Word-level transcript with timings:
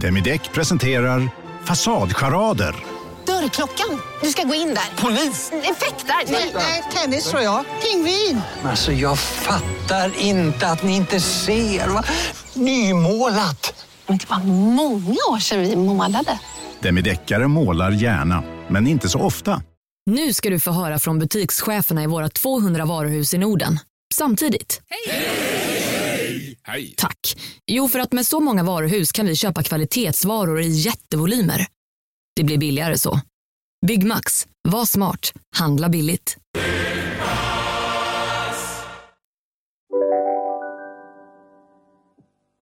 Demideck 0.00 0.52
presenterar 0.52 1.28
Fasadcharader. 1.64 2.74
Dörrklockan. 3.26 4.00
Du 4.22 4.28
ska 4.30 4.42
gå 4.42 4.54
in 4.54 4.68
där. 4.68 5.02
Polis? 5.02 5.52
Effektar? 5.52 6.32
Nej, 6.54 6.82
tennis 6.94 7.30
tror 7.30 7.42
jag. 7.42 7.64
Pingvin. 7.82 8.40
Alltså 8.64 8.92
jag 8.92 9.18
fattar 9.18 10.12
inte 10.18 10.66
att 10.66 10.82
ni 10.82 10.96
inte 10.96 11.20
ser. 11.20 11.88
Va? 11.88 12.04
Nymålat! 12.54 13.84
Men 14.06 14.18
det 14.18 14.30
var 14.30 14.38
många 14.74 15.16
år 15.30 15.38
sedan 15.38 15.60
vi 15.60 15.76
målade. 15.76 16.38
Demideckare 16.80 17.48
målar 17.48 17.90
gärna, 17.90 18.42
men 18.68 18.86
inte 18.86 19.08
så 19.08 19.20
ofta. 19.20 19.62
Nu 20.10 20.32
ska 20.32 20.50
du 20.50 20.60
få 20.60 20.70
höra 20.70 20.98
från 20.98 21.18
butikscheferna 21.18 22.02
i 22.02 22.06
våra 22.06 22.28
200 22.28 22.84
varuhus 22.84 23.34
i 23.34 23.38
Norden. 23.38 23.78
Samtidigt. 24.14 24.80
Hej! 24.88 25.85
Tack. 26.96 27.36
Jo, 27.66 27.88
för 27.88 27.98
att 27.98 28.12
med 28.12 28.26
så 28.26 28.40
många 28.40 28.62
varuhus 28.62 29.12
kan 29.12 29.26
vi 29.26 29.36
köpa 29.36 29.62
kvalitetsvaror 29.62 30.60
i 30.60 30.68
jättevolymer. 30.68 31.66
Det 32.36 32.44
blir 32.44 32.58
billigare 32.58 32.98
så. 32.98 33.20
Byggmax. 33.86 34.46
Var 34.68 34.84
smart. 34.84 35.32
Handla 35.56 35.88
billigt. 35.88 36.36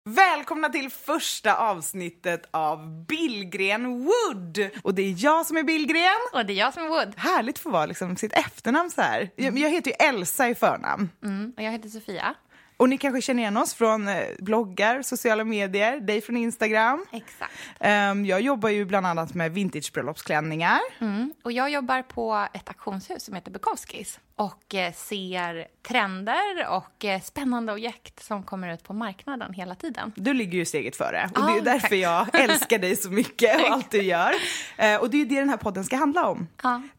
Välkomna 0.06 0.70
till 0.70 0.90
första 0.90 1.56
avsnittet 1.56 2.50
av 2.52 3.06
Billgren 3.06 4.04
Wood! 4.04 4.70
Och 4.84 4.94
det 4.94 5.02
är 5.02 5.16
jag 5.18 5.46
som 5.46 5.58
är 5.58 5.64
Billgren. 5.64 6.20
Och 6.34 6.46
det 6.46 6.54
är 6.54 6.58
jag 6.58 6.74
som 6.74 6.84
är 6.84 6.88
Wood. 6.88 7.14
Härligt 7.18 7.56
att 7.56 7.60
få 7.60 7.70
vara 7.70 7.86
liksom 7.86 8.16
sitt 8.16 8.34
efternamn 8.34 8.92
så 8.92 9.02
här. 9.02 9.30
Jag, 9.36 9.58
jag 9.58 9.70
heter 9.70 9.92
ju 9.92 10.08
Elsa 10.08 10.50
i 10.50 10.56
förnamn. 10.56 11.10
Mm, 11.24 11.54
och 11.58 11.64
jag 11.64 11.72
heter 11.72 11.90
Sofia. 11.90 12.36
Och 12.78 12.90
ni 12.90 12.98
kanske 12.98 13.22
känner 13.22 13.44
igen 13.44 13.58
oss 13.58 13.74
från 13.74 14.08
eh, 14.08 14.24
bloggar, 14.40 15.02
sociala 15.02 15.44
medier, 15.44 16.00
dig 16.00 16.22
från 16.22 16.38
Instagram. 16.38 17.06
Exakt. 17.12 17.54
Ehm, 17.80 18.26
jag 18.26 18.42
jobbar 18.42 18.70
ju 18.70 18.86
bland 18.86 19.06
annat 19.06 19.34
med 19.34 19.52
vintagebröllopsklänningar. 19.52 20.80
Mm. 21.00 21.34
Och 21.44 21.52
jag 21.52 21.70
jobbar 21.70 22.02
på 22.02 22.48
ett 22.54 22.70
auktionshus 22.70 23.24
som 23.24 23.36
heter 23.36 23.52
Bukowskis 23.52 24.20
och 24.36 24.76
eh, 24.76 24.94
ser 24.94 25.68
trender 25.88 26.68
och 26.70 27.06
eh, 27.06 27.22
spännande 27.22 27.74
objekt 27.74 28.24
som 28.24 28.44
kommer 28.44 28.74
ut 28.74 28.84
på 28.84 28.94
marknaden 28.94 29.54
hela 29.54 29.76
tiden. 29.76 30.12
Du 30.16 30.34
ligger 30.34 30.58
ju 30.58 30.66
steget 30.66 30.96
före 30.96 31.30
och 31.36 31.42
Ah, 31.44 31.54
det 31.54 31.60
är 31.60 31.62
därför 31.62 31.88
tack. 31.88 31.98
jag 31.98 32.40
älskar 32.40 32.80
dig 32.80 32.96
så 32.96 33.10
mycket 33.10 33.62
och 33.62 33.68
allt 33.72 33.92
du 33.92 34.02
gör. 34.02 34.34
Eh, 34.78 34.96
och 34.96 35.10
det 35.10 35.18
är 35.18 35.20
ju 35.20 35.26
det 35.26 35.40
den 35.40 35.50
här 35.50 35.58
podden 35.58 35.84
ska 35.84 35.96
handla 35.96 36.28
om. 36.30 36.48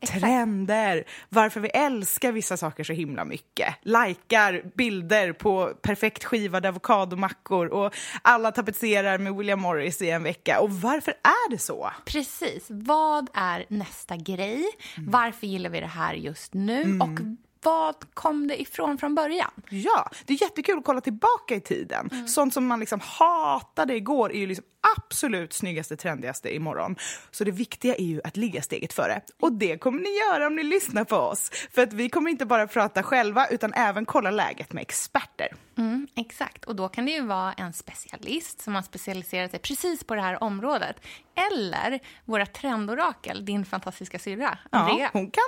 Exakt. 0.01 0.21
Trender, 0.21 1.05
varför 1.29 1.61
vi 1.61 1.69
älskar 1.69 2.33
vissa 2.33 2.57
saker 2.57 2.85
så 2.85 2.93
himla 2.93 3.25
mycket. 3.25 3.75
Likar 3.83 4.63
bilder 4.75 5.33
på 5.33 5.73
perfekt 5.83 6.25
skivade 6.25 6.69
avokadomackor 6.69 7.67
och 7.67 7.95
alla 8.23 8.53
tapetserar 8.53 9.19
med 9.19 9.35
William 9.35 9.61
Morris 9.61 10.03
i 10.03 10.11
en 10.11 10.23
vecka. 10.23 10.61
Och 10.61 10.71
varför 10.71 11.11
är 11.23 11.51
det 11.51 11.59
så? 11.59 11.91
Precis. 12.05 12.67
Vad 12.69 13.29
är 13.35 13.65
nästa 13.69 14.17
grej? 14.17 14.65
Varför 14.99 15.47
gillar 15.47 15.71
vi 15.71 15.81
det 15.81 15.87
här 15.87 16.15
just 16.15 16.55
nu? 16.55 16.99
Och 17.01 17.21
vad 17.65 18.15
kom 18.15 18.47
det 18.47 18.61
ifrån 18.61 18.99
från 18.99 19.15
början? 19.15 19.51
Ja, 19.71 20.11
det 20.27 20.33
är 20.33 20.43
jättekul 20.43 20.79
att 20.79 20.85
kolla 20.85 21.01
tillbaka 21.01 21.55
i 21.55 21.61
tiden. 21.61 22.29
Sånt 22.29 22.55
som 22.55 22.67
man 22.67 22.81
liksom 22.81 23.01
hatade 23.03 23.97
igår 23.97 24.33
är 24.33 24.39
ju 24.39 24.47
liksom 24.47 24.65
absolut 24.99 25.53
snyggaste, 25.53 25.97
trendigaste 25.97 26.55
imorgon. 26.55 26.97
Så 27.31 27.45
det 27.45 27.51
viktiga 27.51 27.95
är 27.95 28.05
ju 28.05 28.21
att 28.25 28.37
ligga 28.37 28.63
steget 28.63 28.93
före. 28.93 29.21
Och 29.41 29.53
det 29.53 29.79
kommer 29.79 29.99
ni 29.99 30.19
göra 30.19 30.47
om 30.47 30.57
ni 30.57 30.63
lyssnar 30.63 31.05
på 31.05 31.17
oss. 31.17 31.51
För 31.71 31.83
att 31.83 31.93
vi 31.93 32.09
kommer 32.09 32.31
inte 32.31 32.47
bara 32.47 32.67
prata 32.67 33.03
själva 33.03 33.47
utan 33.47 33.73
även 33.73 34.07
kolla 34.07 34.31
läget 34.31 34.73
med 34.73 34.83
experter. 34.83 35.49
Mm, 35.77 36.09
exakt, 36.17 36.65
och 36.65 36.77
då 36.77 36.89
kan 36.89 37.07
det 37.07 37.13
ju 37.13 37.21
vara 37.27 37.53
en 37.53 37.73
specialist 37.73 38.61
som 38.63 38.75
har 38.75 38.83
specialiserat 38.83 39.51
sig 39.51 39.61
precis 39.61 40.05
på 40.05 40.15
det 40.15 40.21
här 40.21 40.43
området. 40.43 40.97
Eller 41.53 42.01
våra 42.25 42.47
trendorakel, 42.47 43.45
din 43.45 43.65
fantastiska 43.65 44.19
syrra, 44.19 44.59
Andrea. 44.71 44.99
Ja, 44.99 45.11
hon 45.13 45.31
kan 45.31 45.45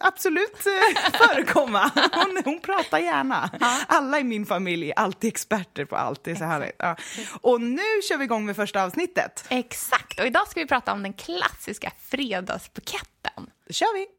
absolut 0.00 0.66
eh, 0.66 1.10
förekomma. 1.18 1.90
Hon, 2.12 2.42
hon 2.44 2.60
pratar 2.60 2.98
gärna. 2.98 3.50
Alla 3.88 4.20
i 4.20 4.24
min 4.24 4.46
familj 4.46 4.90
är 4.90 4.98
alltid 4.98 5.28
experter 5.28 5.84
på 5.84 5.96
allt. 5.96 6.24
Det 6.24 6.30
är 6.30 6.34
så 6.34 6.44
härligt. 6.44 6.76
Ja. 6.78 6.96
Och 7.40 7.60
nu 7.60 8.02
kör 8.08 8.16
vi 8.16 8.24
igång 8.24 8.46
med 8.46 8.56
första 8.56 8.84
avsnittet. 8.84 9.44
Exakt, 9.48 10.20
och 10.20 10.26
idag 10.26 10.48
ska 10.48 10.60
vi 10.60 10.66
prata 10.66 10.92
om 10.92 11.02
den 11.02 11.12
klassiska 11.12 11.92
fredagsbuketten. 12.00 13.50
Då 13.66 13.72
kör 13.72 13.94
vi! 13.94 14.17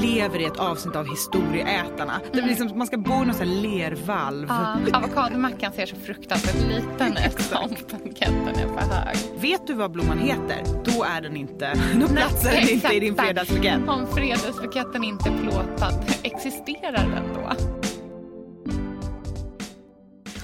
Lever 0.00 0.38
i 0.38 0.44
ett 0.44 0.56
avsnitt 0.56 0.96
av 0.96 1.06
Historieätarna. 1.06 2.20
Vi 2.32 2.42
liksom, 2.42 2.78
man 2.78 2.86
ska 2.86 2.96
bo 2.96 3.22
i 3.22 3.26
någon 3.26 3.34
sån 3.34 3.48
här 3.48 3.54
lervalv. 3.54 4.52
Avokadomackan 4.92 5.72
ser 5.72 5.86
så 5.86 5.96
fruktansvärt 5.96 6.68
liten 6.68 7.16
ut 7.26 7.40
som 7.42 7.98
buketten 8.04 8.48
är 8.48 8.66
för 8.66 8.94
hög. 8.94 9.16
Vet 9.40 9.66
du 9.66 9.74
vad 9.74 9.90
blomman 9.90 10.18
heter? 10.18 10.62
Då 10.84 11.04
är 11.04 11.20
den 11.20 11.36
inte, 11.36 11.72
då 12.00 12.08
platsar 12.08 12.50
den 12.50 12.68
inte 12.68 12.94
i 12.94 13.00
din 13.00 13.16
fredagsbukett. 13.16 13.88
Om 13.88 14.06
fredagsbuketten 14.06 15.04
inte 15.04 15.28
är 15.28 15.38
plåtad, 15.38 16.04
existerar 16.22 16.92
den 16.92 17.34
då? 17.34 17.52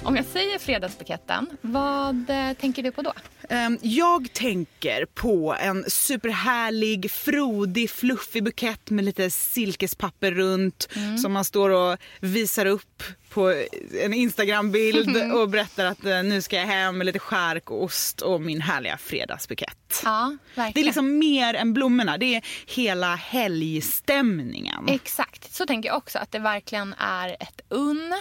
Om 0.03 0.15
jag 0.15 0.25
säger 0.25 0.59
fredagsbuketten, 0.59 1.57
vad 1.61 2.29
eh, 2.29 2.53
tänker 2.53 2.83
du 2.83 2.91
på 2.91 3.01
då? 3.01 3.13
Ehm, 3.49 3.77
Jag 3.81 4.33
tänker 4.33 5.05
på 5.05 5.55
en 5.59 5.85
superhärlig, 5.87 7.11
frodig, 7.11 7.89
fluffig 7.89 8.43
bukett 8.43 8.89
med 8.89 9.05
lite 9.05 9.29
silkespapper 9.29 10.31
runt 10.31 10.89
som 11.21 11.33
man 11.33 11.45
står 11.45 11.69
och 11.69 11.97
visar 12.19 12.65
upp 12.65 13.03
på 13.29 13.63
en 14.01 14.13
Instagrambild 14.13 15.31
och 15.33 15.49
berättar 15.49 15.85
att 15.85 16.05
eh, 16.05 16.23
nu 16.23 16.41
ska 16.41 16.55
jag 16.55 16.65
hem 16.65 16.97
med 16.97 17.05
lite 17.05 17.19
skärkost 17.19 18.21
och 18.21 18.41
min 18.41 18.61
härliga 18.61 18.97
fredagsbukett. 18.97 20.01
Ja. 20.03 20.37
Det 20.55 20.79
är 20.79 20.83
liksom 20.83 21.17
mer 21.17 21.53
än 21.53 21.73
blommorna, 21.73 22.17
det 22.17 22.35
är 22.35 22.45
hela 22.67 23.15
helgstämningen. 23.15 24.87
Exakt, 24.89 25.53
så 25.53 25.65
tänker 25.65 25.89
jag 25.89 25.97
också. 25.97 26.19
Att 26.19 26.31
det 26.31 26.39
verkligen 26.39 26.93
är 26.97 27.29
ett 27.39 27.61
unn 27.69 28.13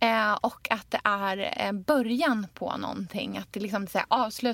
eh, 0.00 0.32
och 0.32 0.68
att 0.70 0.90
det 0.90 1.00
är 1.04 1.66
eh, 1.66 1.72
början 1.72 2.46
på 2.54 2.76
någonting. 2.76 3.38
Att 3.38 3.52
det 3.52 3.60
liksom 3.60 3.84
det 3.84 3.98
är 3.98 4.04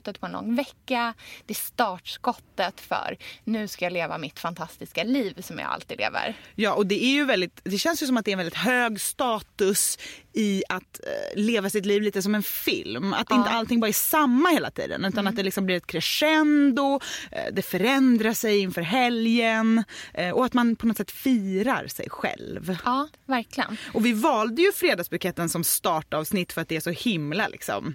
avslutet 0.07 0.21
på 0.21 0.27
en 0.27 0.33
lång 0.33 0.57
vecka. 0.57 1.15
Det 1.47 1.53
är 1.53 1.55
startskottet 1.55 2.81
för 2.81 3.17
nu 3.45 3.69
ska 3.69 3.85
jag 3.85 3.93
leva 3.93 4.19
mitt 4.19 4.39
fantastiska 4.39 5.05
liv 5.05 5.41
som 5.41 5.59
jag 5.59 5.69
alltid 5.69 5.99
lever. 5.99 6.35
Ja, 6.55 6.75
och 6.75 6.87
det 6.87 7.05
är 7.05 7.11
ju 7.11 7.25
väldigt, 7.25 7.61
det 7.65 7.79
känns 7.79 8.03
ju 8.03 8.07
som 8.07 8.17
att 8.17 8.25
det 8.25 8.31
är 8.31 8.33
en 8.33 8.39
väldigt 8.39 8.55
hög 8.55 9.01
status 9.01 9.99
i 10.33 10.63
att 10.69 11.01
eh, 11.03 11.41
leva 11.41 11.71
sitt 11.71 11.87
liv 11.87 12.03
lite 12.03 12.23
som 12.23 12.35
en 12.35 12.43
film. 12.43 13.13
Att 13.13 13.31
inte 13.31 13.51
allting 13.51 13.81
bara 13.81 13.89
är 13.89 13.93
samma 13.93 14.49
hela 14.49 14.71
tiden 14.71 15.05
utan 15.05 15.27
att 15.27 15.37
det 15.37 15.43
liksom 15.43 15.67
blir 15.67 15.77
ett 15.77 15.87
crescendo, 15.87 17.01
eh, 17.33 17.53
det 17.53 17.63
förändrar 17.63 18.35
sig 18.35 18.59
inför 18.59 18.83
helgen 18.83 19.85
eh, 20.15 20.31
och 20.31 20.45
att 20.45 20.55
man 20.55 20.77
på 20.77 20.87
något 20.87 20.97
sätt 20.97 21.11
firar 21.11 21.87
sig 21.87 22.11
själv. 22.11 22.77
Ja, 22.85 23.09
verkligen. 23.27 23.77
Och 23.95 24.07
vi 24.07 24.13
valde 24.13 24.63
ju 24.63 24.73
fredagsbuketten 24.73 25.49
som 25.49 25.65
startavsnitt 25.65 26.53
för 26.53 26.61
att 26.61 26.69
det 26.69 26.77
är 26.77 26.81
så 26.81 26.91
himla 26.91 27.49
liksom 27.49 27.95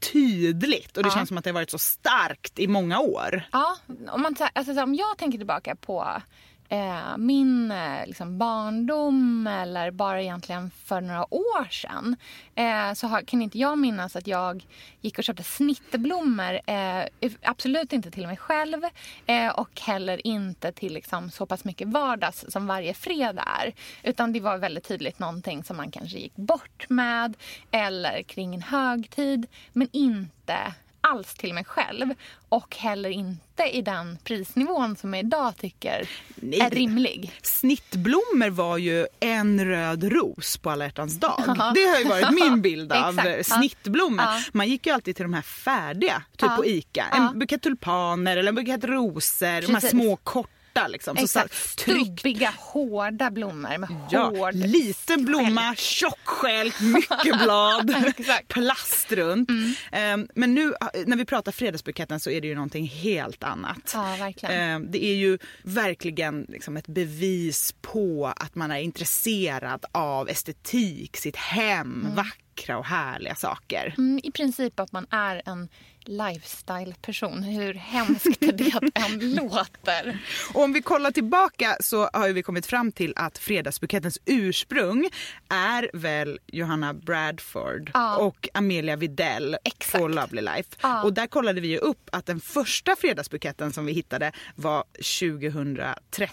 tydligt 0.00 0.96
och 0.96 1.02
det 1.02 1.10
känns 1.10 1.28
som 1.28 1.38
att 1.38 1.44
det 1.44 1.50
har 1.50 1.54
varit 1.54 1.70
så 1.70 1.78
starkt 1.78 2.58
i 2.58 2.66
många 2.66 3.00
år. 3.00 3.42
Ja, 3.52 3.76
om, 4.08 4.22
man, 4.22 4.36
alltså, 4.52 4.74
så 4.74 4.82
om 4.82 4.94
jag 4.94 5.18
tänker 5.18 5.38
tillbaka 5.38 5.76
på 5.76 6.22
eh, 6.70 7.16
min 7.16 7.70
eh, 7.70 8.06
liksom 8.06 8.38
barndom 8.38 9.46
eller 9.46 9.90
bara 9.90 10.22
egentligen 10.22 10.70
för 10.70 11.00
några 11.00 11.34
år 11.34 11.70
sedan 11.70 12.16
eh, 12.54 12.92
så 12.92 13.06
har, 13.06 13.22
kan 13.22 13.42
inte 13.42 13.58
jag 13.58 13.78
minnas 13.78 14.16
att 14.16 14.26
jag 14.26 14.66
gick 15.00 15.18
och 15.18 15.24
köpte 15.24 15.42
snittblommor. 15.42 16.60
Eh, 16.66 17.04
absolut 17.42 17.92
inte 17.92 18.10
till 18.10 18.26
mig 18.26 18.36
själv 18.36 18.84
eh, 19.26 19.48
och 19.48 19.80
heller 19.80 20.26
inte 20.26 20.72
till 20.72 20.94
liksom, 20.94 21.30
så 21.30 21.46
pass 21.46 21.64
mycket 21.64 21.88
vardags 21.88 22.44
som 22.48 22.66
varje 22.66 22.94
fredag 22.94 23.44
är. 23.60 23.72
Utan 24.02 24.32
det 24.32 24.40
var 24.40 24.58
väldigt 24.58 24.88
tydligt 24.88 25.18
någonting 25.18 25.64
som 25.64 25.76
man 25.76 25.90
kanske 25.90 26.18
gick 26.18 26.36
bort 26.36 26.86
med 26.88 27.36
eller 27.70 28.22
kring 28.22 28.54
en 28.54 28.62
högtid 28.62 29.46
men 29.72 29.88
inte 29.92 30.74
alls 31.10 31.34
till 31.34 31.54
mig 31.54 31.64
själv 31.64 32.14
och 32.48 32.76
heller 32.76 33.10
inte 33.10 33.62
i 33.72 33.82
den 33.82 34.18
prisnivån 34.24 34.96
som 34.96 35.14
jag 35.14 35.24
idag 35.24 35.56
tycker 35.56 36.08
Nej. 36.34 36.60
är 36.60 36.70
rimlig. 36.70 37.32
Snittblommor 37.42 38.50
var 38.50 38.78
ju 38.78 39.06
en 39.20 39.64
röd 39.64 40.04
ros 40.04 40.56
på 40.56 40.70
alla 40.70 40.84
hjärtans 40.84 41.20
dag. 41.20 41.42
Det 41.74 41.84
har 41.84 41.98
ju 41.98 42.04
varit 42.04 42.30
min 42.30 42.62
bild 42.62 42.92
av 42.92 43.20
ja. 43.26 43.44
snittblommor. 43.44 44.24
Ja. 44.24 44.40
Man 44.52 44.68
gick 44.68 44.86
ju 44.86 44.92
alltid 44.92 45.16
till 45.16 45.22
de 45.24 45.34
här 45.34 45.42
färdiga, 45.42 46.22
typ 46.36 46.50
Ja. 46.50 46.56
på 46.56 46.66
Ica. 46.66 47.06
Ja. 47.12 47.16
En 47.32 47.38
bukett 47.38 47.62
tulpaner 47.62 48.36
eller 48.36 48.48
en 48.48 48.54
bukett 48.54 48.84
rosor. 48.84 49.46
De 49.46 49.66
här 49.66 49.74
Precis. 49.74 49.90
små 49.90 50.16
korta 50.16 50.50
korta. 50.72 50.88
Liksom. 50.88 51.16
Så 51.16 51.24
Exakt. 51.24 51.54
så, 51.54 51.68
Stubbiga, 51.68 52.54
hårda 52.58 53.30
blommor 53.30 53.78
med 53.78 53.88
ja, 54.10 54.24
hård 54.24 54.54
liten 54.54 55.24
blomma, 55.24 55.74
tjock 55.74 56.18
stjälk, 56.24 56.80
mycket 56.80 57.42
blad, 57.42 57.94
plast 58.48 59.12
runt. 59.12 59.50
Ehm, 59.92 60.28
men 60.34 60.54
nu 60.54 60.74
när 61.06 61.16
vi 61.16 61.24
pratar 61.24 61.52
fredagsbuketten 61.52 62.20
så 62.20 62.30
är 62.30 62.40
det 62.40 62.46
ju 62.46 62.54
någonting 62.54 62.86
helt 62.86 63.44
annat. 63.44 63.90
Ja, 63.94 64.16
verkligen. 64.18 64.54
Ehm, 64.54 64.90
det 64.90 65.04
är 65.04 65.14
ju 65.14 65.38
verkligen 65.62 66.46
liksom 66.48 66.76
ett 66.76 66.86
bevis 66.86 67.74
på 67.80 68.32
att 68.36 68.54
man 68.54 68.70
är 68.70 68.78
intresserad 68.78 69.84
av 69.92 70.28
estetik, 70.28 71.16
sitt 71.16 71.36
hem, 71.36 72.06
vackra 72.14 72.78
och 72.78 72.86
härliga 72.86 73.34
saker. 73.34 73.94
Mm, 73.98 74.20
I 74.22 74.30
princip 74.30 74.80
att 74.80 74.92
man 74.92 75.06
är 75.10 75.42
en 75.44 75.68
lifestyle-person, 76.04 77.42
hur 77.42 77.74
hemskt 77.74 78.40
det 78.40 78.72
än 78.94 79.34
låter. 79.34 80.18
Och 80.54 80.62
om 80.62 80.72
vi 80.72 80.82
kollar 80.82 81.10
tillbaka 81.10 81.76
så 81.80 82.10
har 82.12 82.28
vi 82.28 82.42
kommit 82.42 82.66
fram 82.66 82.92
till 82.92 83.12
att 83.16 83.38
fredagsbukettens 83.38 84.18
ursprung 84.24 85.08
är 85.48 85.90
väl 85.92 86.38
Johanna 86.46 86.94
Bradford 86.94 87.90
Ja. 87.94 88.16
och 88.16 88.48
Amelia 88.54 88.96
Videll 88.96 89.56
Exakt. 89.64 89.98
på 90.02 90.08
Lovely 90.08 90.42
Life. 90.42 90.68
Ja. 90.82 91.02
Och 91.02 91.12
där 91.12 91.26
kollade 91.26 91.60
vi 91.60 91.68
ju 91.68 91.78
upp 91.78 92.08
att 92.12 92.26
den 92.26 92.40
första 92.40 92.96
fredagsbuketten 92.96 93.72
som 93.72 93.86
vi 93.86 93.92
hittade 93.92 94.32
var 94.54 94.84
2013. 94.94 96.28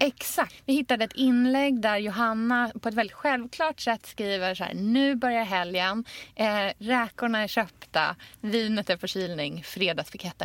Exakt. 0.00 0.54
Vi 0.66 0.72
hittade 0.72 1.04
ett 1.04 1.12
inlägg 1.12 1.80
där 1.80 1.96
Johanna 1.96 2.72
på 2.80 2.88
ett 2.88 2.94
väldigt 2.94 3.16
självklart 3.16 3.80
sätt 3.80 4.06
skriver 4.06 4.54
så 4.54 4.64
här. 4.64 4.74
Nu 4.74 5.14
börjar 5.14 5.44
helgen. 5.44 6.04
Eh, 6.34 6.72
räkorna 6.78 7.42
är 7.42 7.48
köpta. 7.48 8.16
Vinet 8.40 8.90
är 8.90 8.96
på 8.96 9.06
kylning. 9.06 9.64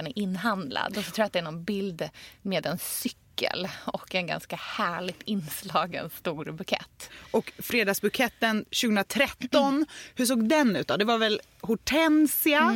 Är 0.07 0.19
inhandlad. 0.19 0.97
Och 0.97 1.03
så 1.03 1.11
tror 1.11 1.23
jag 1.23 1.25
att 1.25 1.33
det 1.33 1.39
är 1.39 1.43
någon 1.43 1.63
bild 1.63 2.09
med 2.41 2.65
en 2.65 2.77
cykel 2.77 3.22
och 3.85 4.15
en 4.15 4.27
ganska 4.27 4.55
härligt 4.55 5.21
inslagen 5.25 6.09
stor 6.19 6.51
bukett. 6.51 7.09
Och 7.31 7.51
fredagsbuketten 7.59 8.65
2013, 8.65 9.85
hur 10.15 10.25
såg 10.25 10.49
den 10.49 10.75
ut 10.75 10.87
då? 10.87 10.97
Det 10.97 11.05
var 11.05 11.17
väl 11.17 11.41
hortensia, 11.61 12.75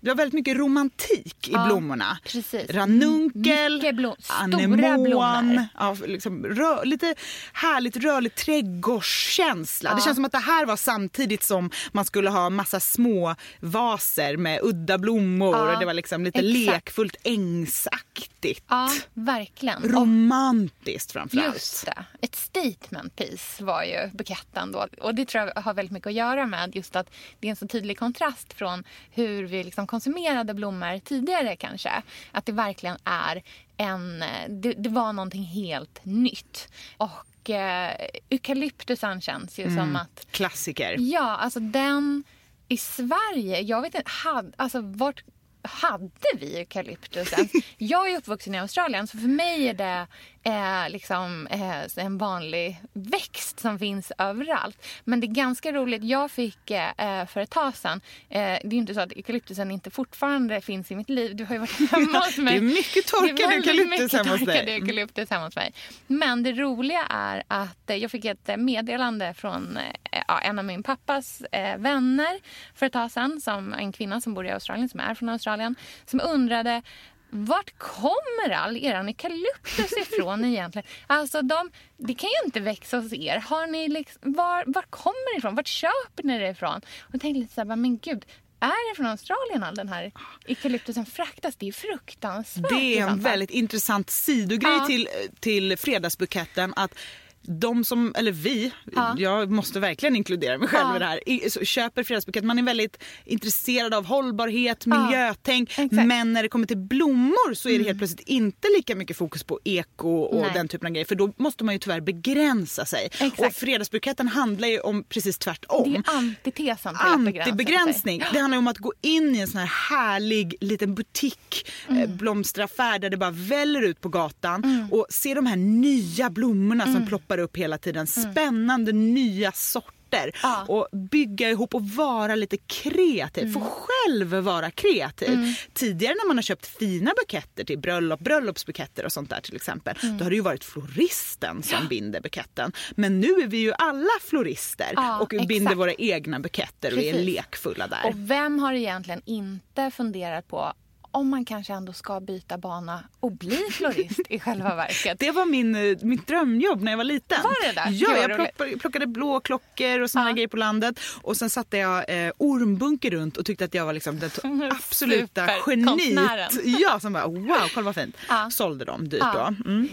det 0.00 0.08
var 0.10 0.14
väldigt 0.16 0.34
mycket 0.34 0.56
romantik 0.56 1.48
i 1.48 1.50
Mm. 1.54 1.60
Ja, 1.62 1.66
blommorna. 1.66 2.18
precis. 2.24 2.70
Ranunkel, 2.70 3.80
blom- 3.92 4.16
anemon, 4.28 5.66
ja, 5.78 5.96
liksom 6.06 6.46
rö- 6.46 6.84
lite 6.84 7.14
härligt 7.52 7.96
rörlig 7.96 8.34
trädgårdskänsla. 8.34 9.90
Det 9.90 9.96
Ja. 10.00 10.04
känns 10.04 10.14
som 10.16 10.24
att 10.24 10.32
det 10.32 10.38
här 10.38 10.66
var 10.66 10.76
samtidigt 10.76 11.42
som 11.42 11.70
man 11.92 12.04
skulle 12.04 12.30
ha 12.30 12.50
massa 12.50 12.80
små 12.80 13.34
vaser 13.60 14.36
med 14.36 14.60
udda 14.62 14.98
blommor 14.98 15.72
och 15.72 15.78
det 15.78 15.86
var 15.86 15.94
liksom 15.94 16.24
lite 16.24 16.38
exakt. 16.38 16.66
lekfullt 16.66 17.16
ängsaktigt. 17.24 18.64
Ja, 18.68 18.90
verkligen. 19.14 19.87
Romantiskt 19.92 21.12
framförallt. 21.12 21.54
Just 21.54 21.86
det. 21.86 22.04
Ett 22.20 22.34
statement 22.34 23.16
piece 23.16 23.64
var 23.64 23.82
ju 23.82 24.10
buketten 24.12 24.72
då. 24.72 24.86
Och 25.00 25.14
det 25.14 25.24
tror 25.24 25.52
jag 25.54 25.62
har 25.62 25.74
väldigt 25.74 25.92
mycket 25.92 26.06
att 26.06 26.14
göra 26.14 26.46
med 26.46 26.76
just 26.76 26.96
att 26.96 27.10
det 27.40 27.46
är 27.46 27.50
en 27.50 27.56
så 27.56 27.68
tydlig 27.68 27.98
kontrast 27.98 28.52
från 28.52 28.84
hur 29.10 29.46
vi 29.46 29.64
liksom 29.64 29.86
konsumerade 29.86 30.54
blommor 30.54 30.98
tidigare 30.98 31.56
kanske. 31.56 32.02
Att 32.32 32.46
det 32.46 32.52
verkligen 32.52 32.96
är 33.04 33.42
en... 33.76 34.24
Det, 34.48 34.72
det 34.72 34.88
var 34.88 35.12
någonting 35.12 35.44
helt 35.44 36.04
nytt. 36.04 36.68
Och 36.96 37.50
eh, 37.50 37.92
eukalyptusen 38.30 39.20
känns 39.20 39.58
ju 39.58 39.76
som 39.76 39.96
att 39.96 40.26
Klassiker. 40.30 40.96
Ja, 40.98 41.36
alltså 41.36 41.60
den 41.60 42.24
i 42.68 42.76
Sverige, 42.76 43.60
jag 43.60 43.82
vet 43.82 43.94
inte, 43.94 44.10
hade, 44.10 44.52
alltså 44.56 44.80
vart 44.80 45.24
hade 45.68 46.10
vi 46.34 46.58
eukalyptus 46.58 47.32
ens? 47.32 47.52
Jag 47.78 48.12
är 48.12 48.16
uppvuxen 48.16 48.54
i 48.54 48.58
Australien 48.58 49.06
så 49.06 49.18
för 49.18 49.28
mig 49.28 49.68
är 49.68 49.74
det 49.74 50.06
eh, 50.48 50.90
liksom 50.90 51.46
eh, 51.46 52.04
en 52.04 52.18
vanlig 52.18 52.80
växt 52.92 53.60
som 53.60 53.78
finns 53.78 54.12
överallt. 54.18 54.86
Men 55.04 55.20
det 55.20 55.26
är 55.26 55.28
ganska 55.28 55.72
roligt, 55.72 56.04
jag 56.04 56.30
fick 56.30 56.70
eh, 56.70 57.26
för 57.26 57.40
ett 57.40 57.50
tag 57.50 57.76
sedan, 57.76 58.00
eh, 58.28 58.40
det 58.40 58.66
är 58.66 58.74
inte 58.74 58.94
så 58.94 59.00
att 59.00 59.12
eukalyptusen 59.12 59.70
inte 59.70 59.90
fortfarande 59.90 60.60
finns 60.60 60.90
i 60.90 60.96
mitt 60.96 61.08
liv, 61.08 61.36
du 61.36 61.44
har 61.44 61.54
ju 61.54 61.58
varit 61.58 61.90
hemma 61.90 62.18
hos 62.18 62.38
mig. 62.38 62.60
Det 62.60 62.66
är 62.66 62.74
mycket 62.74 63.06
torkad 63.06 63.52
eukalyptus 63.52 64.12
hemma 64.12 64.30
hos 64.30 64.40
dig. 64.40 64.46
torkad 64.46 64.68
eukalyptus 64.68 65.30
hemma 65.30 65.44
hos 65.44 65.56
mig. 65.56 65.72
Men 66.06 66.42
det 66.42 66.52
roliga 66.52 67.06
är 67.10 67.42
att 67.48 67.90
eh, 67.90 67.96
jag 67.96 68.10
fick 68.10 68.24
ett 68.24 68.48
eh, 68.48 68.56
meddelande 68.56 69.34
från 69.34 69.76
eh, 69.76 70.22
ja, 70.28 70.40
en 70.40 70.58
av 70.58 70.64
min 70.64 70.82
pappas 70.82 71.40
eh, 71.40 71.76
vänner 71.76 72.40
för 72.74 72.86
ett 72.86 72.92
tag 72.92 73.10
sedan. 73.10 73.40
Som 73.40 73.74
en 73.74 73.92
kvinna 73.92 74.20
som 74.20 74.34
bor 74.34 74.46
i 74.46 74.50
Australien, 74.50 74.88
som 74.88 75.00
är 75.00 75.14
från 75.14 75.28
Australien. 75.28 75.74
Som 76.06 76.20
undrade 76.20 76.82
vart 77.30 77.78
kommer 77.78 78.50
all 78.50 78.76
er 78.76 78.94
eukalyptus 78.94 79.92
ifrån 79.92 80.44
egentligen? 80.44 80.86
Alltså 81.06 81.42
de, 81.42 81.70
det 81.96 82.14
kan 82.14 82.28
ju 82.30 82.46
inte 82.46 82.60
växa 82.60 82.96
hos 82.96 83.12
er. 83.12 83.38
Har 83.38 83.66
ni 83.66 83.88
liksom, 83.88 84.32
var, 84.32 84.64
var 84.66 84.82
kommer 84.82 85.34
det 85.34 85.38
ifrån? 85.38 85.54
Vart 85.54 85.66
köper 85.66 86.22
ni 86.22 86.38
det 86.38 86.48
ifrån? 86.48 86.80
Och 87.14 87.20
tänkte 87.20 87.40
lite 87.40 87.54
så 87.54 87.60
här, 87.60 87.76
men 87.76 87.98
gud. 87.98 88.24
Är 88.60 88.90
det 88.92 88.96
från 88.96 89.06
Australien 89.06 89.62
all 89.62 89.74
den 89.74 89.88
här 89.88 90.12
eukalyptusen 90.46 91.06
fraktas? 91.06 91.56
Det 91.56 91.68
är 91.68 91.72
fruktansvärt. 91.72 92.70
Det 92.70 92.98
är 92.98 93.06
en 93.06 93.20
väldigt 93.20 93.50
intressant 93.50 94.10
sidogrej 94.10 94.72
Ja. 94.72 94.86
till, 94.86 95.08
till 95.40 95.76
fredagsbuketten. 95.76 96.72
Att 96.76 96.94
de 97.42 97.84
som, 97.84 98.12
eller 98.16 98.32
vi, 98.32 98.72
Ja. 98.94 99.14
jag 99.18 99.50
måste 99.50 99.80
verkligen 99.80 100.16
inkludera 100.16 100.58
mig 100.58 100.68
själv 100.68 100.88
Ja. 100.90 100.96
i 100.96 100.98
det 100.98 101.04
här, 101.04 101.64
köper 101.64 102.02
fredagsbukett. 102.02 102.44
Man 102.44 102.58
är 102.58 102.62
väldigt 102.62 103.02
intresserad 103.24 103.94
av 103.94 104.04
hållbarhet, 104.06 104.82
Ja. 104.86 105.04
miljötänk. 105.06 105.68
Exakt. 105.70 105.92
Mm. 105.92 106.08
Men 106.08 106.32
när 106.32 106.42
det 106.42 106.48
kommer 106.48 106.66
till 106.66 106.76
blommor 106.76 107.54
så 107.54 107.68
är 107.68 107.78
det 107.78 107.84
helt 107.84 107.98
plötsligt 107.98 108.28
inte 108.28 108.68
lika 108.76 108.94
mycket 108.96 109.16
fokus 109.16 109.44
på 109.44 109.60
eko 109.64 110.08
och 110.10 110.42
Nej. 110.42 110.50
den 110.54 110.68
typen 110.68 110.86
av 110.86 110.92
grejer. 110.92 111.06
För 111.06 111.14
då 111.14 111.32
måste 111.36 111.64
man 111.64 111.74
ju 111.74 111.78
tyvärr 111.78 112.00
begränsa 112.00 112.84
sig. 112.84 113.04
Exakt. 113.12 113.40
Och 113.40 113.52
fredagsbuketten 113.52 114.28
handlar 114.28 114.68
ju 114.68 114.80
om 114.80 115.04
precis 115.04 115.38
tvärtom. 115.38 115.82
Det 115.84 115.90
är 115.90 116.12
ju 116.12 116.18
antitesen 116.18 116.94
till. 116.94 117.40
Antibegränsning. 117.40 118.22
Det 118.32 118.38
handlar 118.38 118.58
om 118.58 118.66
att 118.68 118.78
gå 118.78 118.92
in 119.00 119.34
i 119.36 119.38
en 119.38 119.48
sån 119.48 119.60
här 119.60 119.96
härlig 119.98 120.54
liten 120.60 120.94
butik, 120.94 121.68
Mm. 121.88 122.02
eh, 122.02 122.08
blomsteraffär 122.08 122.98
där 122.98 123.10
det 123.10 123.16
bara 123.16 123.30
väller 123.30 123.82
ut 123.82 124.00
på 124.00 124.08
gatan 124.08 124.88
och 124.92 125.06
se 125.10 125.34
de 125.34 125.46
här 125.46 125.56
nya 125.56 126.30
blommorna 126.30 126.84
Mm. 126.84 126.94
som 126.94 127.06
ploppar 127.06 127.27
upp 127.38 127.56
hela 127.56 127.78
tiden. 127.78 128.06
Spännande 128.06 128.92
nya 128.92 129.52
sorter. 129.52 129.94
Ja. 130.42 130.64
Och 130.68 130.88
bygga 131.10 131.50
ihop 131.50 131.74
och 131.74 131.82
vara 131.88 132.34
lite 132.34 132.56
kreativ. 132.56 133.52
Få 133.52 133.58
Mm. 133.58 133.70
själv 133.70 134.28
vara 134.34 134.70
kreativ. 134.70 135.54
Tidigare 135.74 136.14
när 136.14 136.26
man 136.28 136.36
har 136.36 136.42
köpt 136.42 136.66
fina 136.66 137.12
buketter 137.22 137.64
till 137.64 137.78
bröllop, 137.78 138.20
bröllopsbuketter 138.20 139.04
och 139.04 139.12
sånt 139.12 139.30
där 139.30 139.40
till 139.40 139.56
exempel. 139.56 139.96
Mm. 140.02 140.18
Då 140.18 140.24
har 140.24 140.30
det 140.30 140.36
ju 140.36 140.42
varit 140.42 140.64
floristen 140.64 141.62
som 141.62 141.88
binder 141.88 142.20
buketten. 142.20 142.72
Men 142.96 143.20
nu 143.20 143.28
är 143.28 143.46
vi 143.46 143.56
ju 143.58 143.72
alla 143.72 144.10
florister 144.20 144.92
Ja, 144.96 145.18
och 145.20 145.28
binder 145.28 145.54
exakt. 145.56 145.76
våra 145.76 145.92
egna 145.94 146.40
buketter 146.40 146.92
och 146.92 146.98
är 146.98 147.12
Precis. 147.12 147.26
lekfulla 147.34 147.86
där. 147.86 148.00
Och 148.06 148.12
vem 148.16 148.58
har 148.58 148.72
egentligen 148.72 149.22
inte 149.24 149.90
funderat 149.90 150.48
på 150.48 150.72
om 151.10 151.28
man 151.28 151.44
kanske 151.44 151.72
ändå 151.72 151.92
ska 151.92 152.20
byta 152.20 152.58
bana 152.58 153.04
och 153.20 153.32
bli 153.32 153.56
florist 153.70 154.20
i 154.28 154.40
själva 154.40 154.74
verket? 154.74 155.18
Det 155.18 155.30
var 155.30 155.44
min, 155.46 155.74
eh, 155.74 155.96
mitt 156.02 156.26
drömjobb 156.26 156.82
när 156.82 156.92
jag 156.92 156.96
var 156.96 157.04
liten. 157.04 157.42
Var 157.42 157.66
det 157.66 157.72
det? 157.80 157.90
Ja, 157.90 158.16
jag 158.16 158.34
plockade, 158.36 158.78
plockade 158.78 159.06
blåklockor 159.06 160.00
och 160.00 160.10
såna 160.10 160.28
Ja. 160.28 160.32
grejer 160.34 160.48
på 160.48 160.56
landet. 160.56 161.00
Och 161.22 161.36
sen 161.36 161.50
satte 161.50 161.76
jag 161.78 162.26
eh, 162.26 162.32
ormbunker 162.38 163.10
runt 163.10 163.36
och 163.36 163.46
tyckte 163.46 163.64
att 163.64 163.74
jag 163.74 163.86
var 163.86 163.92
liksom 163.92 164.18
det 164.18 164.38
absoluta 164.70 165.46
geniet. 165.66 166.52
Ja, 166.64 167.00
som 167.00 167.12
bara 167.12 167.26
wow, 167.26 167.56
kolla 167.74 167.84
vad 167.84 167.94
fint. 167.94 168.16
Ja. 168.28 168.50
Sålde 168.50 168.84
dem 168.84 169.08
dyrt 169.08 169.20
Ja. 169.20 169.54
då. 169.64 169.70
Mm. 169.70 169.88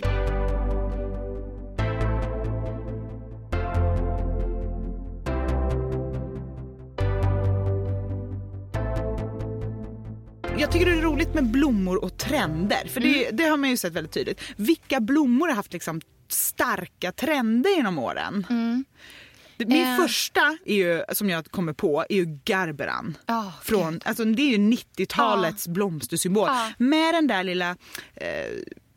Jag 10.65 10.71
tycker 10.71 10.85
det 10.85 10.91
är 10.97 11.01
roligt 11.01 11.33
med 11.33 11.43
blommor 11.51 12.03
och 12.03 12.17
trender. 12.17 12.87
För 12.87 13.01
Mm. 13.01 13.13
det, 13.13 13.31
det 13.31 13.43
har 13.43 13.57
man 13.57 13.69
ju 13.69 13.77
sett 13.77 13.93
väldigt 13.93 14.11
tydligt. 14.13 14.41
Vilka 14.55 14.99
blommor 14.99 15.47
har 15.47 15.55
haft 15.55 15.73
liksom 15.73 16.01
starka 16.27 17.11
trender 17.11 17.75
genom 17.75 17.99
åren? 17.99 18.45
Det, 19.57 19.65
min 19.65 19.87
Eh. 19.87 19.97
första 19.97 20.57
är 20.65 20.75
ju, 20.75 21.03
som 21.13 21.29
jag 21.29 21.45
kommer 21.51 21.73
på 21.73 22.05
är 22.09 22.15
ju 22.15 22.39
Garberan. 22.45 23.17
Ja, 23.25 23.53
Från, 23.63 23.99
alltså, 24.05 24.25
det 24.25 24.41
är 24.41 24.49
ju 24.57 24.57
90-talets 24.57 25.67
blomstersymbol. 25.67 26.47
Ja. 26.47 26.71
Med 26.77 27.13
den 27.13 27.27
där 27.27 27.43
lilla 27.43 27.69
eh, 28.15 28.27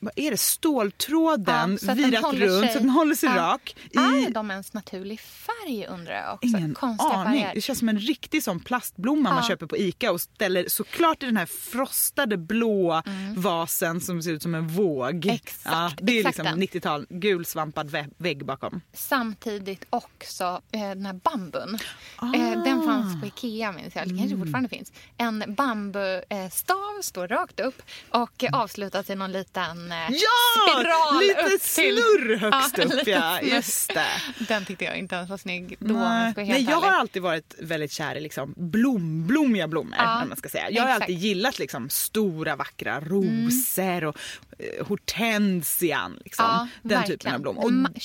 vad 0.00 0.12
är 0.16 0.30
det, 0.30 0.36
ståltråden 0.36 1.78
Ja, 1.82 1.94
virat 1.94 2.34
runt 2.34 2.60
sig- 2.64 2.72
så 2.72 2.78
den 2.78 2.90
håller 2.90 3.14
sig 3.14 3.28
Ja. 3.28 3.36
rak. 3.36 3.76
Är 3.92 4.30
de 4.30 4.50
ens 4.50 4.72
naturlig 4.72 5.20
färg 5.20 5.86
undrar 5.86 6.14
jag 6.14 6.34
också. 6.34 6.46
Ingen 6.46 6.74
Konstiga 6.74 7.12
aning. 7.12 7.40
färger. 7.40 7.54
Det 7.54 7.60
känns 7.60 7.78
som 7.78 7.88
en 7.88 7.98
riktig 7.98 8.42
sån 8.42 8.60
plastblomma 8.60 9.30
man 9.30 9.42
Ja. 9.42 9.48
köper 9.48 9.66
på 9.66 9.76
Ica 9.76 10.12
och 10.12 10.20
ställer 10.20 10.64
såklart 10.68 11.22
i 11.22 11.26
den 11.26 11.36
här 11.36 11.46
frostade 11.46 12.36
blå 12.36 13.02
vasen 13.36 14.00
som 14.00 14.22
ser 14.22 14.32
ut 14.32 14.42
som 14.42 14.54
en 14.54 14.68
våg. 14.68 15.24
Mm. 15.24 15.34
Exakt, 15.34 15.60
ja, 15.64 15.92
det 16.00 16.12
är 16.12 16.18
exakt 16.18 16.36
liksom 16.38 16.44
den. 16.44 16.58
90-tal, 16.60 17.06
gulsvampad 17.10 17.90
vä- 17.90 18.12
vägg 18.16 18.44
bakom. 18.46 18.80
Samtidigt 18.92 19.84
också 19.90 20.60
eh, 20.72 20.80
den 20.80 21.06
här 21.06 21.12
bambun. 21.12 21.78
Ah. 22.16 22.34
Eh, 22.34 22.62
den 22.64 22.82
fanns 22.82 23.20
på 23.20 23.26
Ikea 23.26 23.72
minns 23.72 23.94
jag, 23.94 24.02
eller 24.02 24.16
kanske 24.16 24.34
Mm. 24.34 24.46
fortfarande 24.46 24.68
finns. 24.68 24.92
En 25.16 25.44
bambustav 25.48 27.02
står 27.02 27.28
rakt 27.28 27.60
upp 27.60 27.82
och 28.10 28.44
eh, 28.44 28.54
avslutas 28.60 29.10
i 29.10 29.14
någon 29.14 29.32
liten 29.32 29.87
liten 29.88 30.14
eh, 30.14 30.20
Ja! 30.20 30.72
spiral 30.82 31.20
Lite 31.20 31.40
upp 31.54 31.62
till... 31.62 31.96
snurr 31.96 32.36
högst 32.40 32.78
upp 32.78 33.06
ja, 33.06 33.40
just 33.42 33.94
det. 33.94 34.44
Den 34.48 34.64
tyckte 34.64 34.84
jag 34.84 34.96
inte 34.98 35.14
ens 35.14 35.30
var 35.30 35.36
snygg 35.36 35.76
då 35.80 35.94
om 35.94 36.00
jag 36.02 36.36
Nej, 36.36 36.48
Nej, 36.48 36.62
jag 36.62 36.76
har 36.80 36.92
alltid 36.92 37.22
varit 37.22 37.54
väldigt 37.58 37.92
kär 37.92 38.14
i 38.14 38.20
liksom 38.20 38.54
blom, 38.56 39.26
blommiga 39.26 39.68
blommor. 39.68 39.94
Ja, 39.98 40.24
man 40.24 40.36
ska 40.36 40.48
säga. 40.48 40.70
Jag 40.70 40.82
har 40.82 40.88
exakt. 40.90 41.02
alltid 41.02 41.18
gillat 41.18 41.58
liksom 41.58 41.88
stora 41.90 42.56
vackra 42.56 43.00
rosor 43.00 44.04
och 44.04 44.16
eh, 44.58 44.86
hortensian. 44.86 46.18
Liksom. 46.24 46.44
Ja, 46.44 46.68
Den 46.82 46.98
verkligen. 46.98 47.18
typen 47.18 47.34
av 47.34 47.40
blommor. 47.40 47.64
Och, 47.64 47.70
Ma- 47.70 47.98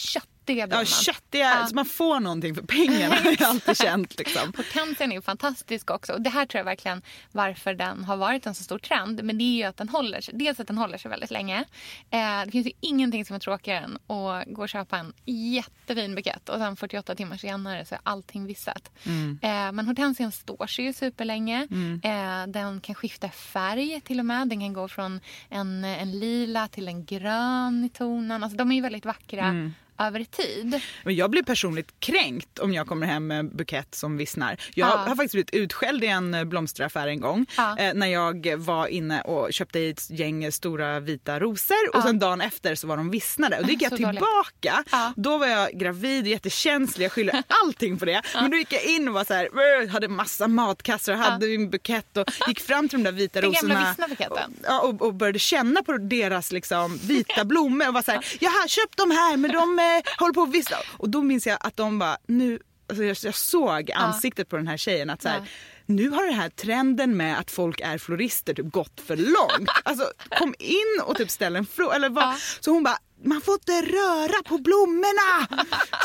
Köttiga 0.44 0.68
blommor. 0.68 0.82
ja, 0.84 1.04
köttiga, 1.04 1.44
Ja. 1.62 1.68
så 1.68 1.76
man 1.76 1.86
får 1.86 2.20
någonting 2.20 2.56
för 2.56 2.62
pengarna 2.62 3.16
har 3.16 3.32
jag 3.40 3.44
alltid 3.44 3.78
känt. 3.78 4.18
Liksom. 4.20 4.54
Hortensian 4.58 5.12
är 5.12 5.22
fantastisk 5.22 5.92
också. 5.92 6.14
Och 6.14 6.22
det 6.22 6.30
här 6.30 6.46
tror 6.46 6.60
jag 6.60 6.66
verkligen 6.66 7.02
varför 7.32 7.74
den 7.74 8.04
har 8.04 8.18
varit 8.18 8.46
en 8.46 8.56
så 8.56 8.64
stor 8.64 8.80
trend. 8.80 9.24
Men 9.24 9.38
det 9.38 9.44
är 9.44 9.56
ju 9.58 9.64
att 9.64 9.78
den 9.78 9.90
håller 9.90 10.22
sig, 10.22 10.34
dels 10.38 10.60
att 10.60 10.68
den 10.68 10.78
håller 10.78 10.98
sig 10.98 11.10
väldigt 11.12 11.32
länge. 11.32 11.60
Eh, 12.10 12.42
det 12.46 12.52
finns 12.52 12.68
ju 12.68 12.72
ingenting 12.80 13.26
som 13.26 13.36
är 13.36 13.40
tråkigare 13.40 13.80
än 13.80 13.96
att 13.96 14.46
gå 14.48 14.62
och 14.62 14.70
köpa 14.70 14.98
en 14.98 15.14
jättefin 15.26 16.16
bukett 16.16 16.50
och 16.50 16.58
sen 16.58 16.76
48 16.76 17.16
timmar 17.16 17.38
senare 17.38 17.86
så 17.86 17.96
är 17.96 18.02
allting 18.04 18.46
vissat. 18.46 18.92
Mm. 19.06 19.40
Eh, 19.42 19.72
men 19.72 19.86
hortensian 19.88 20.32
står 20.32 20.68
sig 20.68 20.86
ju 20.86 20.94
superlänge. 20.94 21.68
Eh, 22.04 22.48
den 22.48 22.82
kan 22.82 22.96
skifta 22.96 23.30
färg 23.30 24.02
till 24.02 24.20
och 24.20 24.26
med. 24.26 24.48
Den 24.50 24.60
kan 24.60 24.74
gå 24.74 24.88
från 24.88 25.20
en, 25.50 25.84
en 25.84 26.20
lila 26.20 26.68
till 26.68 26.88
en 26.88 27.06
grön 27.06 27.84
i 27.86 27.90
tonen. 27.90 28.44
Alltså, 28.44 28.58
de 28.58 28.72
är 28.72 28.76
ju 28.76 28.82
väldigt 28.82 29.06
vackra 29.06 29.44
Mm. 29.44 29.74
Över 30.00 30.24
tid. 30.24 30.82
Men 31.04 31.16
jag 31.16 31.30
blir 31.32 31.44
personligt 31.44 31.94
kränkt 32.00 32.60
om 32.60 32.74
jag 32.74 32.88
kommer 32.88 33.08
hem 33.08 33.28
med 33.28 33.56
bukett 33.56 33.96
som 33.96 34.18
vissnar. 34.18 34.58
Jag 34.76 34.90
Ja. 34.90 34.96
har 34.98 35.08
faktiskt 35.16 35.32
blivit 35.32 35.54
utskälld 35.54 36.04
i 36.04 36.08
en 36.08 36.34
eh, 36.34 36.44
blomsteraffär 36.44 37.08
en 37.08 37.20
gång 37.20 37.46
Ja. 37.58 37.78
eh, 37.78 37.94
när 37.94 38.08
jag 38.08 38.58
var 38.58 38.88
inne 38.88 39.22
och 39.22 39.54
köpte 39.54 39.80
ett 39.80 40.10
gäng 40.10 40.52
stora 40.52 41.00
vita 41.00 41.40
rosor 41.40 41.90
och 41.94 41.96
Ja. 42.00 42.02
sen 42.04 42.20
dagen 42.20 42.42
efter 42.42 42.76
så 42.76 42.88
var 42.88 42.98
de 42.98 43.10
vissnade. 43.10 43.58
Och 43.60 43.64
då 43.66 43.70
gick 43.72 43.82
jag 43.82 43.90
Så 43.92 43.98
tillbaka. 43.98 44.84
Då 45.16 45.38
var 45.38 45.48
jag 45.48 45.72
gravid 45.72 46.22
och 46.24 46.28
jättekänslig, 46.30 47.06
jag 47.06 47.12
skyller 47.12 47.44
allting 47.64 47.98
på 48.00 48.06
det. 48.06 48.22
Men 48.34 48.52
då 48.52 48.58
gick 48.58 48.74
jag 48.74 48.84
in 48.84 49.08
och 49.08 49.14
var 49.14 49.24
så 49.24 49.34
här, 49.34 49.50
"Åh", 49.54 49.90
hade 49.90 50.08
massa 50.08 50.48
matkassar 50.48 51.14
och 51.14 51.20
hade 51.20 51.48
min 51.48 51.70
bukett 51.70 52.18
och 52.18 52.28
gick 52.48 52.60
fram 52.60 52.90
till 52.90 52.98
de 53.00 53.04
där 53.04 53.12
vita 53.12 53.42
Den 53.42 53.50
rosorna. 53.52 53.74
gamla 53.74 54.08
vissna. 54.08 54.80
Och, 54.80 54.90
och, 54.90 55.02
och 55.02 55.14
började 55.14 55.40
känna 55.40 55.84
på 55.84 55.98
deras 55.98 56.52
liksom, 56.52 56.98
vita 57.04 57.46
blommor 57.46 57.88
och 57.88 57.94
var 57.94 58.02
så 58.02 58.12
här, 58.12 58.26
jag 58.40 58.50
har 58.52 58.68
köpt 58.68 58.98
dem 58.98 59.12
här 59.12 59.38
men 59.38 59.52
de 59.52 59.80
eh, 59.98 60.04
håller 60.20 60.34
på 60.34 60.42
att 60.42 60.52
vissna. 60.52 60.78
Och 60.98 61.10
då 61.10 61.22
minns 61.22 61.48
jag 61.48 61.58
att 61.60 61.78
de 61.78 62.00
bara, 62.00 62.18
nu, 62.28 62.60
alltså 62.90 63.04
jag, 63.04 63.18
jag 63.24 63.36
såg 63.36 63.92
ansiktet 63.92 64.50
på 64.50 64.56
den 64.56 64.68
här 64.68 64.78
tjejen 64.78 65.10
att 65.10 65.22
så 65.22 65.30
här, 65.30 65.38
Ja. 65.38 65.46
nu 65.86 66.10
har 66.10 66.26
den 66.26 66.36
här 66.36 66.50
trenden 66.50 67.18
med 67.18 67.40
att 67.40 67.52
folk 67.52 67.80
är 67.82 67.98
florister 67.98 68.54
typ 68.54 68.72
gått 68.72 69.02
för 69.08 69.16
långt. 69.18 69.70
Alltså 69.84 70.12
kom 70.38 70.56
in 70.60 71.02
och 71.06 71.16
typ 71.18 71.30
ställ 71.30 71.56
en 71.56 71.66
fråga. 71.66 71.96
Eller 71.96 72.10
vad? 72.10 72.24
Ja. 72.24 72.36
Så 72.60 72.72
hon 72.72 72.84
bara, 72.84 72.98
man 73.26 73.42
får 73.42 73.54
inte 73.54 73.82
röra 73.82 74.44
på 74.44 74.58
blommorna! 74.58 75.48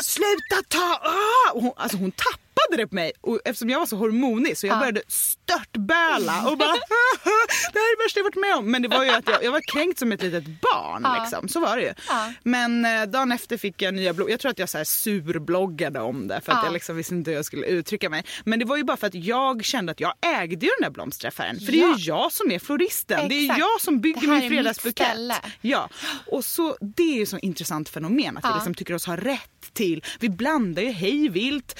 Sluta 0.03 0.63
ta! 0.69 0.99
Ah! 1.03 1.53
Och 1.53 1.61
hon, 1.61 1.71
alltså 1.75 1.97
hon 1.97 2.11
tappade 2.11 2.83
det 2.83 2.87
på 2.87 2.95
mig 2.95 3.11
och 3.21 3.39
eftersom 3.45 3.69
jag 3.69 3.79
var 3.79 3.85
så 3.85 3.95
hormonig 3.95 4.57
så 4.57 4.67
jag 4.67 4.75
Ja. 4.75 4.79
började 4.79 5.01
störtböla 5.07 6.49
och 6.49 6.57
bara 6.57 6.75
det 7.73 7.79
här 7.79 7.93
är 7.93 7.97
det 7.97 8.03
värsta 8.03 8.19
jag 8.19 8.23
varit 8.23 8.35
med 8.35 8.55
om. 8.55 8.71
Men 8.71 8.81
det 8.81 8.87
var 8.87 9.03
ju 9.03 9.09
att 9.09 9.27
jag, 9.29 9.43
jag 9.43 9.51
var 9.51 9.61
kränkt 9.61 9.99
som 9.99 10.11
ett 10.11 10.21
litet 10.23 10.43
barn 10.45 11.01
Ja. 11.03 11.21
liksom. 11.21 11.47
Så 11.49 11.59
var 11.59 11.77
det 11.77 11.83
ju. 11.83 11.93
Ja. 12.07 12.33
Men 12.43 12.85
eh, 12.85 13.03
dagen 13.05 13.31
efter 13.31 13.57
fick 13.57 13.81
jag 13.81 13.93
nya 13.93 14.13
blommor. 14.13 14.31
Jag 14.31 14.39
tror 14.39 14.51
att 14.51 14.59
jag 14.59 14.69
så 14.69 14.77
här 14.77 14.85
surbloggade 14.85 15.99
om 15.99 16.27
det 16.27 16.41
för 16.41 16.51
att 16.51 16.57
Ja. 16.57 16.65
jag 16.65 16.73
liksom 16.73 16.95
visste 16.97 17.13
inte 17.15 17.31
hur 17.31 17.35
jag 17.35 17.45
skulle 17.45 17.65
uttrycka 17.65 18.09
mig. 18.09 18.23
Men 18.43 18.59
det 18.59 18.65
var 18.65 18.77
ju 18.77 18.83
bara 18.83 18.97
för 18.97 19.07
att 19.07 19.15
jag 19.15 19.63
kände 19.65 19.91
att 19.91 19.99
jag 19.99 20.13
ägde 20.21 20.65
ju 20.65 20.71
den 20.79 20.83
där 20.83 20.89
blomsteraffären. 20.89 21.59
För 21.59 21.71
det 21.71 21.81
är 21.81 21.97
ju 21.97 22.03
jag 22.03 22.31
som 22.31 22.51
är 22.51 22.59
floristen. 22.59 23.29
Det 23.29 23.35
är 23.35 23.43
Exakt. 23.43 23.59
jag 23.59 23.81
som 23.81 24.01
bygger 24.01 24.27
min 24.27 24.49
fredagsbukett. 24.49 25.17
Ja, 25.61 25.89
och 26.27 26.45
så 26.45 26.77
det 26.81 27.03
är 27.13 27.17
ju 27.17 27.25
så 27.25 27.37
intressant 27.37 27.89
fenomen 27.89 28.37
att 28.37 28.45
vi 28.45 28.53
liksom 28.53 28.73
tycker 28.75 28.93
oss 28.93 29.05
ha 29.05 29.15
rätt 29.15 29.58
till. 29.61 30.03
Vi 30.19 30.29
blandar 30.29 30.81
ju 30.83 30.91
hej 30.91 31.29
vilt 31.29 31.79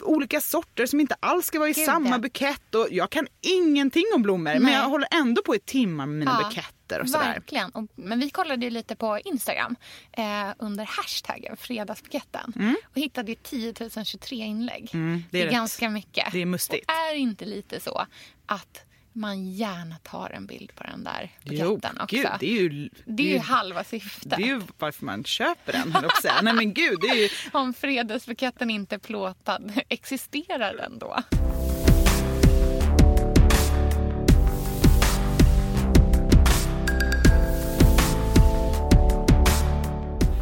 olika 0.00 0.40
sorter 0.40 0.86
som 0.86 1.00
inte 1.00 1.16
alls 1.20 1.46
ska 1.46 1.58
vara 1.58 1.68
i 1.68 1.72
Gud, 1.72 1.84
samma 1.84 2.10
ja. 2.10 2.18
bukett 2.18 2.74
och 2.74 2.88
jag 2.90 3.10
kan 3.10 3.26
ingenting 3.40 4.04
om 4.14 4.22
blommor 4.22 4.52
men 4.52 4.62
Nej. 4.62 4.74
jag 4.74 4.88
håller 4.88 5.08
ändå 5.10 5.42
på 5.42 5.54
i 5.54 5.58
timmar 5.58 6.06
med 6.06 6.18
mina 6.18 6.38
Ja, 6.42 6.48
buketter. 6.48 7.02
Verkligen. 7.12 7.70
Och, 7.70 7.84
men 7.94 8.20
vi 8.20 8.30
kollade 8.30 8.64
ju 8.64 8.70
lite 8.70 8.96
på 8.96 9.18
Instagram 9.24 9.76
eh, 10.12 10.24
under 10.58 10.84
hashtaggen 10.84 11.56
fredagsbuketten 11.56 12.76
och 12.84 12.96
hittade 12.96 13.30
ju 13.32 13.36
10 13.42 13.74
023 14.04 14.36
inlägg. 14.36 14.90
Mm, 14.92 15.24
det 15.30 15.38
är 15.38 15.40
det 15.40 15.42
är 15.42 15.44
rätt. 15.44 15.52
ganska 15.52 15.90
mycket. 15.90 16.32
Det 16.32 16.42
är 16.42 16.46
mustigt. 16.46 16.84
Och 16.88 16.94
är 16.94 17.14
inte 17.14 17.44
lite 17.44 17.80
så 17.80 18.06
att 18.46 18.84
man 19.18 19.50
gärna 19.50 19.96
tar 20.02 20.30
en 20.30 20.46
bild 20.46 20.74
på 20.74 20.82
den 20.84 21.04
där 21.04 21.30
Jo, 21.44 21.74
buketten 21.76 22.00
också? 22.00 22.16
gud, 22.16 22.26
det 22.40 22.46
är 22.58 22.62
ju, 22.62 22.88
Det 23.04 23.22
är 23.22 23.32
ju 23.32 23.38
halva 23.38 23.84
syftet. 23.84 24.30
det 24.36 24.42
är 24.42 24.46
ju 24.46 24.62
varför 24.78 25.04
man 25.04 25.24
köper 25.24 25.72
den, 25.72 25.92
höll 25.92 26.04
jag. 26.24 26.44
Nej 26.44 26.52
men 26.54 26.74
gud, 26.74 26.98
det 27.00 27.08
är 27.08 27.14
ju 27.22 27.28
Om 27.52 27.74
fredagsbuketten 27.74 28.70
inte 28.70 28.94
är 28.94 28.98
plåtad, 28.98 29.72
existerar 29.88 30.74
den 30.76 30.98
då? 30.98 31.16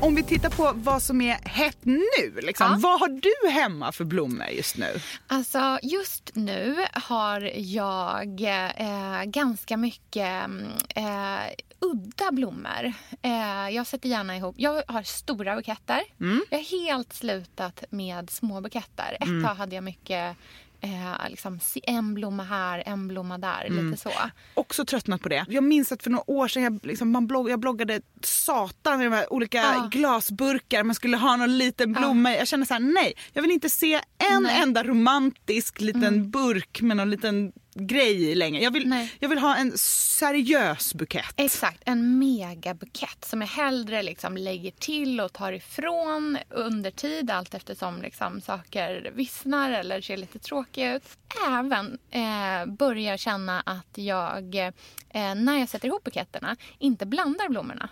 Om 0.01 0.15
vi 0.15 0.23
tittar 0.23 0.51
på 0.51 0.73
vad 0.75 1.03
som 1.03 1.21
är 1.21 1.39
hett 1.49 1.79
nu, 1.83 2.41
liksom. 2.43 2.67
Ja. 2.71 2.79
vad 2.79 3.01
har 3.01 3.09
du 3.09 3.51
hemma 3.51 3.93
för 3.93 4.05
blommor 4.05 4.47
just 4.47 4.77
nu? 4.77 5.01
Alltså 5.27 5.79
just 5.83 6.31
nu 6.35 6.77
har 6.93 7.41
jag 7.55 8.41
eh, 8.77 9.25
ganska 9.25 9.77
mycket 9.77 10.45
mm, 10.45 10.67
eh, 10.95 11.53
udda 11.81 12.33
blommor. 12.33 12.93
Eh, 13.23 13.71
jag 13.71 13.87
sätter 13.87 14.09
gärna 14.09 14.37
ihop, 14.37 14.55
jag 14.59 14.83
har 14.89 15.03
stora 15.03 15.57
buketter. 15.57 16.03
Jag 16.51 16.59
har 16.59 16.87
helt 16.87 17.13
slutat 17.13 17.85
med 17.91 18.31
små 18.31 18.61
buketter. 18.61 19.17
Ett 19.21 19.47
tag 19.47 19.55
hade 19.55 19.75
jag 19.75 19.85
mycket 19.85 20.37
Eh, 20.81 21.29
liksom, 21.31 21.61
en 21.83 22.15
blomma 22.15 22.45
här, 22.45 22.83
en 22.87 23.09
blomma 23.09 23.39
där. 23.39 23.67
Lite 23.71 24.01
så. 24.03 24.13
Också 24.55 24.85
tröttnat 24.85 25.21
på 25.23 25.29
det. 25.29 25.45
Jag 25.49 25.65
minns 25.65 25.93
att 25.93 26.03
för 26.03 26.11
några 26.11 26.31
år 26.31 26.49
sedan 26.49 26.63
jag, 26.63 26.79
liksom, 26.83 27.11
man 27.11 27.27
blogg, 27.27 27.51
jag 27.51 27.61
bloggade 27.61 28.01
satan 28.23 28.99
med 28.99 29.07
de 29.07 29.17
här 29.17 29.33
olika 29.33 29.59
Ja. 29.59 29.89
glasburkar. 29.93 30.83
Man 30.83 30.95
skulle 30.95 31.17
ha 31.17 31.37
någon 31.37 31.59
liten 31.59 31.93
blomma. 31.93 32.33
Jag 32.37 32.49
kände 32.49 32.67
så 32.67 32.75
här: 32.75 32.81
nej, 32.81 33.15
jag 33.33 33.43
vill 33.43 33.51
inte 33.51 33.71
se 33.71 33.95
en 34.35 34.43
Nej. 34.43 34.63
enda 34.63 34.83
romantisk 34.85 35.81
liten 35.81 36.31
burk 36.31 36.81
med 36.81 36.97
någon 36.97 37.11
liten 37.11 37.53
grej 37.75 38.25
i 38.31 38.35
längre. 38.35 38.63
Jag 38.63 38.71
vill, 38.71 38.89
Nej. 38.89 39.13
jag 39.19 39.29
vill 39.29 39.39
ha 39.39 39.57
en 39.57 39.73
seriös 39.79 40.95
bukett. 40.95 41.25
Exakt, 41.37 41.83
en 41.87 42.19
megabukett 42.19 43.25
som 43.25 43.41
jag 43.41 43.49
hellre 43.49 44.03
liksom 44.03 44.37
lägger 44.37 44.71
till 44.71 45.21
och 45.21 45.33
tar 45.33 45.53
ifrån 45.53 46.39
under 46.51 46.91
tid 46.91 47.31
allt 47.31 47.55
eftersom 47.55 48.03
liksom 48.03 48.41
saker 48.41 49.13
vissnar 49.15 49.71
eller 49.71 50.01
ser 50.01 50.17
lite 50.17 50.39
tråkiga 50.67 50.97
ut. 50.97 51.03
Även 51.49 51.99
eh, 52.11 52.67
börjar 52.67 53.17
känna 53.17 53.61
att 53.61 53.99
jag, 53.99 54.55
eh, 54.55 55.35
när 55.35 55.59
jag 55.59 55.69
sätter 55.69 55.89
ihop 55.89 56.05
buketterna, 56.05 56.57
inte 56.79 57.07
blandar 57.07 57.49
blommorna. 57.49 57.89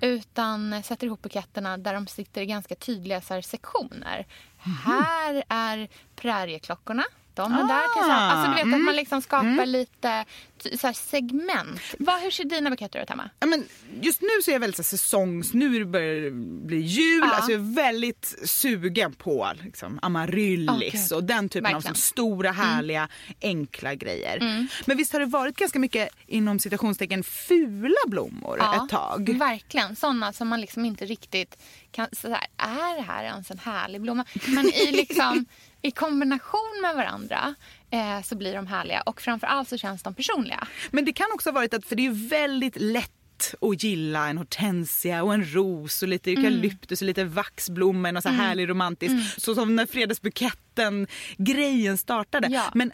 Utan 0.00 0.82
sätter 0.82 1.06
ihop 1.06 1.22
buketterna 1.22 1.76
där 1.78 1.94
de 1.94 2.06
sitter 2.06 2.40
i 2.42 2.46
ganska 2.46 2.74
tydliga 2.74 3.20
så 3.20 3.34
här, 3.34 3.40
sektioner. 3.40 4.26
Här 4.84 5.44
är 5.48 5.88
prärieklockorna. 6.16 7.04
De 7.36 7.52
är 7.52 7.68
där 7.68 7.82
tillsammans. 7.94 8.32
Alltså 8.34 8.50
du 8.64 8.70
vet 8.70 8.78
att 8.78 8.84
man 8.84 8.96
liksom 8.96 9.22
skapar 9.22 9.66
lite 9.66 10.24
ty- 10.62 10.78
så 10.78 10.92
segment. 10.92 11.80
Vad, 11.98 12.20
hur 12.20 12.30
ser 12.30 12.44
dina 12.44 12.70
buketter 12.70 13.02
ut 13.02 13.08
hemma? 13.08 13.30
Ja, 13.40 13.46
men 13.46 13.64
just 14.00 14.20
nu 14.22 14.28
så 14.42 14.50
är 14.50 14.52
jag 14.52 14.60
väldigt 14.60 14.76
så 14.76 14.82
här, 14.82 14.98
säsongs... 14.98 15.54
Nu 15.54 15.84
börjar 15.84 16.20
det 16.20 16.30
bli 16.66 16.80
jul. 16.80 17.20
Ja. 17.24 17.34
Alltså 17.34 17.52
jag 17.52 17.60
är 17.60 17.74
väldigt 17.74 18.34
sugen 18.44 19.12
på 19.12 19.52
liksom, 19.62 19.98
amaryllis 20.02 20.92
gud. 21.08 21.12
och 21.12 21.24
den 21.24 21.48
typen 21.48 21.66
av 21.66 21.72
Verkligen. 21.72 21.94
som 21.94 22.00
stora, 22.02 22.52
härliga, 22.52 23.08
enkla 23.42 23.94
grejer. 23.94 24.68
Men 24.86 24.96
visst 24.96 25.12
har 25.12 25.20
det 25.20 25.26
varit 25.26 25.56
ganska 25.56 25.78
mycket 25.78 26.08
inom 26.26 26.58
citationstecken 26.58 27.22
fula 27.24 27.96
blommor 28.06 28.60
ett 28.60 28.90
tag? 28.90 29.38
Verkligen. 29.38 29.96
Såna 29.96 30.32
som 30.32 30.48
man 30.48 30.60
liksom 30.60 30.84
inte 30.84 31.04
riktigt 31.04 31.62
kan... 31.90 32.06
Så 32.12 32.28
här, 32.28 32.46
är 32.56 32.96
det 32.96 33.02
här 33.02 33.24
ens 33.24 33.50
en 33.50 33.58
härlig 33.58 34.00
blomma? 34.00 34.24
Men 34.46 34.66
i, 34.66 34.92
liksom, 34.92 35.46
i 35.82 35.90
kombination 35.90 36.80
med 36.82 36.94
varandra 36.94 37.54
eh, 37.90 38.22
så 38.22 38.36
blir 38.36 38.54
de 38.54 38.66
härliga. 38.66 39.00
Och 39.00 39.20
framför 39.20 39.46
allt 39.46 39.68
så 39.68 39.78
känns 39.78 40.02
de 40.02 40.14
personliga. 40.14 40.68
Men 40.90 41.04
det 41.04 41.12
kan 41.12 41.26
också 41.34 41.50
ha 41.50 41.54
varit 41.54 41.74
att, 41.74 41.86
för 41.86 41.96
det 41.96 42.06
är 42.06 42.28
väldigt 42.28 42.76
lätt 42.80 43.12
att 43.60 43.82
gilla 43.82 44.28
en 44.28 44.38
hortensia 44.38 45.22
och 45.22 45.34
en 45.34 45.54
ros 45.54 46.02
och 46.02 46.08
lite 46.08 46.30
eukalyptus 46.30 47.00
och 47.00 47.06
lite 47.06 47.24
vaxblomma, 47.24 48.10
något 48.10 48.22
så 48.22 48.28
här 48.28 48.44
härlig 48.44 48.68
romantiskt. 48.68 49.42
Så 49.42 49.54
som 49.54 49.76
när 49.76 49.86
fredagsbuketten 49.86 51.06
grejen 51.36 51.98
startade. 51.98 52.48
Ja. 52.48 52.70
Men 52.74 52.92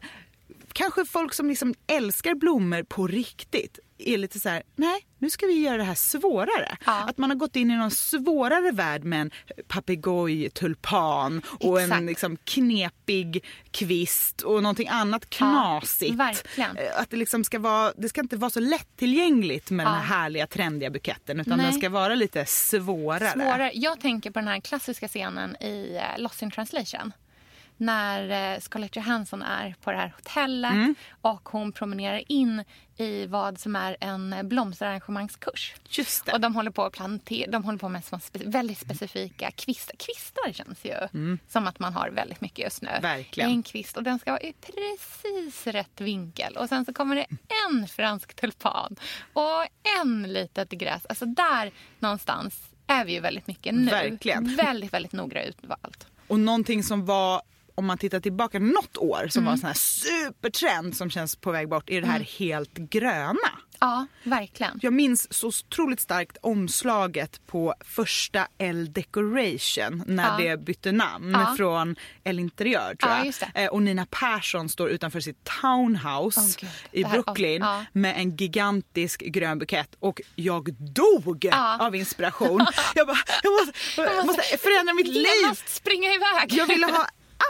kanske 0.73 1.05
folk 1.05 1.35
som 1.35 1.49
liksom 1.49 1.75
älskar 1.87 2.35
blommor 2.35 2.83
på 2.83 3.07
riktigt 3.07 3.79
är 4.09 4.19
lite 4.19 4.41
så 4.41 4.49
här, 4.49 4.63
nej 4.77 5.01
nu 5.19 5.31
ska 5.31 5.47
vi 5.47 5.53
göra 5.61 5.77
det 5.77 5.85
här 5.85 5.95
svårare. 5.95 6.77
Ja. 6.87 6.93
Att 7.09 7.19
man 7.19 7.31
har 7.31 7.37
gått 7.37 7.57
in 7.57 7.71
i 7.71 7.77
någon 7.77 7.91
svårare 7.91 8.71
värld 8.73 9.05
med 9.05 9.21
en 9.21 9.31
papegoj, 9.69 10.51
tulpan 10.51 11.43
och 11.61 11.81
Exakt. 11.81 12.01
en 12.01 12.07
liksom 12.07 12.37
knepig 12.45 13.45
kvist 13.71 14.43
och 14.43 14.63
någonting 14.63 14.89
annat 14.89 15.31
knasigt. 15.31 16.15
verkligen. 16.15 16.77
Eh, 16.77 17.01
Att 17.01 17.11
det 17.11 17.17
liksom 17.17 17.45
ska 17.45 17.59
vara, 17.59 17.93
det 17.97 18.09
ska 18.09 18.21
inte 18.21 18.37
vara 18.37 18.51
så 18.51 18.61
lättillgängligt 18.61 19.71
med 19.71 19.87
den 19.87 19.93
Ja. 19.95 19.99
här 20.01 20.21
härliga 20.23 20.47
trendiga 20.47 20.91
buketten 20.91 21.41
utan 21.41 21.59
Nej. 21.59 21.67
den 21.71 21.79
ska 21.81 21.89
vara 21.91 22.15
lite 22.15 22.45
svårare. 22.47 23.31
Svårare. 23.33 23.71
Jag 23.75 24.01
tänker 24.01 24.31
på 24.31 24.39
den 24.39 24.49
här 24.49 24.61
klassiska 24.61 25.09
scenen 25.09 25.57
i 25.63 25.97
eh, 25.97 26.23
Lost 26.23 26.43
in 26.43 26.51
translation. 26.51 27.13
När 27.83 28.53
eh, 28.55 28.61
Scarlett 28.61 28.97
Johansson 28.97 29.43
är 29.43 29.75
på 29.81 29.91
det 29.91 29.97
här 29.97 30.13
hotellet 30.17 30.73
Mm. 30.73 30.95
och 31.21 31.49
hon 31.49 31.73
promenerar 31.73 32.23
in 32.33 32.65
i 32.97 33.27
vad 33.27 33.59
som 33.61 33.77
är 33.77 33.97
en 34.01 34.49
blomsterarrangemangskurs. 34.49 35.75
Just 35.89 36.25
det. 36.27 36.33
Och 36.33 36.41
de 36.41 36.55
håller 36.55 36.71
på 36.71 36.85
att 36.85 36.93
plantera, 36.93 37.51
de 37.51 37.65
håller 37.65 37.79
på 37.79 37.89
med 37.89 38.05
små 38.05 38.19
spe, 38.21 38.39
väldigt 38.45 38.79
specifika 38.79 39.51
kvistar. 39.51 39.95
Kvistar 39.99 40.53
känns 40.53 40.85
ju 40.85 40.95
som 41.49 41.67
att 41.67 41.79
man 41.79 41.93
har 41.95 42.11
väldigt 42.11 42.41
mycket 42.41 42.59
just 42.59 42.83
nu. 42.83 42.89
Mm. 42.89 43.03
Verkligen. 43.03 43.51
En 43.51 43.63
kvist 43.63 43.97
och 43.97 44.03
den 44.03 44.19
ska 44.19 44.31
vara 44.31 44.41
i 44.43 44.53
precis 44.53 45.67
rätt 45.67 46.01
vinkel. 46.01 46.57
Och 46.57 46.69
sen 46.69 46.85
så 46.85 46.93
kommer 46.93 47.17
det 47.17 47.27
en 47.71 47.89
fransk 47.89 48.35
tulpan 48.35 48.97
och 49.33 49.67
en 50.01 50.23
litet 50.23 50.71
gräs. 50.71 51.07
Alltså 51.07 51.27
där 51.27 51.71
någonstans 51.99 52.61
är 52.87 53.05
vi 53.05 53.13
ju 53.13 53.21
väldigt 53.21 53.47
mycket 53.47 53.75
nu. 53.75 53.91
Verkligen. 53.91 54.57
Väldigt, 54.57 54.93
väldigt 54.93 55.13
noga 55.13 55.45
utvalt. 55.45 56.07
Och 56.29 56.41
någonting 56.41 56.83
som 56.83 57.05
var, 57.07 57.43
om 57.75 57.87
man 57.87 57.99
tittar 57.99 58.21
tillbaka 58.21 58.59
något 58.59 58.97
år, 58.97 59.27
som 59.31 59.41
Mm. 59.43 59.45
var 59.47 59.53
en 59.53 59.59
sån 59.59 59.67
här 59.67 59.75
supertrend 59.75 60.97
som 60.97 61.11
känns 61.11 61.37
på 61.37 61.53
väg 61.53 61.69
bort, 61.69 61.91
är 61.91 62.01
det 62.01 62.07
här 62.07 62.21
helt 62.39 62.75
gröna. 62.75 63.39
Ja, 63.81 64.07
verkligen. 64.23 64.79
Jag 64.83 64.93
minns 64.93 65.33
så 65.33 65.47
otroligt 65.49 66.01
starkt 66.01 66.37
omslaget 66.43 67.47
på 67.47 67.75
första 67.81 68.49
L 68.59 68.93
Decoration 68.93 70.03
när 70.07 70.25
Ja. 70.43 70.51
det 70.51 70.57
bytte 70.65 70.93
namn 70.93 71.31
Ja. 71.31 71.55
från 71.57 71.97
L 72.25 72.39
Interiör 72.39 72.95
tror 72.95 73.13
Ja, 73.13 73.25
jag. 73.55 73.65
Eh, 73.65 73.71
Och 73.71 73.83
Nina 73.83 74.07
Persson 74.11 74.69
står 74.69 74.89
utanför 74.91 75.21
sitt 75.21 75.45
townhouse 75.63 76.41
Gud. 76.61 76.71
i 76.93 77.03
Det 77.03 77.09
här- 77.09 77.23
Brooklyn 77.23 77.63
ja. 77.63 77.85
med 77.93 78.17
en 78.17 78.37
gigantisk 78.37 79.21
grön 79.21 79.59
bukett 79.59 79.95
och 79.99 80.21
jag 80.35 80.73
dog 80.75 81.49
av 81.81 81.95
inspiration. 81.97 82.67
jag 82.95 83.07
bara, 83.07 83.19
jag 83.43 83.53
måste, 83.53 83.73
jag 83.97 84.27
måste 84.27 84.43
förändra 84.59 84.95
mitt 84.95 85.07
liv. 85.09 85.27
Genast 85.43 85.69
springa 85.69 86.15
iväg. 86.15 86.53
Jag 86.53 86.67
ville 86.67 86.87
ha 86.87 87.07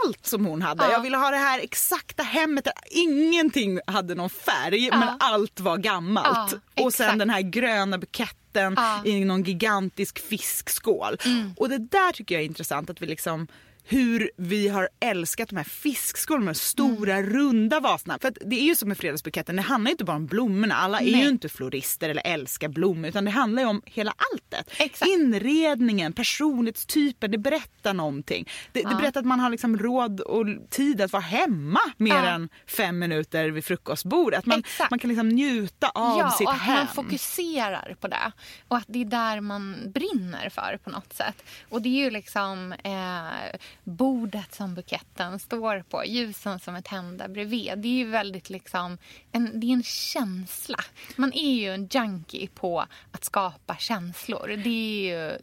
allt 0.07 0.27
som 0.27 0.45
hon 0.47 0.63
hade. 0.63 0.85
Ja. 0.85 0.91
Jag 0.93 1.01
ville 1.01 1.17
ha 1.17 1.31
det 1.31 1.37
här 1.37 1.59
exakta 1.61 2.23
hemmet 2.23 2.65
där 2.65 2.75
ingenting 2.91 3.81
hade 3.87 4.15
någon 4.15 4.31
färg 4.31 4.91
men 4.91 5.09
allt 5.21 5.61
var 5.61 5.77
gammalt. 5.77 6.55
Ja, 6.75 6.85
och 6.85 6.95
sen 6.95 7.19
den 7.19 7.31
här 7.31 7.41
gröna 7.41 7.99
buketten 7.99 8.75
Ja. 8.77 8.95
Mm. 8.99 9.07
i 9.07 9.25
någon 9.25 9.43
gigantisk 9.43 10.19
fiskskål. 10.29 11.17
Och 11.57 11.69
det 11.69 11.79
där 11.79 12.13
tycker 12.13 12.35
jag 12.35 12.43
är 12.43 12.47
intressant 12.47 12.91
att 12.91 13.03
vi 13.03 13.07
liksom 13.07 13.47
hur 13.85 14.31
vi 14.37 14.69
har 14.69 14.89
älskat 15.01 15.49
de 15.49 15.57
här 15.57 15.65
fiskskålarna, 15.65 16.47
de 16.53 16.55
stora 16.55 17.17
Mm. 17.17 17.31
runda 17.33 17.81
vaserna. 17.81 18.19
För 18.21 18.29
att 18.29 18.39
det 18.41 18.57
är 18.57 18.65
ju 18.65 18.75
som 18.75 18.89
med 18.89 18.99
fredagsbuketten, 18.99 19.57
det 19.57 19.63
handlar 19.63 19.89
ju 19.89 19.93
inte 19.93 20.05
bara 20.05 20.17
om 20.17 20.27
blommorna. 20.27 20.75
Alla 20.75 21.01
är 21.01 21.13
Nej. 21.13 21.23
ju 21.23 21.29
inte 21.29 21.49
florister 21.49 22.09
eller 22.09 22.23
älskar 22.27 22.69
blommor 22.69 23.09
utan 23.09 23.25
det 23.25 23.31
handlar 23.31 23.63
ju 23.63 23.69
om 23.69 23.83
hela 23.87 24.15
alltet. 24.33 24.71
Exakt. 24.79 25.11
Inredningen, 25.11 26.13
personlighetstypen, 26.13 27.31
det 27.31 27.39
berättar 27.39 27.95
någonting. 27.95 28.49
Det, 28.73 28.83
det 28.83 28.89
Ja. 28.91 28.97
berättar 28.99 29.21
att 29.21 29.27
man 29.27 29.41
har 29.41 29.51
liksom 29.51 29.79
råd 29.79 30.21
och 30.21 30.47
tid 30.71 31.01
att 31.01 31.13
vara 31.13 31.23
hemma 31.23 31.81
mer 31.97 32.11
Ja. 32.15 32.27
än 32.27 32.49
fem 32.67 32.99
minuter 32.99 33.49
vid 33.49 33.65
frukostbordet. 33.65 34.39
Att 34.39 34.47
man, 34.47 34.59
Exakt. 34.59 34.91
man 34.91 34.99
kan 34.99 35.09
liksom 35.09 35.29
njuta 35.29 35.89
av 35.89 36.19
ja, 36.19 36.31
sitt 36.31 36.47
och 36.47 36.53
att 36.53 36.61
hem. 36.61 36.77
man 36.77 36.87
fokuserar 36.95 37.97
på 38.01 38.09
det. 38.09 38.33
Och 38.69 38.77
att 38.77 38.85
det 38.89 39.01
är 39.01 39.05
där 39.05 39.41
man 39.41 39.93
brinner 39.95 40.49
för 40.49 40.79
på 40.85 40.91
något 40.91 41.13
sätt. 41.13 41.45
Och 41.69 41.83
det 41.83 41.89
är 41.89 42.05
ju 42.05 42.11
liksom 42.11 42.73
eh, 42.73 43.59
bordet 43.85 44.55
som 44.55 44.75
buketten 44.75 45.39
står 45.39 45.83
på, 45.83 46.05
ljusen 46.05 46.59
som 46.59 46.75
är 46.75 46.81
tända 46.81 47.29
bredvid. 47.29 47.73
Det 47.77 47.89
är 47.89 47.93
ju 47.93 48.05
väldigt 48.11 48.51
liksom, 48.51 48.99
en, 49.33 49.61
det 49.61 49.67
är 49.67 49.73
en 49.73 49.83
känsla. 49.83 50.79
Man 51.17 51.33
är 51.33 51.53
ju 51.53 51.75
en 51.75 51.89
junkie 51.91 52.49
på 52.55 52.87
att 53.13 53.25
skapa 53.25 53.77
känslor. 53.77 54.61
Det 54.65 54.71
är 54.71 55.11
ju, 55.11 55.39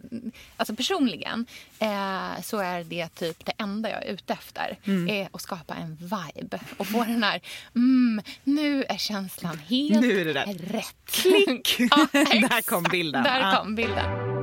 alltså 0.57 0.75
personligen 0.75 1.45
eh, 1.79 2.41
så 2.43 2.57
är 2.57 2.83
det 2.83 3.07
typ 3.07 3.45
det 3.45 3.53
enda 3.57 3.89
jag 3.89 4.05
är 4.05 4.13
ute 4.13 4.33
efter. 4.33 4.77
Mm. 4.83 5.09
Är 5.09 5.29
att 5.31 5.41
skapa 5.41 5.75
en 5.75 5.95
vibe 5.95 6.59
och 6.77 6.87
få 6.87 7.03
den 7.03 7.23
här, 7.23 7.41
mm, 7.75 8.21
nu 8.43 8.83
är 8.83 8.97
känslan 8.97 9.57
helt 9.57 10.01
Nu 10.01 10.21
är 10.21 10.25
det 10.25 10.43
rätt. 10.43 10.95
Klick! 11.05 11.79
Ja, 11.91 12.07
Där 12.13 12.61
kom 12.61 12.83
bilden. 12.83 13.23
Där 13.23 13.55
kom 13.55 13.75
bilden. 13.75 14.39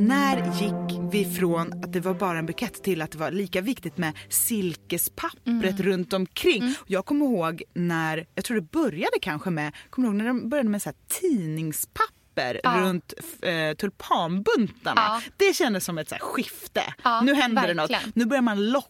När 0.00 0.36
gick 0.60 1.12
vi 1.12 1.24
från 1.34 1.72
att 1.84 1.92
det 1.92 2.00
var 2.00 2.14
bara 2.14 2.38
en 2.38 2.46
bukett 2.46 2.82
till 2.82 3.02
att 3.02 3.10
det 3.10 3.18
var 3.18 3.30
lika 3.30 3.60
viktigt 3.60 3.98
med 3.98 4.12
silkespappret 4.28 5.46
Mm. 5.46 5.82
runt 5.82 6.12
omkring? 6.12 6.74
Jag 6.86 7.06
kommer 7.06 7.26
ihåg 7.26 7.62
när, 7.74 8.26
jag 8.34 8.44
tror 8.44 8.54
det 8.60 8.70
började 8.70 9.18
kanske 9.22 9.50
med, 9.50 9.72
kommer 9.90 10.08
du 10.08 10.12
ihåg 10.14 10.18
när 10.18 10.26
de 10.28 10.48
började 10.48 10.68
med 10.68 10.82
så 10.82 10.92
tidningspapper 11.20 12.60
Ja. 12.62 12.74
runt 12.80 13.14
eh, 13.42 13.74
tulpanbuntarna. 13.76 15.00
Ja. 15.00 15.20
Det 15.36 15.56
kändes 15.56 15.84
som 15.84 15.98
ett 15.98 16.08
så 16.08 16.16
skifte. 16.20 16.82
Ja, 17.04 17.20
nu 17.20 17.34
händer 17.34 17.66
det 17.68 17.74
något. 17.74 17.90
verkligen. 17.90 18.12
Nu 18.14 18.24
börjar 18.26 18.42
man 18.42 18.70
locka 18.70 18.88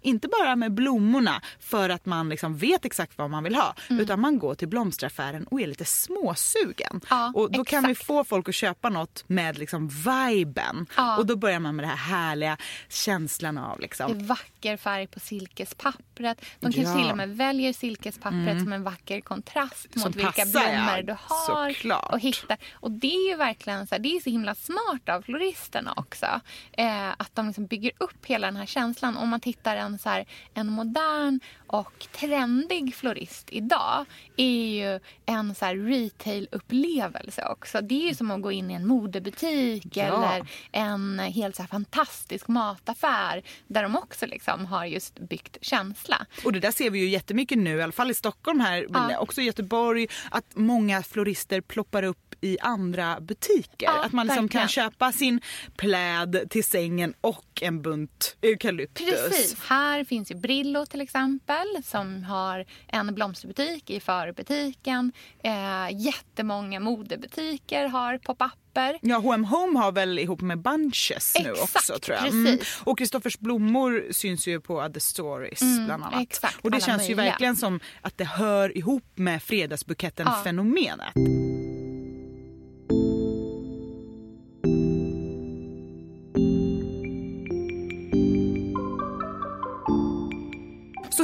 inte 0.00 0.28
bara 0.28 0.56
med 0.56 0.72
blommorna 0.72 1.42
för 1.60 1.88
att 1.88 2.06
man 2.06 2.28
liksom 2.28 2.56
vet 2.56 2.84
exakt 2.84 3.18
vad 3.18 3.30
man 3.30 3.44
vill 3.44 3.54
ha 3.54 3.74
utan 3.90 4.20
man 4.20 4.38
går 4.38 4.54
till 4.54 4.68
blomsteraffären 4.68 5.44
och 5.46 5.60
är 5.60 5.66
lite 5.66 5.84
småsugen. 5.84 6.90
Mm. 6.90 7.00
Ja, 7.10 7.32
och 7.34 7.52
då 7.52 7.64
kan 7.64 7.84
vi 7.84 7.92
exakt. 7.92 8.06
få 8.06 8.24
folk 8.24 8.48
att 8.48 8.54
köpa 8.54 8.88
något 8.88 9.24
med 9.26 9.58
liksom 9.58 9.88
viben. 9.88 10.86
Ja. 10.96 11.16
Och 11.16 11.26
då 11.26 11.36
börjar 11.36 11.60
man 11.60 11.76
med 11.76 11.82
den 11.82 11.90
här 11.98 12.16
härliga 12.18 12.56
känslan 12.88 13.58
av 13.58 13.76
Det 13.76 13.82
liksom. 13.82 14.10
är 14.10 14.24
vacker 14.24 14.76
färg 14.76 15.06
på 15.06 15.20
silkespappret. 15.20 16.44
De 16.60 16.72
kanske 16.72 16.92
Ja. 16.92 16.94
till 17.02 17.10
och 17.10 17.16
med 17.16 17.36
väljer 17.36 17.72
silkespappret 17.72 18.58
som 18.62 18.72
en 18.72 18.82
vacker 18.82 19.20
kontrast 19.20 19.94
mot 19.94 20.02
Som 20.02 20.12
vilka 20.12 20.26
passar, 20.32 20.50
blommor 20.50 20.96
ja. 20.96 21.02
du 21.02 21.12
har. 21.20 21.70
Såklart. 21.72 22.12
Och, 22.12 22.20
hittar. 22.20 22.56
och 22.72 22.90
det 22.90 23.14
är 23.14 23.30
ju 23.30 23.36
verkligen 23.36 23.86
så, 23.86 23.94
här, 23.94 24.02
det 24.02 24.16
är 24.16 24.20
så 24.20 24.30
himla 24.30 24.54
smart 24.54 25.08
av 25.08 25.22
floristerna 25.22 25.92
också. 25.96 26.26
Eh, 26.72 27.08
att 27.16 27.34
de 27.34 27.46
liksom 27.46 27.66
bygger 27.66 27.92
upp 27.98 28.26
hela 28.26 28.46
den 28.46 28.56
här 28.56 28.66
känslan. 28.66 29.16
Om 29.16 29.28
man 29.28 29.40
tittar 29.40 29.51
en, 29.76 29.98
så 29.98 30.08
här, 30.08 30.24
en 30.54 30.66
modern 30.66 31.40
och 31.72 32.06
trendig 32.12 32.94
florist 32.94 33.48
idag 33.50 34.04
är 34.36 34.66
ju 34.66 35.00
en 35.26 35.54
så 35.54 35.66
retail-upplevelse 35.66 37.44
också. 37.48 37.80
Det 37.80 37.94
är 38.04 38.08
ju 38.08 38.14
som 38.14 38.30
att 38.30 38.42
gå 38.42 38.52
in 38.52 38.70
i 38.70 38.74
en 38.74 38.86
modebutik 38.86 39.86
Ja. 39.96 40.02
eller 40.04 40.46
en 40.72 41.18
helt 41.18 41.56
så 41.56 41.62
fantastisk 41.62 42.48
mataffär 42.48 43.42
där 43.66 43.82
de 43.82 43.96
också 43.96 44.26
liksom 44.26 44.66
har 44.66 44.84
just 44.84 45.18
byggt 45.18 45.56
känsla. 45.60 46.26
Och 46.44 46.52
det 46.52 46.60
där 46.60 46.70
ser 46.72 46.90
vi 46.90 46.98
ju 46.98 47.08
jättemycket 47.08 47.58
nu, 47.58 47.76
i 47.76 47.82
alla 47.82 47.92
fall 47.92 48.10
i 48.10 48.14
Stockholm 48.14 48.60
här, 48.60 48.86
men 48.90 49.10
Ja. 49.10 49.18
också 49.18 49.40
i 49.40 49.44
Göteborg, 49.44 50.06
att 50.30 50.46
många 50.54 51.02
florister 51.02 51.60
ploppar 51.60 52.02
upp 52.02 52.34
i 52.40 52.58
andra 52.60 53.20
butiker. 53.20 53.86
Ja, 53.86 54.04
att 54.04 54.12
man 54.12 54.26
liksom 54.26 54.48
kan 54.48 54.68
köpa 54.68 55.12
sin 55.12 55.40
pläd 55.76 56.46
till 56.50 56.64
sängen 56.64 57.14
och 57.20 57.62
en 57.62 57.82
bunt 57.82 58.36
eukalyptus. 58.42 59.06
Precis. 59.28 59.60
Här 59.64 60.04
finns 60.04 60.30
ju 60.30 60.34
Brillo 60.34 60.86
till 60.86 61.00
exempel 61.00 61.61
som 61.84 62.24
har 62.24 62.64
en 62.88 63.14
blomsterbutik 63.14 63.90
i 63.90 64.00
förbutiken. 64.00 65.12
Eh, 65.44 65.88
jättemånga 66.00 66.80
modebutiker 66.80 67.86
har 67.88 68.18
pop-upper. 68.18 68.98
Ja, 69.02 69.16
H&M 69.18 69.44
Home 69.44 69.78
har 69.78 69.92
väl 69.92 70.18
ihop 70.18 70.40
med 70.40 70.58
Bunches 70.58 71.34
nu 71.44 71.50
Exakt, 71.50 71.76
också 71.76 71.98
tror 71.98 72.16
jag. 72.16 72.26
Mm. 72.28 72.58
Och 72.84 72.98
Kristoffers 72.98 73.38
blommor 73.38 74.04
syns 74.12 74.46
ju 74.48 74.60
på 74.60 74.76
Other 74.76 75.00
Stories 75.00 75.60
bland 75.60 75.90
annat. 75.92 76.12
Mm, 76.12 76.22
exakt, 76.22 76.58
och 76.64 76.70
det 76.70 76.80
känns 76.80 77.02
ju 77.02 77.16
möjliga. 77.16 77.30
verkligen 77.32 77.56
som 77.56 77.80
att 78.00 78.18
det 78.18 78.24
hör 78.24 78.78
ihop 78.78 79.04
med 79.14 79.34
Ja. 79.34 79.40
fredagsbuketten-fenomenet. 79.40 81.12
Så 81.14 81.51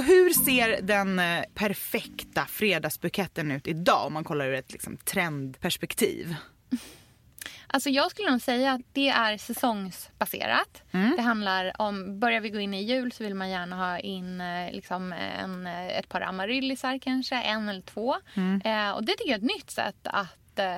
hur 0.08 0.30
ser 0.30 0.82
den 0.82 1.18
eh, 1.18 1.44
perfekta 1.54 2.46
fredagsbuketten 2.46 3.50
ut 3.50 3.66
idag 3.66 4.06
om 4.06 4.12
man 4.12 4.24
kollar 4.24 4.46
ur 4.46 4.54
ett 4.54 4.72
liksom, 4.72 4.96
trendperspektiv? 4.96 6.36
Alltså 7.66 7.90
jag 7.90 8.10
skulle 8.10 8.30
nog 8.30 8.40
säga 8.40 8.72
att 8.72 8.80
det 8.92 9.08
är 9.08 9.38
säsongsbaserat. 9.38 10.82
Det 11.16 11.22
handlar 11.22 11.80
om, 11.80 12.20
börjar 12.20 12.40
vi 12.40 12.50
gå 12.50 12.60
in 12.60 12.74
i 12.74 12.82
jul 12.82 13.12
så 13.12 13.24
vill 13.24 13.34
man 13.34 13.50
gärna 13.50 13.76
ha 13.76 13.98
in 13.98 14.40
eh, 14.40 14.72
liksom 14.72 15.12
en, 15.12 15.66
eh, 15.66 15.98
ett 15.98 16.08
par 16.08 16.20
amaryllisar 16.20 16.98
kanske, 16.98 17.36
en 17.36 17.68
eller 17.68 17.82
två. 17.82 18.16
Eh, 18.64 18.90
och 18.90 19.04
det 19.04 19.12
tycker 19.12 19.30
jag 19.30 19.40
är 19.40 19.44
ett 19.44 19.56
nytt 19.56 19.70
sätt 19.70 20.00
att 20.04 20.58
eh, 20.58 20.76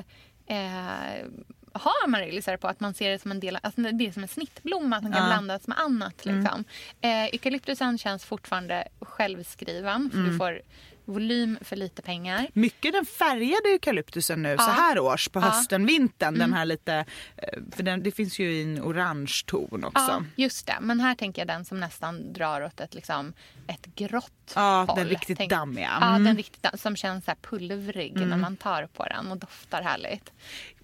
ha 1.73 1.93
amaryllisar 2.05 2.57
på 2.57 2.69
att 2.69 2.81
man 2.81 2.95
ser 2.95 3.11
det 3.11 3.19
som 3.19 3.31
en 3.31 3.41
del, 3.41 3.59
alltså 3.63 3.81
det 3.81 4.07
är 4.07 4.13
som 4.13 4.23
en 4.23 4.29
snittblomma 4.29 5.01
som 5.01 5.13
kan 5.13 5.23
Ja. 5.23 5.29
blandas 5.29 5.67
med 5.67 5.79
annat. 5.79 6.25
Liksom. 6.25 6.65
Eh, 7.01 7.25
eukalyptusen 7.25 7.99
känns 7.99 8.25
fortfarande 8.25 8.89
självskriven 9.01 10.11
för 10.11 10.19
du 10.19 10.37
får 10.39 10.61
volym 11.05 11.59
för 11.61 11.77
lite 11.77 12.03
pengar. 12.03 12.47
Mycket 12.53 12.93
den 12.93 13.05
färgade 13.07 13.69
eukalyptusen 13.69 14.43
nu 14.43 14.57
så 14.59 14.65
Ja. 14.65 14.73
här 14.73 14.99
års 14.99 15.29
på 15.29 15.39
Ja. 15.39 15.43
hösten, 15.43 15.87
vintern. 15.87 16.39
Den 16.39 16.53
här 16.53 16.65
lite, 16.65 16.95
eh, 17.37 17.59
för 17.73 17.83
den, 17.83 18.03
det 18.03 18.11
finns 18.13 18.39
ju 18.39 18.53
i 18.53 18.63
en 18.63 18.83
orange 18.83 19.33
ton 19.47 19.85
också. 19.85 20.03
Ja, 20.11 20.23
just 20.37 20.67
det. 20.67 20.77
Men 20.81 21.01
här 21.01 21.15
tänker 21.15 21.41
jag 21.43 21.47
den 21.49 21.65
som 21.65 21.81
nästan 21.81 22.33
drar 22.33 22.61
åt 22.63 22.81
ett, 22.81 22.95
liksom, 22.95 23.33
ett 23.67 23.87
grått 23.87 24.53
Ja, 24.55 24.85
håll. 24.89 24.97
den 24.99 25.09
riktigt 25.09 25.39
Tänk- 25.39 25.51
dammiga. 25.51 25.99
Ja, 26.01 26.09
Mm. 26.09 26.25
den 26.25 26.37
riktigt 26.37 26.63
dam- 26.63 26.77
som 26.77 26.97
känns 26.97 27.25
så 27.25 27.31
här 27.31 27.39
pulvrig 27.43 28.15
när 28.17 28.37
man 28.37 28.57
tar 28.57 28.87
på 28.87 29.05
den 29.05 29.31
och 29.31 29.37
doftar 29.37 29.83
härligt. 29.83 30.33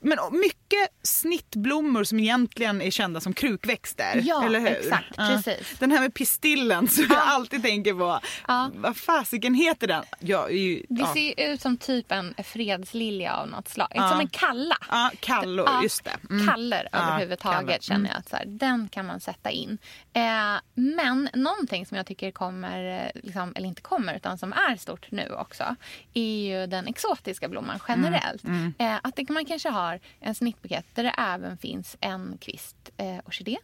Men 0.00 0.18
mycket 0.32 0.88
snittblommor 1.02 2.04
som 2.04 2.20
egentligen 2.20 2.82
är 2.82 2.90
kända 2.90 3.20
som 3.20 3.32
krukväxter. 3.32 4.22
Ja, 4.24 4.44
eller 4.44 4.60
hur? 4.60 4.66
exakt, 4.68 5.16
precis. 5.16 5.78
Den 5.78 5.90
här 5.90 6.00
med 6.00 6.14
pistillen 6.14 6.88
som 6.88 7.04
jag 7.10 7.18
alltid 7.18 7.62
tänker 7.62 7.94
på. 7.94 8.20
Ja. 8.48 8.70
Vad 8.74 8.96
fasiken 8.96 9.54
heter 9.54 9.86
den? 9.86 10.04
Är 10.20 10.48
ju, 10.48 10.82
Det 10.88 11.00
ja. 11.00 11.12
ser 11.12 11.20
ju 11.20 11.52
ut 11.52 11.60
som 11.60 11.76
typ 11.76 12.12
en 12.12 12.34
fredslilja 12.44 13.34
av 13.36 13.48
något 13.48 13.68
slag. 13.68 13.88
Ja. 13.94 14.10
Som 14.10 14.20
en 14.20 14.28
kalla. 14.28 14.76
Ja, 14.90 15.10
kallor, 15.20 15.66
Ja, 15.66 15.82
just 15.82 16.04
det. 16.04 16.16
Mm. 16.30 16.46
Kaller 16.46 16.88
Ja, 16.92 16.98
överhuvudtaget 16.98 17.82
känner 17.82 18.10
jag 18.10 18.18
att 18.18 18.28
så 18.28 18.36
här, 18.36 18.44
den 18.46 18.88
kan 18.88 19.06
man 19.06 19.20
sätta 19.20 19.50
in. 19.50 19.78
Eh, 20.16 20.60
men 20.74 21.28
någonting 21.34 21.86
som 21.86 21.96
jag 21.96 22.06
tycker 22.06 22.30
kommer, 22.30 23.04
eh, 23.14 23.22
liksom, 23.22 23.52
eller 23.56 23.68
inte 23.68 23.82
kommer, 23.82 24.14
utan 24.14 24.38
som 24.38 24.52
är 24.52 24.76
stort 24.76 25.10
nu 25.10 25.28
också 25.30 25.76
är 26.14 26.48
ju 26.48 26.66
den 26.66 26.86
exotiska 26.86 27.48
blomman 27.48 27.78
generellt. 27.88 28.44
Mm, 28.44 28.74
Eh, 28.78 28.96
att 29.02 29.16
det, 29.16 29.28
man 29.28 29.44
kanske 29.44 29.68
har 29.68 30.00
en 30.20 30.34
snittbukett 30.34 30.86
där 30.94 31.02
det 31.02 31.14
även 31.18 31.58
finns 31.58 31.96
en 32.00 32.38
kvist 32.40 32.90
eh, 32.96 33.18
orkidé. 33.24 33.56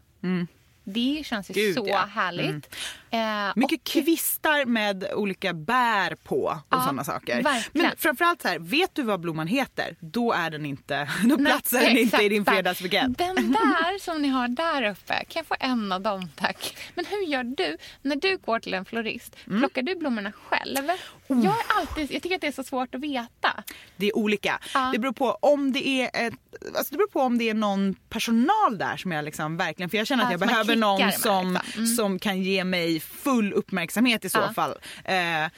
Det 0.85 1.23
känns 1.27 1.51
ju 1.51 1.55
Mm. 1.55 1.67
Gud, 1.67 1.75
så 1.75 1.85
ja. 1.89 1.99
härligt. 1.99 2.77
Eh, 3.13 3.53
Mycket 3.57 3.81
och- 3.81 3.85
kvistar 3.87 4.65
med 4.65 5.05
olika 5.15 5.53
bär 5.55 6.15
på 6.15 6.43
och 6.45 6.57
Ja, 6.71 6.81
sådana 6.81 7.05
saker. 7.05 7.43
verkligen. 7.43 7.87
Men 7.87 7.97
framförallt 7.99 8.43
så 8.43 8.49
här, 8.49 8.59
vet 8.59 8.95
du 8.95 9.03
vad 9.03 9.21
blomman 9.21 9.47
heter? 9.47 9.97
Då 10.01 10.33
är 10.33 10.51
den 10.51 10.67
inte, 10.67 11.09
då 11.25 11.37
Nej, 11.37 11.47
platsar 11.53 11.81
den 11.81 11.99
inte 11.99 12.23
i 12.23 12.29
din 12.29 12.45
fredagsbukett. 12.45 13.19
Den 13.19 13.35
där 13.53 13.99
som 14.05 14.23
ni 14.23 14.29
har 14.29 14.49
där 14.49 14.91
uppe, 14.91 15.15
kan 15.15 15.41
jag 15.41 15.47
få 15.47 15.57
en 15.61 15.93
av 15.93 16.01
dem 16.01 16.29
tack? 16.37 16.77
Men 16.95 17.05
hur 17.07 17.27
gör 17.27 17.45
du? 17.45 17.77
När 18.03 18.17
du 18.17 18.37
går 18.39 18.59
till 18.61 18.75
en 18.75 18.85
florist, 18.85 19.37
Mm. 19.47 19.59
plockar 19.61 19.83
du 19.83 19.95
blommorna 19.95 20.33
själv? 20.33 20.89
Oh. 21.29 21.45
Jag, 21.45 21.55
är 21.55 21.79
alltid, 21.81 22.13
jag 22.13 22.23
tycker 22.23 22.35
att 22.37 22.41
det 22.41 22.47
är 22.47 22.53
så 22.53 22.65
svårt 22.65 22.95
att 22.95 23.01
veta. 23.01 23.65
Det 23.97 24.07
är 24.07 24.17
olika. 24.17 24.61
Ja. 24.75 24.91
Det 24.93 24.99
beror 24.99 25.13
på 25.13 25.31
om 25.41 25.73
det 25.73 25.87
är 25.89 26.27
ett, 26.27 26.35
alltså 26.77 26.91
det 26.91 26.97
beror 26.97 27.09
på 27.11 27.21
om 27.21 27.39
det 27.39 27.51
är 27.51 27.55
någon 27.55 27.95
personal 28.09 28.79
där 28.79 28.97
som 28.97 29.13
jag 29.13 29.25
liksom 29.25 29.57
verkligen, 29.57 29.91
för 29.91 29.99
jag 29.99 30.07
känner 30.07 30.25
att 30.25 30.31
Ja, 30.31 30.33
jag 30.33 30.41
behöver 30.49 30.77
någon 30.77 30.99
som, 30.99 31.07
liksom. 31.09 31.59
Mm. 31.77 31.87
som 31.87 32.19
kan 32.19 32.43
ge 32.43 32.65
mig 32.65 33.01
full 33.03 33.53
uppmärksamhet 33.53 34.25
i 34.25 34.29
så 34.31 34.39
Ja. 34.39 34.53
fall. 34.53 34.79
Eh, 35.05 35.51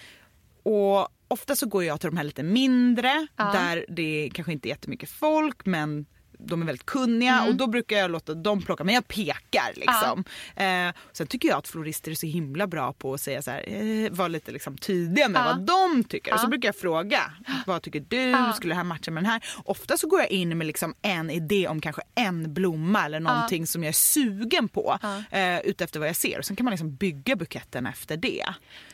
och 0.62 1.08
ofta 1.28 1.56
så 1.56 1.66
går 1.66 1.84
jag 1.84 2.00
till 2.00 2.10
de 2.10 2.16
här 2.16 2.24
lite 2.24 2.42
mindre 2.42 3.26
Ja. 3.36 3.44
där 3.52 3.86
det 3.88 4.30
kanske 4.34 4.52
inte 4.52 4.68
är 4.68 4.70
jättemycket 4.70 5.10
folk 5.10 5.66
men 5.66 6.06
de 6.46 6.62
är 6.62 6.66
väldigt 6.66 6.86
kunniga 6.86 7.32
Mm. 7.38 7.48
och 7.48 7.54
då 7.54 7.66
brukar 7.66 7.96
jag 7.96 8.10
låta 8.10 8.34
dem 8.34 8.62
plocka 8.62 8.84
men 8.84 8.94
jag 8.94 9.08
pekar 9.08 9.72
liksom. 9.74 10.24
Eh, 10.56 10.94
sen 11.12 11.26
tycker 11.26 11.48
jag 11.48 11.58
att 11.58 11.68
florister 11.68 12.10
är 12.10 12.14
så 12.14 12.26
himla 12.26 12.66
bra 12.66 12.92
på 12.92 13.14
att 13.14 13.20
säga 13.20 13.42
så 13.42 13.50
här, 13.50 13.64
eh, 13.68 14.10
vara 14.10 14.28
lite 14.28 14.52
liksom 14.52 14.76
tydliga 14.78 15.28
med 15.28 15.40
Ja. 15.40 15.44
vad 15.44 15.60
de 15.66 16.04
tycker. 16.04 16.34
Och 16.34 16.40
så 16.40 16.46
brukar 16.48 16.68
jag 16.68 16.76
fråga, 16.76 17.20
vad 17.66 17.82
tycker 17.82 18.00
du? 18.08 18.52
Skulle 18.56 18.70
det 18.74 18.76
här 18.76 18.84
matcha 18.84 19.10
med 19.10 19.22
den 19.22 19.30
här? 19.30 19.44
Ofta 19.64 19.96
så 19.96 20.08
går 20.08 20.20
jag 20.20 20.30
in 20.30 20.58
med 20.58 20.66
liksom 20.66 20.94
en 21.02 21.30
idé 21.30 21.68
om 21.68 21.80
kanske 21.80 22.02
en 22.14 22.54
blomma 22.54 23.04
eller 23.04 23.20
någonting 23.20 23.66
som 23.66 23.82
jag 23.82 23.88
är 23.88 23.92
sugen 23.92 24.68
på. 24.68 24.98
Eh, 25.30 25.58
utefter 25.60 26.00
vad 26.00 26.08
jag 26.08 26.16
ser. 26.16 26.38
Och 26.38 26.44
sen 26.44 26.56
kan 26.56 26.64
man 26.64 26.70
liksom 26.70 26.94
bygga 26.96 27.36
buketten 27.36 27.86
efter 27.86 28.16
det. 28.16 28.44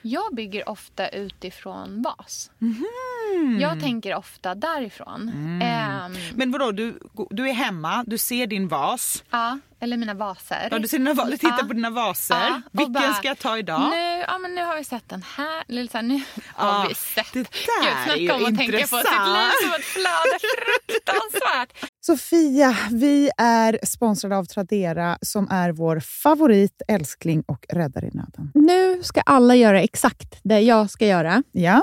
Jag 0.03 0.35
bygger 0.35 0.69
ofta 0.69 1.09
utifrån 1.09 2.03
vas. 2.03 2.51
Mhm. 3.39 3.61
Jag 3.61 3.81
tänker 3.81 4.15
ofta 4.15 4.55
därifrån. 4.55 5.29
Mm. 5.35 5.63
Ehm, 5.63 6.13
Men 6.35 6.53
vadå, 6.53 6.73
du, 6.73 6.99
du 7.31 7.49
är 7.49 7.53
hemma, 7.53 8.05
du 8.07 8.19
ser 8.19 8.47
din 8.47 8.69
vas. 8.69 9.25
ja, 9.31 9.59
eller 9.83 9.97
mina 9.97 10.15
vaser. 10.15 10.69
Ja, 10.71 10.79
du, 10.79 10.89
ser 10.89 10.99
dina, 10.99 11.15
du 11.25 11.31
tittar 11.37 11.59
Ja. 11.59 11.65
på 11.67 11.73
dina 11.73 11.91
vaser. 11.91 12.35
Ja, 12.35 12.61
Vilken 12.73 12.93
bara, 12.93 13.13
ska 13.15 13.29
jag 13.29 13.39
ta 13.39 13.59
idag? 13.59 13.81
Nu, 13.91 14.25
ja, 14.29 14.39
men 14.39 14.55
nu 14.55 14.63
har 14.65 14.77
vi 14.77 14.85
sett 14.85 15.09
den 15.09 15.25
här. 15.37 15.65
Eller 15.69 15.87
så 15.87 15.97
här 15.99 16.03
nu 16.03 16.21
Ja, 16.59 16.65
har 16.65 16.89
vi 16.89 16.95
sett. 16.95 17.33
det 17.33 17.39
där 17.43 17.49
Gud, 17.83 17.89
är 17.93 18.05
snacka 18.05 18.17
ju 18.21 18.31
om 18.31 18.37
att 18.45 18.57
tänka 18.59 18.73
på 18.73 18.79
sitt 18.79 18.95
intressant. 18.97 19.29
liv 19.29 19.51
som 19.63 19.75
ett 19.79 19.85
flöde. 19.85 20.39
Fruktansvärt. 20.95 21.91
Sofia, 22.01 22.77
vi 22.91 23.31
är 23.39 23.79
sponsrade 23.87 24.37
av 24.37 24.45
Tradera 24.45 25.19
som 25.23 25.49
är 25.51 25.73
vår 25.73 26.01
favorit, 26.01 26.83
älskling 26.89 27.43
och 27.47 27.67
räddare 27.69 28.07
i 28.07 28.11
nöden. 28.15 28.51
Nu 28.55 29.03
ska 29.03 29.21
alla 29.21 29.55
göra 29.55 29.81
exakt 29.83 30.41
det 30.43 30.61
jag 30.61 30.91
ska 30.91 31.07
göra. 31.07 31.43
Ja, 31.53 31.83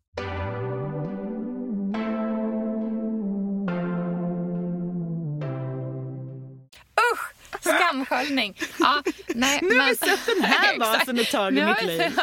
Skamsköljning. 7.61 8.57
Ja, 8.79 9.03
nej, 9.27 9.59
Nu 9.61 9.79
har 9.79 9.89
vi 9.89 9.95
sett 9.95 10.25
den 10.25 10.43
här 10.43 10.79
vasen 10.79 11.19
ett 11.19 11.31
tag 11.31 11.53
Nu 11.53 11.61
i 11.61 11.65
mitt 11.65 11.83
liv. 11.83 11.99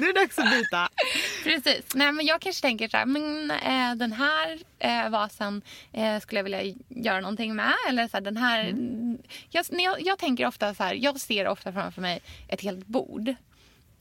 Nu 0.00 0.08
är 0.08 0.12
det 0.12 0.20
dags 0.20 0.38
att 0.38 0.50
byta. 0.50 0.88
Precis. 1.44 1.94
Nej, 1.94 2.12
men 2.12 2.26
jag 2.26 2.40
kanske 2.40 2.62
tänker 2.62 2.88
så 2.88 2.96
här, 2.96 3.06
men 3.06 3.50
eh, 3.50 3.94
den 3.94 4.12
här 4.12 4.58
eh, 4.78 5.10
vasen 5.10 5.62
eh, 5.92 6.20
skulle 6.20 6.38
jag 6.38 6.44
vilja 6.44 6.74
göra 6.88 7.20
någonting 7.20 7.56
med. 7.56 7.74
Eller 7.88 8.08
så 8.08 8.16
här, 8.16 8.20
den 8.20 8.36
här... 8.36 8.60
Mm. 8.64 9.18
Jag, 9.50 9.64
jag, 9.70 10.02
jag 10.02 10.18
tänker 10.18 10.46
ofta 10.46 10.74
så 10.74 10.82
här, 10.82 10.94
jag 10.94 11.20
ser 11.20 11.48
ofta 11.48 11.72
framför 11.72 12.00
mig 12.02 12.22
ett 12.48 12.60
helt 12.60 12.86
bord. 12.86 13.34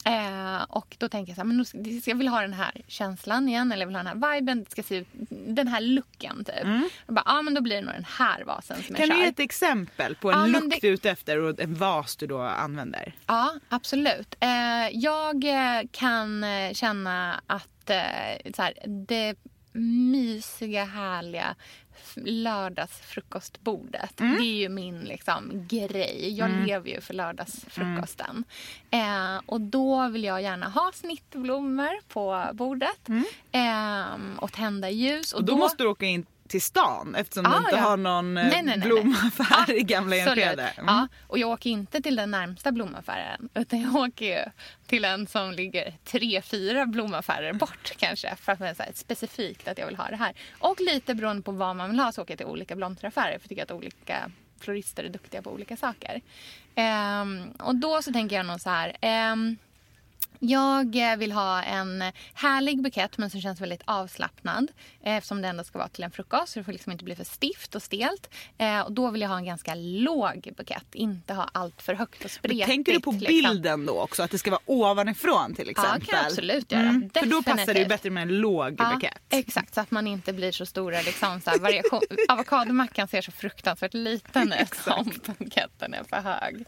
Eh, 0.05 0.63
och 0.69 0.95
då 0.99 1.09
tänker 1.09 1.29
jag 1.31 1.35
så 1.35 1.41
här, 1.41 1.47
men 1.47 1.57
nu, 1.57 1.65
ska- 1.65 2.09
jag 2.11 2.15
vill 2.17 2.27
ha 2.27 2.41
den 2.41 2.53
här 2.53 2.81
känslan 2.87 3.49
igen, 3.49 3.71
eller 3.71 3.81
jag 3.81 3.87
vill 3.87 3.95
ha 3.95 4.03
den 4.03 4.21
här 4.21 4.33
viben, 4.35 4.63
det 4.63 4.71
ska 4.71 4.83
se 4.83 4.95
ut, 4.95 5.07
den 5.29 5.67
här 5.67 5.81
looken 5.81 6.45
typ. 6.45 6.65
Och 7.07 7.13
bara, 7.13 7.23
ja 7.25 7.41
men 7.41 7.53
då 7.53 7.61
blir 7.61 7.75
det 7.75 7.81
nog 7.81 7.93
den 7.93 8.05
här 8.17 8.43
vasen 8.43 8.83
som 8.83 8.95
Mm. 8.95 8.95
Kan 8.95 9.07
jag 9.07 9.09
du 9.09 9.19
kör. 9.19 9.23
ge 9.25 9.29
ett 9.29 9.39
exempel 9.39 10.15
på 10.15 10.31
en 10.31 10.39
men 10.39 10.51
look 10.51 10.71
det- 10.71 10.77
du 10.81 10.87
är 10.87 10.91
ute 10.91 11.09
efter 11.11 11.37
och 11.39 11.59
en 11.59 11.75
vas 11.75 12.15
du 12.15 12.27
då 12.27 12.41
använder? 12.41 13.15
Ja, 13.27 13.53
absolut. 13.69 14.35
Eh, 14.39 14.89
jag 14.93 15.43
eh, 15.43 15.81
kan 15.91 16.43
eh, 16.43 16.73
känna 16.73 17.41
att 17.47 17.89
eh, 17.89 18.51
så 18.55 18.61
här, 18.61 18.73
det 19.07 19.35
mysiga, 20.11 20.85
härliga, 20.85 21.55
lördagsfrukostbordet. 22.15 24.19
Mm. 24.19 24.35
Det 24.35 24.41
är 24.43 24.55
ju 24.55 24.69
min 24.69 24.99
liksom, 24.99 25.67
grej. 25.69 26.33
Jag 26.37 26.51
lever 26.65 26.89
ju 26.89 27.01
för 27.01 27.13
lördagsfrukosten. 27.13 28.43
Mm. 28.91 29.35
Eh, 29.35 29.41
och 29.45 29.61
då 29.61 30.07
vill 30.07 30.23
jag 30.23 30.41
gärna 30.41 30.69
ha 30.69 30.91
snittblommor 30.93 31.99
på 32.07 32.45
bordet 32.53 33.09
eh, 33.51 34.15
och 34.39 34.51
tända 34.51 34.89
ljus. 34.89 35.33
Och, 35.33 35.39
Mm. 35.43 35.53
Och 35.53 35.59
då, 35.59 35.63
måste 35.63 35.83
du 35.83 35.89
åka 35.89 36.05
in 36.05 36.25
till 36.53 36.61
stan 36.61 37.15
eftersom 37.15 37.43
du 37.43 37.49
Ah, 37.49 37.57
inte 37.57 37.75
ja. 37.75 37.81
har 37.81 37.97
någon 37.97 38.37
eh, 38.37 38.43
Nej, 38.47 38.63
nej, 38.63 38.77
nej, 38.77 38.87
blomaffär 38.87 39.65
Ja, 39.67 39.73
i 39.73 39.81
gamla. 39.81 40.15
Enskede. 40.15 40.67
Mm. 40.67 40.85
Ja, 40.95 41.07
och 41.27 41.37
jag 41.37 41.49
åker 41.49 41.69
inte 41.69 42.01
till 42.01 42.15
den 42.15 42.31
närmsta 42.31 42.71
blomaffären 42.71 43.49
utan 43.53 43.81
jag 43.81 43.95
åker 43.95 44.51
till 44.87 45.05
en 45.05 45.27
som 45.27 45.51
ligger 45.51 45.93
tre, 46.03 46.41
fyra 46.41 46.85
blomaffärer 46.85 47.53
bort 47.53 47.91
kanske 47.97 48.35
för 48.35 48.51
att 48.51 48.57
så 48.77 48.83
här 48.83 48.91
specifikt 48.93 49.67
att 49.67 49.77
jag 49.77 49.85
vill 49.87 49.95
ha 49.95 50.07
det 50.09 50.15
här. 50.15 50.33
Och 50.59 50.79
lite 50.79 51.15
beroende 51.15 51.43
på 51.43 51.51
vad 51.51 51.75
man 51.75 51.89
vill 51.89 51.99
ha 51.99 52.11
så 52.11 52.21
åker 52.21 52.31
jag 52.31 52.37
till 52.37 52.47
olika 52.47 52.75
blomsteraffärer 52.75 53.31
för 53.31 53.39
jag 53.41 53.49
tycker 53.49 53.63
att 53.63 53.71
olika 53.71 54.31
florister 54.59 55.03
är 55.03 55.09
duktiga 55.09 55.41
på 55.41 55.51
olika 55.51 55.77
saker. 55.77 56.21
Ehm, 56.75 57.51
och 57.59 57.75
då 57.75 58.01
så 58.01 58.13
tänker 58.13 58.35
jag 58.35 58.45
nog 58.45 58.61
så 58.61 58.69
här. 58.69 58.97
ehm, 59.01 59.57
jag 60.49 61.11
eh, 61.11 61.17
vill 61.17 61.31
ha 61.31 61.61
en 61.63 62.03
härlig 62.33 62.81
bukett 62.83 63.17
men 63.17 63.29
som 63.29 63.41
känns 63.41 63.61
väldigt 63.61 63.81
avslappnad 63.85 64.71
eh, 65.03 65.15
eftersom 65.15 65.41
det 65.41 65.47
ändå 65.47 65.63
ska 65.63 65.77
vara 65.79 65.87
till 65.89 66.03
en 66.03 66.11
frukost 66.11 66.53
så 66.53 66.59
det 66.59 66.63
får 66.63 66.71
liksom 66.71 66.91
inte 66.91 67.03
bli 67.05 67.15
för 67.15 67.23
stift 67.23 67.75
och 67.75 67.81
stelt. 67.81 68.29
Eh, 68.57 68.79
och 68.79 68.91
då 68.91 69.09
vill 69.11 69.21
jag 69.21 69.29
ha 69.29 69.37
en 69.37 69.45
ganska 69.45 69.75
låg 69.75 70.49
bukett, 70.57 70.95
inte 70.95 71.33
ha 71.33 71.49
allt 71.53 71.81
för 71.81 71.93
högt 71.93 72.25
och 72.25 72.31
spretigt. 72.31 72.65
Tänker 72.65 72.93
du 72.93 72.99
på 72.99 73.11
liksom. 73.11 73.27
bilden 73.27 73.85
då 73.85 74.01
också? 74.01 74.23
Att 74.23 74.31
det 74.31 74.37
ska 74.37 74.51
vara 74.51 74.61
ovanifrån 74.65 75.55
till 75.55 75.65
Ja, 75.65 75.71
exempel? 75.71 75.99
det 75.99 76.05
kan 76.05 76.17
jag 76.19 76.25
absolut 76.27 76.71
göra. 76.71 76.81
Mm, 76.81 77.09
För 77.13 77.25
då 77.25 77.43
passar 77.43 77.73
det 77.73 77.79
ju 77.79 77.85
bättre 77.87 78.09
med 78.09 78.21
en 78.23 78.37
låg 78.41 78.75
Ja, 78.79 78.91
bukett. 78.95 79.17
exakt, 79.29 79.73
så 79.75 79.81
att 79.81 79.91
man 79.91 80.07
inte 80.07 80.33
blir 80.33 80.51
så 80.51 80.65
stora 80.65 81.01
liksom, 81.01 81.41
så 81.41 81.59
variation. 81.59 82.01
Avokadomackan 82.29 83.07
ser 83.07 83.21
så 83.21 83.31
fruktansvärt 83.31 83.93
liten 83.93 84.53
ut 84.53 84.87
om 84.87 85.11
buketten 85.37 85.93
är 85.93 86.03
för 86.03 86.17
hög. 86.17 86.65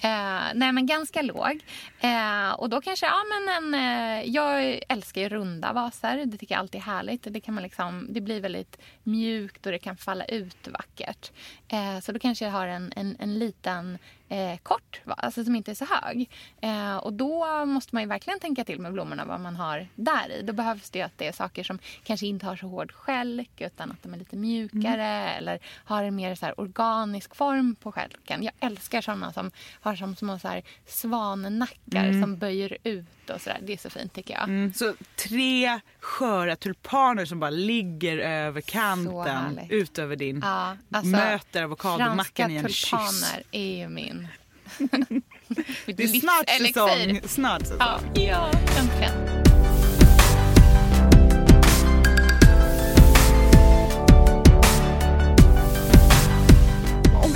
Eh, 0.00 0.52
nej 0.54 0.72
men 0.72 0.86
ganska 0.86 1.22
låg. 1.22 1.60
Eh, 2.00 2.50
och 2.50 2.68
då 2.70 2.80
kanske, 2.80 3.06
ja 3.16 3.24
men 3.30 3.48
en, 3.56 3.74
eh, 3.74 4.30
jag 4.30 4.80
älskar 4.88 5.20
ju 5.20 5.28
runda 5.28 5.72
vaser. 5.72 6.26
Det 6.26 6.38
tycker 6.38 6.54
jag 6.54 6.60
alltid 6.60 6.80
är 6.80 6.84
härligt. 6.84 7.26
Det, 7.30 7.40
kan 7.40 7.54
man 7.54 7.62
liksom, 7.62 8.06
det 8.10 8.20
blir 8.20 8.40
väldigt 8.40 8.78
mjukt 9.02 9.66
och 9.66 9.72
det 9.72 9.78
kan 9.78 9.96
falla 9.96 10.24
ut 10.24 10.68
vackert. 10.68 11.32
Eh, 11.68 12.00
så 12.00 12.12
då 12.12 12.18
kanske 12.18 12.44
jag 12.44 12.52
har 12.52 12.66
en, 12.66 12.92
en, 12.96 13.16
en 13.20 13.38
liten 13.38 13.98
eh, 14.28 14.58
kort, 14.62 15.00
alltså 15.06 15.44
som 15.44 15.56
inte 15.56 15.70
är 15.70 15.74
så 15.74 15.84
hög. 15.84 16.30
Eh, 16.60 16.96
och 16.96 17.12
då 17.12 17.64
måste 17.64 17.94
man 17.94 18.02
ju 18.02 18.08
verkligen 18.08 18.40
tänka 18.40 18.64
till 18.64 18.80
med 18.80 18.92
blommorna 18.92 19.24
vad 19.24 19.40
man 19.40 19.56
har 19.56 19.88
där 19.94 20.32
i. 20.32 20.42
Då 20.42 20.52
behövs 20.52 20.90
det 20.90 21.02
att 21.02 21.18
det 21.18 21.26
är 21.26 21.32
saker 21.32 21.64
som 21.64 21.78
kanske 22.04 22.26
inte 22.26 22.46
har 22.46 22.56
så 22.56 22.66
hård 22.66 22.92
skälk 22.92 23.60
utan 23.60 23.92
att 23.92 24.02
de 24.02 24.14
är 24.14 24.18
lite 24.18 24.36
mjukare 24.36 25.30
eller 25.30 25.58
har 25.84 26.04
en 26.04 26.16
mer 26.16 26.34
så 26.34 26.52
organisk 26.52 27.34
form 27.34 27.74
på 27.74 27.92
skälken. 27.92 28.42
Jag 28.42 28.54
älskar 28.60 29.00
sådana 29.00 29.32
som 29.32 29.50
har 29.80 29.96
som 29.96 30.16
små 30.16 30.38
så 30.38 30.48
här 30.48 30.62
svannackar 30.86 32.22
som 32.22 32.36
böjer 32.36 32.78
ut 32.84 33.05
och 33.30 33.40
sådär. 33.40 33.58
Det 33.62 33.72
är 33.72 33.76
så 33.76 33.90
fint 33.90 34.14
tycker 34.14 34.34
jag. 34.34 34.42
Mm, 34.44 34.72
så 34.74 34.94
tre 35.16 35.80
sköra 36.00 36.56
tulpaner 36.56 37.24
som 37.24 37.40
bara 37.40 37.50
ligger 37.50 38.18
över 38.18 38.60
kanten 38.60 39.26
härligt. 39.26 39.70
ut 39.70 39.98
över 39.98 40.16
din 40.16 40.40
Ja, 40.44 40.76
alltså, 40.90 41.10
möter 41.10 41.62
avokadomackan 41.62 42.50
i 42.50 42.56
en 42.56 42.68
kyss. 42.68 42.90
Franska 42.90 43.26
tulpaner 43.26 43.42
är 43.52 43.76
ju 43.76 43.88
min... 43.88 44.28
Det 45.86 46.02
är 46.02 46.06
snart 46.06 46.50
säsong. 46.50 47.20
Snart 47.28 47.60
säsong. 47.62 47.76
Ja, 47.80 48.00
ja, 48.14 48.50
äntligen. 48.78 49.45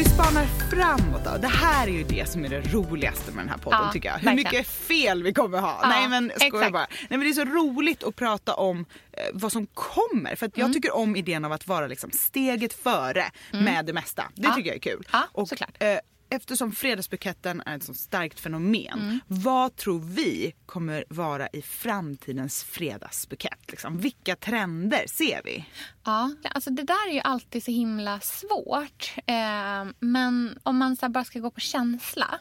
Vi 0.01 0.05
spanar 0.05 0.45
framåt 0.71 1.25
då. 1.25 1.37
Det 1.41 1.49
här 1.49 1.87
är 1.87 1.93
ju 1.93 2.05
det 2.05 2.29
som 2.31 2.45
är 2.45 2.49
det 2.49 2.61
roligaste 2.75 3.33
med 3.33 3.45
den 3.45 3.49
här 3.49 3.59
podden 3.59 3.81
Ja, 3.87 3.93
tycker 3.93 4.09
jag. 4.09 4.19
Hur 4.19 4.25
verkligen. 4.27 4.53
mycket 4.53 4.67
fel 4.69 5.23
vi 5.23 5.33
kommer 5.33 5.59
ha. 5.59 5.79
Ja, 5.83 5.89
Nej 5.89 6.09
men 6.09 6.33
skojar 6.41 6.71
bara. 6.71 6.87
Nej 6.91 7.07
men 7.09 7.21
det 7.21 7.29
är 7.29 7.33
så 7.33 7.45
roligt 7.45 8.05
att 8.05 8.17
prata 8.17 8.55
om 8.55 8.85
eh, 9.13 9.23
vad 9.33 9.53
som 9.53 9.67
kommer. 9.67 10.37
För 10.37 10.47
att 10.47 10.57
Mm. 10.57 10.67
jag 10.69 10.75
tycker 10.75 10.95
om 10.97 11.17
idén 11.17 11.45
av 11.45 11.53
att 11.53 11.67
vara 11.67 11.87
liksom 11.87 12.11
steget 12.11 12.73
före 12.73 13.25
med 13.53 13.87
det 13.87 13.93
mesta. 13.93 14.25
Det 14.35 14.43
Ja. 14.49 14.55
tycker 14.55 14.69
jag 14.69 14.77
är 14.77 14.81
kul. 14.81 15.09
Ja, 15.13 15.23
Och, 15.33 15.49
såklart. 15.49 15.71
eh, 15.79 15.89
Eftersom 16.33 16.73
fredagsbuketten 16.73 17.63
är 17.67 17.77
ett 17.77 17.83
så 17.85 17.95
starkt 17.95 18.41
fenomen, 18.41 18.99
Mm. 19.01 19.21
vad 19.27 19.77
tror 19.77 20.01
vi 20.01 20.55
kommer 20.67 21.05
vara 21.09 21.49
i 21.49 21.63
framtidens 21.63 22.65
fredagsbukett? 22.65 23.71
Liksom? 23.71 23.99
Vilka 23.99 24.37
trender 24.37 25.05
ser 25.07 25.41
vi? 25.45 25.65
Ja, 26.05 26.31
alltså 26.55 26.71
det 26.71 26.83
där 26.83 27.09
är 27.09 27.13
ju 27.15 27.21
alltid 27.21 27.65
så 27.65 27.71
himla 27.71 28.21
svårt. 28.21 29.15
Eh, 29.27 29.85
men 30.01 30.59
om 30.63 30.77
man 30.77 30.97
så 30.97 31.09
bara 31.09 31.25
ska 31.25 31.39
gå 31.39 31.51
på 31.51 31.61
känsla 31.61 32.39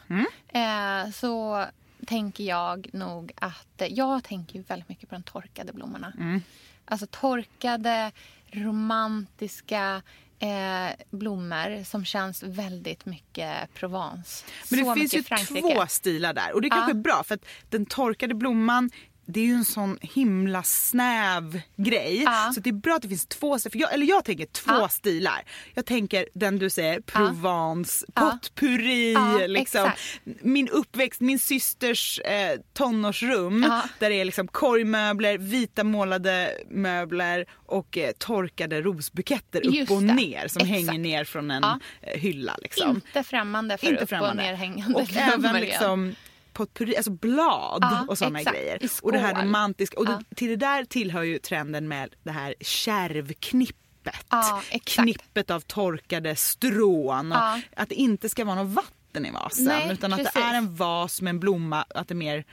eh, 0.48 1.10
så 1.12 1.64
tänker 2.06 2.44
jag 2.44 2.88
nog 2.92 3.32
att... 3.36 3.82
Jag 3.88 4.24
tänker 4.24 4.62
väldigt 4.62 4.88
mycket 4.88 5.08
på 5.08 5.14
de 5.14 5.22
torkade 5.22 5.72
blommorna. 5.72 6.12
Alltså 6.84 7.06
torkade, 7.06 8.12
romantiska 8.50 10.02
eh, 10.40 10.94
blommor 11.10 11.84
som 11.84 12.04
känns 12.04 12.42
väldigt 12.42 13.06
mycket 13.06 13.74
Provence. 13.74 14.44
Men 14.70 14.78
det 14.78 14.84
så 14.84 14.94
finns 14.94 15.14
ju 15.14 15.22
Frankrike. 15.22 15.60
två 15.74 15.86
stilar 15.88 16.32
där 16.34 16.52
och 16.54 16.62
det 16.62 16.70
kanske 16.70 16.90
Ja. 16.92 16.96
är 16.98 17.02
bra 17.02 17.22
för 17.24 17.34
att 17.34 17.44
den 17.68 17.86
torkade 17.86 18.34
blomman 18.34 18.90
det 19.30 19.40
är 19.40 19.44
ju 19.44 19.52
en 19.54 19.64
sån 19.64 19.98
himla 20.00 20.62
snäv 20.62 21.60
grej. 21.76 22.22
Ja. 22.24 22.52
Så 22.54 22.60
det 22.60 22.70
är 22.70 22.74
bra 22.74 22.94
att 22.94 23.02
det 23.02 23.08
finns 23.08 23.26
två 23.26 23.58
stilar. 23.58 23.70
För 23.70 23.78
jag, 23.78 23.94
eller 23.94 24.06
jag 24.06 24.24
tänker 24.24 24.46
två 24.46 24.72
Ja. 24.72 24.88
stilar. 24.88 25.42
Jag 25.74 25.86
tänker 25.86 26.28
den 26.34 26.58
du 26.58 26.70
säger, 26.70 27.00
Provence, 27.00 28.06
Ja. 28.14 28.38
potpurri. 28.42 29.16
Liksom. 29.48 29.90
Min 30.42 30.68
uppväxt, 30.68 31.20
min 31.20 31.38
systers 31.38 32.18
eh, 32.18 32.60
tonårsrum. 32.72 33.60
Där 33.98 34.10
det 34.10 34.20
är 34.20 34.24
liksom 34.24 34.48
korgmöbler, 34.48 35.38
vita 35.38 35.84
målade 35.84 36.50
möbler 36.70 37.46
och 37.66 37.98
eh, 37.98 38.10
torkade 38.18 38.80
rosbuketter 38.82 39.66
upp 39.66 39.74
Just 39.74 39.90
och 39.92 40.02
det. 40.02 40.14
ner 40.14 40.48
som 40.48 40.62
Exakt. 40.62 40.68
hänger 40.68 40.98
ner 40.98 41.24
från 41.24 41.50
en 41.50 41.64
eh, 41.64 42.20
hylla. 42.20 42.56
Liksom. 42.62 42.90
Inte 42.90 43.22
främmande 43.22 43.78
för 43.78 43.86
Inte 43.90 44.02
upp 44.02 44.08
främmande. 44.08 44.42
och 44.42 44.48
nerhängande 44.48 44.94
Och 44.98 45.08
även 45.16 45.60
liksom 45.60 46.14
potpurri, 46.60 46.96
alltså 46.96 47.10
blad 47.10 47.78
Ja, 47.82 48.04
och 48.08 48.18
sådana 48.18 48.42
grejer. 48.42 48.78
Och 49.02 49.12
det 49.12 49.18
här 49.18 49.42
romantiska. 49.42 50.00
Och 50.00 50.06
Ja. 50.06 50.20
till 50.36 50.48
det 50.48 50.56
där 50.56 50.84
tillhör 50.84 51.22
ju 51.22 51.38
trenden 51.38 51.88
med 51.88 52.14
det 52.22 52.30
här 52.30 52.54
kärvknippet. 52.60 54.26
Ja. 54.30 54.62
Knippet 54.84 55.50
av 55.50 55.60
torkade 55.60 56.36
strån. 56.36 57.30
Ja. 57.30 57.60
Att 57.76 57.88
det 57.88 57.94
inte 57.94 58.28
ska 58.28 58.44
vara 58.44 58.62
något 58.62 58.74
vatten 58.74 59.26
i 59.26 59.30
vasen. 59.30 59.64
Nej, 59.64 59.92
utan 59.92 60.12
att 60.12 60.18
precis. 60.18 60.34
det 60.34 60.40
är 60.40 60.54
en 60.54 60.74
vas 60.76 61.20
med 61.22 61.30
en 61.30 61.40
blomma. 61.40 61.84
Att 61.94 62.08
det 62.08 62.12
är 62.12 62.16
mer 62.16 62.44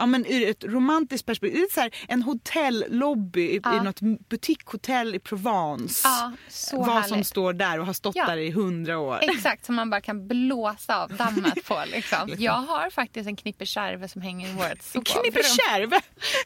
Ja, 0.00 0.06
men 0.06 0.26
ur 0.26 0.48
ett 0.50 0.64
romantiskt 0.64 1.26
perspektiv. 1.26 1.64
Så 1.74 1.80
här, 1.80 1.90
en 2.08 2.22
hotellobby 2.22 3.40
i, 3.42 3.54
i 3.56 3.60
Ja. 3.64 3.82
något 3.82 4.00
butikshotell 4.28 5.14
i 5.14 5.18
Provence. 5.18 6.08
Ja, 6.08 6.32
Vad 6.72 7.04
som 7.04 7.12
härligt. 7.12 7.26
står 7.26 7.52
där 7.52 7.80
och 7.80 7.86
har 7.86 7.92
stått 7.92 8.16
Ja. 8.16 8.26
där 8.26 8.36
i 8.36 8.50
hundra 8.50 8.98
år. 8.98 9.18
Exakt, 9.22 9.64
som 9.66 9.74
man 9.74 9.90
bara 9.90 10.00
kan 10.00 10.28
blåsa 10.28 11.02
av 11.02 11.16
dammet 11.16 11.64
på. 11.68 11.82
Liksom. 11.92 12.30
Jag 12.38 12.52
har 12.52 12.90
faktiskt 12.90 13.26
en 13.28 13.36
knippe 13.36 13.66
kärve 13.66 14.08
som 14.08 14.22
hänger 14.22 14.48
i 14.48 14.52
vårt 14.52 14.82
sovrum. 14.82 15.04
Knippe 15.04 15.40
kärve! 15.42 16.00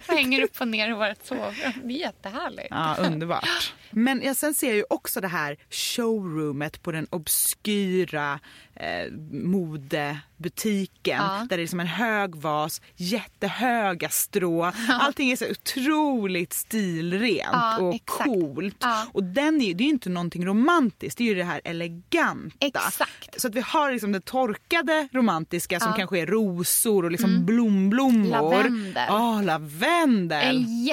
Som 0.07 0.17
hänger 0.17 0.43
upp 0.43 0.61
och 0.61 0.69
ner 0.69 0.89
i 0.91 0.93
vårt 0.93 1.27
sovrum. 1.27 1.55
Det 1.85 1.95
är 1.95 1.99
jättehärligt. 1.99 2.69
Ja, 2.71 2.97
underbart. 2.99 3.73
Men 3.95 4.23
jag, 4.23 4.37
sen 4.37 4.55
ser 4.55 4.75
ju 4.75 4.85
också 4.91 5.21
det 5.21 5.29
här 5.29 5.57
showroomet 5.71 6.83
på 6.83 6.93
den 6.93 7.07
obskyra 7.11 8.41
eh, 8.77 9.13
modebutiken. 9.33 11.17
Ja. 11.23 11.47
Där 11.51 11.57
det 11.57 11.63
är 11.63 11.67
som 11.67 11.81
en 11.81 11.87
hög 11.87 12.35
vas, 12.37 12.81
jättehöga 12.97 14.09
strå. 14.09 14.73
Allting 14.89 15.31
är 15.31 15.37
så 15.37 15.51
otroligt 15.51 16.53
stilrent 16.53 17.49
Ja, 17.53 17.79
och 17.79 17.95
exakt. 17.95 18.25
coolt. 18.25 18.77
Ja. 18.81 19.07
Och 19.13 19.25
den 19.25 19.61
är, 19.61 19.75
det 19.75 19.83
är 19.85 19.87
ju 19.87 19.91
inte 19.93 20.11
någonting 20.11 20.47
romantiskt, 20.47 21.19
det 21.19 21.25
är 21.25 21.29
ju 21.29 21.35
det 21.35 21.45
här 21.45 21.61
eleganta. 21.65 22.57
Exakt. 22.61 23.41
Så 23.41 23.49
att 23.49 23.55
vi 23.55 23.61
har 23.61 23.93
liksom 23.93 24.13
det 24.13 24.21
torkade 24.25 25.09
romantiska 25.13 25.81
som 25.81 25.87
Ja. 25.87 25.89
Mm. 25.95 25.99
kanske 25.99 26.19
är 26.21 26.27
rosor 26.27 27.05
och 27.05 27.11
liksom 27.11 27.45
blomblommor. 27.47 28.31
Lavendel. 28.31 29.05
Ja, 29.09 29.41
lavendel. 29.43 30.57
En 30.57 30.85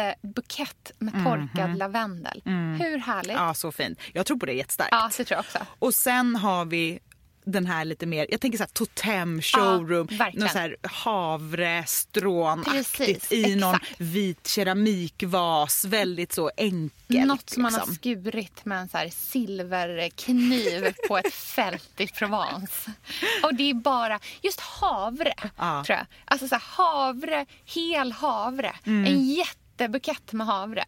jättebukett 0.00 0.92
med 0.98 1.12
torkad 1.24 1.78
lavendel. 1.78 2.42
Hur 2.44 2.98
härligt? 2.98 3.36
Mhm. 3.36 3.44
Ja, 3.46 3.54
så 3.54 3.72
fint. 3.72 3.98
Jag 4.12 4.26
tror 4.26 4.38
på 4.38 4.46
det 4.46 4.52
jättestarkt. 4.52 4.88
Ja, 4.92 5.10
det 5.16 5.24
tror 5.24 5.36
jag 5.36 5.40
också. 5.40 5.58
Och 5.78 5.94
sen 5.94 6.36
har 6.36 6.64
vi 6.64 6.98
den 7.48 7.66
här 7.66 7.84
lite 7.84 8.06
mer, 8.06 8.26
jag 8.30 8.40
tänker 8.40 8.58
så 8.58 8.64
här 8.64 8.68
totem 8.68 9.42
showroom, 9.42 10.08
Ja, 10.10 10.30
något 10.34 10.50
så 10.50 10.58
här 10.58 10.76
havrestrånaktigt 10.82 12.96
Precis, 12.96 13.32
i 13.32 13.56
någon 13.56 13.78
vit 13.98 14.46
keramikvas, 14.48 15.84
väldigt 15.84 16.32
så 16.32 16.50
enkelt. 16.56 17.26
Något 17.26 17.50
som 17.50 17.62
man 17.62 17.72
har 17.74 17.80
liksom. 17.80 17.94
skurit 17.94 18.64
med 18.64 18.78
en 18.80 18.88
så 18.88 18.98
här 18.98 19.08
silverkniv 19.08 20.94
på 21.08 21.18
ett 21.18 21.34
fält 21.34 22.00
i 22.00 22.06
Provence. 22.06 22.92
Och 23.42 23.54
det 23.54 23.70
är 23.70 23.74
bara 23.74 24.20
just 24.42 24.60
havre, 24.60 25.34
Ja. 25.56 25.82
tror 25.86 25.98
jag. 25.98 26.06
Alltså 26.24 26.48
så 26.48 26.54
här, 26.54 26.62
havre, 26.66 27.46
hel 27.64 28.12
havre. 28.12 28.74
Mm. 28.84 29.04
En 29.04 29.24
jättebukett 29.80 30.32
med 30.32 30.46
havre. 30.46 30.84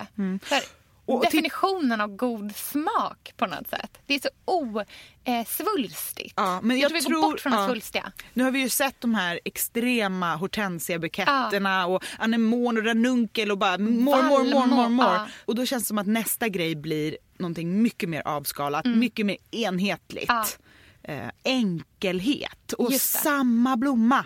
Så 0.49 0.55
här, 0.55 0.63
Och 1.05 1.25
definitionen 1.25 2.01
av 2.01 2.17
god 2.17 2.57
smak 2.57 3.33
på 3.37 3.47
något 3.47 3.69
sätt. 3.71 3.99
Det 4.07 4.15
är 4.15 4.21
så 4.21 4.29
osvulstigt. 4.45 6.35
Ja, 6.37 6.61
men 6.63 6.79
jag 6.79 6.91
tror 6.91 6.99
vi 7.01 7.05
tror- 7.05 7.23
går 7.23 7.31
bort 7.31 7.41
från 7.41 7.53
det 7.53 7.59
ja. 7.59 7.67
svulstiga. 7.69 8.13
Nu 8.35 8.45
har 8.45 8.51
vi 8.51 8.59
ju 8.59 8.69
sett 8.69 9.01
de 9.01 9.15
här 9.15 9.41
extrema 9.45 10.37
hortensiabuketterna 10.37 11.87
och 11.87 12.05
anemon 12.19 12.79
och 12.79 12.85
ranunkel 12.85 13.51
och 13.51 13.59
bara 13.59 13.79
more, 13.79 14.23
more, 14.23 14.45
more, 14.45 14.67
more, 14.67 14.89
more. 14.89 15.09
ja. 15.09 15.29
Och 15.45 15.55
då 15.55 15.67
känns 15.67 15.83
det 15.85 15.89
som 15.89 15.99
att 15.99 16.07
nästa 16.07 16.49
grej 16.49 16.77
blir 16.77 17.19
någonting 17.39 17.83
mycket 17.83 18.09
mer 18.09 18.23
avskalat, 18.29 18.85
mycket 18.87 19.27
mer 19.27 19.37
enhetligt. 19.51 20.31
Mm. 20.31 20.43
Ja. 21.03 21.13
Eh, 21.15 21.31
enkelhet 21.45 22.73
och 22.73 22.91
det. 22.91 22.99
samma 22.99 23.77
blomma. 23.77 24.25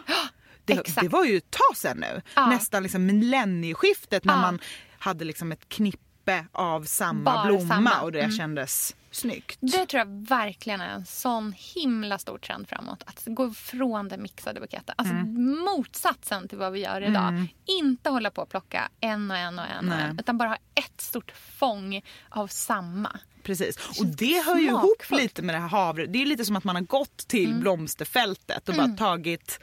Det, 0.76 1.00
det 1.00 1.08
var 1.08 1.24
ju 1.24 1.36
ett 1.36 1.50
tag 1.50 1.76
sedan 1.76 1.96
nu, 1.96 2.22
Ja. 2.34 2.46
nästan 2.46 2.82
liksom 2.82 3.06
millennieskiftet 3.06 4.24
när 4.24 4.34
Ja. 4.34 4.40
man 4.40 4.58
hade 4.98 5.24
liksom 5.24 5.52
ett 5.52 5.68
knippe 5.68 6.44
av 6.52 6.84
samma 6.84 7.24
Bara 7.34 7.46
blomma 7.46 7.74
samma. 7.74 8.00
och 8.00 8.12
det 8.12 8.20
Mm. 8.20 8.36
kändes 8.36 8.96
snyggt. 9.10 9.58
Det 9.60 9.86
tror 9.86 9.98
jag 9.98 10.26
verkligen 10.28 10.80
är 10.80 10.88
en 10.88 11.06
sån 11.06 11.54
himla 11.56 12.18
stor 12.18 12.38
trend 12.38 12.68
framåt. 12.68 13.02
Att 13.06 13.22
gå 13.26 13.50
från 13.50 14.08
den 14.08 14.22
mixade 14.22 14.60
buketten. 14.60 14.94
Alltså 14.98 15.14
Mm. 15.14 15.58
motsatsen 15.58 16.48
till 16.48 16.58
vad 16.58 16.72
vi 16.72 16.80
gör 16.80 17.00
idag. 17.02 17.46
Inte 17.64 18.10
hålla 18.10 18.30
på 18.30 18.42
och 18.42 18.48
plocka 18.48 18.88
en 19.00 19.30
och 19.30 19.36
en 19.36 19.58
och 19.58 19.64
en, 19.66 19.78
och 19.78 19.96
Nej. 19.96 20.04
en 20.10 20.18
utan 20.18 20.38
bara 20.38 20.48
ha 20.48 20.56
ett 20.74 21.00
stort 21.00 21.30
fång 21.58 22.02
av 22.28 22.46
samma. 22.46 23.18
Precis. 23.42 23.76
Och 24.00 24.06
det 24.06 24.46
hör 24.46 24.56
ju 24.56 24.66
ihop 24.66 25.02
lite 25.10 25.42
med 25.42 25.54
det 25.54 25.58
här 25.58 25.68
havre. 25.68 26.06
Det 26.06 26.22
är 26.22 26.26
lite 26.26 26.44
som 26.44 26.56
att 26.56 26.64
man 26.64 26.76
har 26.76 26.82
gått 26.82 27.16
till 27.16 27.54
blomsterfältet 27.54 28.68
och 28.68 28.74
bara 28.74 28.88
tagit 28.88 29.60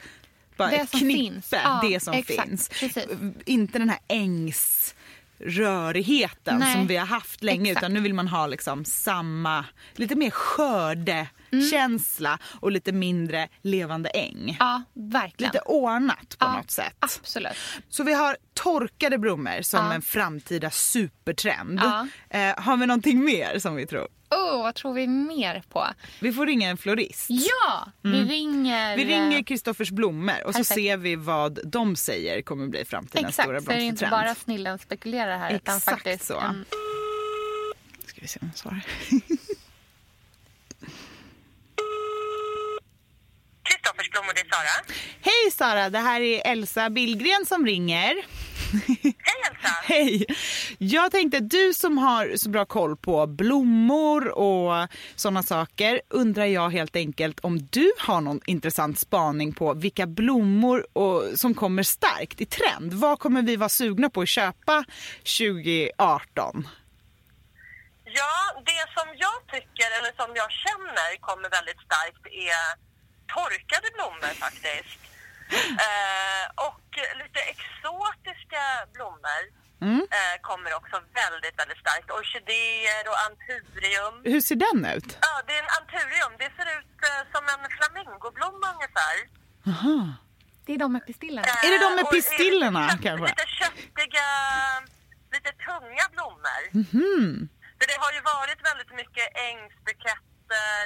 bara 0.60 0.68
Mm. 0.68 0.78
Det 0.78 0.82
ett 0.84 0.90
som 0.90 1.00
knippe, 1.00 1.18
finns. 1.18 1.48
Ja, 1.52 1.80
det 1.88 2.00
som 2.00 2.14
exakt. 2.14 2.48
finns. 2.48 2.68
Precis. 2.68 3.06
Inte 3.44 3.78
den 3.78 3.88
här 3.88 3.98
ängsrörigheten 4.08 6.58
Nej. 6.58 6.74
som 6.74 6.86
vi 6.86 6.96
har 6.96 7.06
haft 7.06 7.42
länge 7.42 7.70
Exakt. 7.70 7.82
utan 7.84 7.94
nu 7.94 8.00
vill 8.00 8.14
man 8.14 8.28
ha 8.28 8.46
liksom 8.46 8.84
samma, 8.84 9.64
lite 9.94 10.14
mer 10.14 10.30
skördekänsla 10.30 12.38
och 12.60 12.72
lite 12.72 12.92
mindre 12.92 13.48
levande 13.62 14.08
äng. 14.08 14.56
Ja, 14.60 14.82
verkligen. 14.94 15.52
Lite 15.52 15.60
ordnat 15.64 16.36
på 16.38 16.46
ja, 16.46 16.56
något 16.56 16.70
sätt. 16.70 16.96
Absolut. 16.98 17.52
Så 17.88 18.04
vi 18.04 18.12
har 18.14 18.36
torkade 18.54 19.18
blommor 19.18 19.62
som 19.62 19.86
Ja. 19.86 19.92
en 19.94 20.02
framtida 20.02 20.70
supertrend. 20.70 21.80
Ja. 21.82 22.06
Eh, 22.30 22.54
har 22.62 22.76
vi 22.76 22.86
någonting 22.86 23.24
mer 23.24 23.58
som 23.58 23.74
vi 23.74 23.86
tror? 23.86 24.08
Oh, 24.30 24.62
vad 24.62 24.74
tror 24.74 24.94
vi 24.94 25.06
mer 25.06 25.62
på? 25.68 25.86
Vi 26.20 26.32
får 26.32 26.46
ringa 26.46 26.68
en 26.68 26.76
florist. 26.76 27.26
Ja, 27.28 27.88
vi 28.02 28.24
ringer... 28.24 28.96
Vi 28.96 29.04
ringer 29.04 29.42
Kristoffers 29.42 29.90
blommor 29.90 30.44
och 30.44 30.54
så 30.54 30.58
Perfekt. 30.58 30.74
ser 30.80 30.96
vi 30.96 31.16
vad 31.16 31.58
de 31.64 31.96
säger 31.96 32.42
kommer 32.42 32.66
bli 32.66 32.84
framtidens 32.84 33.34
stora 33.34 33.56
Exakt, 33.56 33.64
så 33.66 33.72
är 33.72 33.76
det 33.76 33.82
inte 33.82 33.98
blomstertrend. 33.98 34.26
bara 34.26 34.34
snillen 34.34 34.78
spekulerar 34.78 35.38
här. 35.38 35.54
utan 35.54 35.76
Exakt 35.76 35.96
faktiskt 36.02 36.24
så. 36.26 36.38
En, 36.40 36.64
Ska 38.06 38.20
vi 38.20 38.28
se 38.28 38.38
om 38.42 38.48
hon 38.48 38.56
svarar. 38.56 38.84
Kristoffers 43.62 44.10
blommor, 44.10 44.32
det 44.34 44.40
är 44.40 44.48
Sara. 44.50 44.84
Hej 45.20 45.50
Sara, 45.52 45.90
det 45.90 45.98
här 45.98 46.20
är 46.20 46.52
Elsa 46.52 46.90
Billgren 46.90 47.46
som 47.46 47.66
ringer. 47.66 48.14
Hej 48.72 49.14
Elsa! 49.50 49.74
Hej! 49.82 50.26
Jag 50.78 51.12
tänkte 51.12 51.40
du 51.40 51.74
som 51.74 51.98
har 51.98 52.36
så 52.36 52.48
bra 52.48 52.64
koll 52.64 52.96
på 52.96 53.26
blommor 53.26 54.28
och 54.28 54.88
sådana 55.16 55.42
saker 55.42 56.00
undrar 56.08 56.44
jag 56.44 56.70
helt 56.70 56.96
enkelt 56.96 57.40
om 57.40 57.66
du 57.70 57.92
har 57.98 58.20
någon 58.20 58.40
intressant 58.46 58.98
spaning 58.98 59.52
på 59.52 59.74
vilka 59.74 60.06
blommor 60.06 60.86
och, 60.92 61.24
som 61.34 61.54
kommer 61.54 61.82
starkt 61.82 62.40
i 62.40 62.46
trend. 62.46 62.94
Vad 62.94 63.18
kommer 63.18 63.42
vi 63.42 63.56
vara 63.56 63.68
sugna 63.68 64.10
på 64.10 64.20
att 64.20 64.28
köpa 64.28 64.84
2018? 65.38 66.68
Ja, 68.04 68.62
det 68.66 68.84
som 68.96 69.08
jag 69.24 69.38
tycker, 69.54 69.88
eller 69.98 70.12
som 70.22 70.30
jag 70.34 70.50
känner 70.64 71.20
kommer 71.20 71.48
väldigt 71.50 71.80
starkt 71.88 72.26
är 72.26 72.66
torkade 73.34 73.88
blommor 73.96 74.34
faktiskt. 74.34 75.09
Eh, 75.86 76.44
och 76.68 76.86
lite 77.22 77.40
exotiska 77.54 78.62
blommor 78.94 79.42
eh, 80.18 80.34
kommer 80.48 80.70
också 80.80 80.96
väldigt, 81.20 81.56
väldigt 81.60 81.78
starkt. 81.84 82.10
Orkidéer 82.10 83.04
och 83.10 83.18
anturium. 83.28 84.14
Hur 84.32 84.40
ser 84.48 84.56
den 84.66 84.80
ut? 84.96 85.10
Ja, 85.26 85.32
det 85.46 85.52
är 85.58 85.62
en 85.66 85.72
anturium. 85.80 86.32
Det 86.42 86.50
ser 86.58 86.68
ut 86.78 86.94
eh, 87.10 87.22
som 87.34 87.44
en 87.54 87.62
flamingoblomma 87.76 88.66
ungefär. 88.76 89.16
Aha. 89.72 89.98
det 90.64 90.72
är 90.74 90.78
de 90.84 90.92
med 90.92 91.06
pistillerna. 91.06 91.48
Eh, 91.48 91.64
Är 91.66 91.70
det 91.74 91.80
de 91.86 91.90
med 92.00 92.06
pistillerna, 92.14 92.80
lite, 92.82 92.94
kött- 92.96 93.02
kanske? 93.06 93.26
Lite 93.32 93.46
köttiga, 93.60 94.26
lite 95.34 95.50
tunga 95.66 96.04
blommor. 96.14 96.62
Mhm. 96.82 97.48
För 97.78 97.84
det 97.90 97.96
har 98.04 98.12
ju 98.16 98.20
varit 98.34 98.60
väldigt 98.70 98.92
mycket 99.00 99.26
ängsbuketter, 99.50 100.84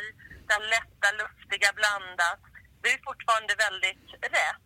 där 0.48 0.60
lätta, 0.74 1.08
luftiga 1.20 1.70
blandat. 1.80 2.40
Det 2.84 2.90
är 2.96 3.00
fortfarande 3.10 3.52
väldigt 3.66 4.06
rätt. 4.38 4.60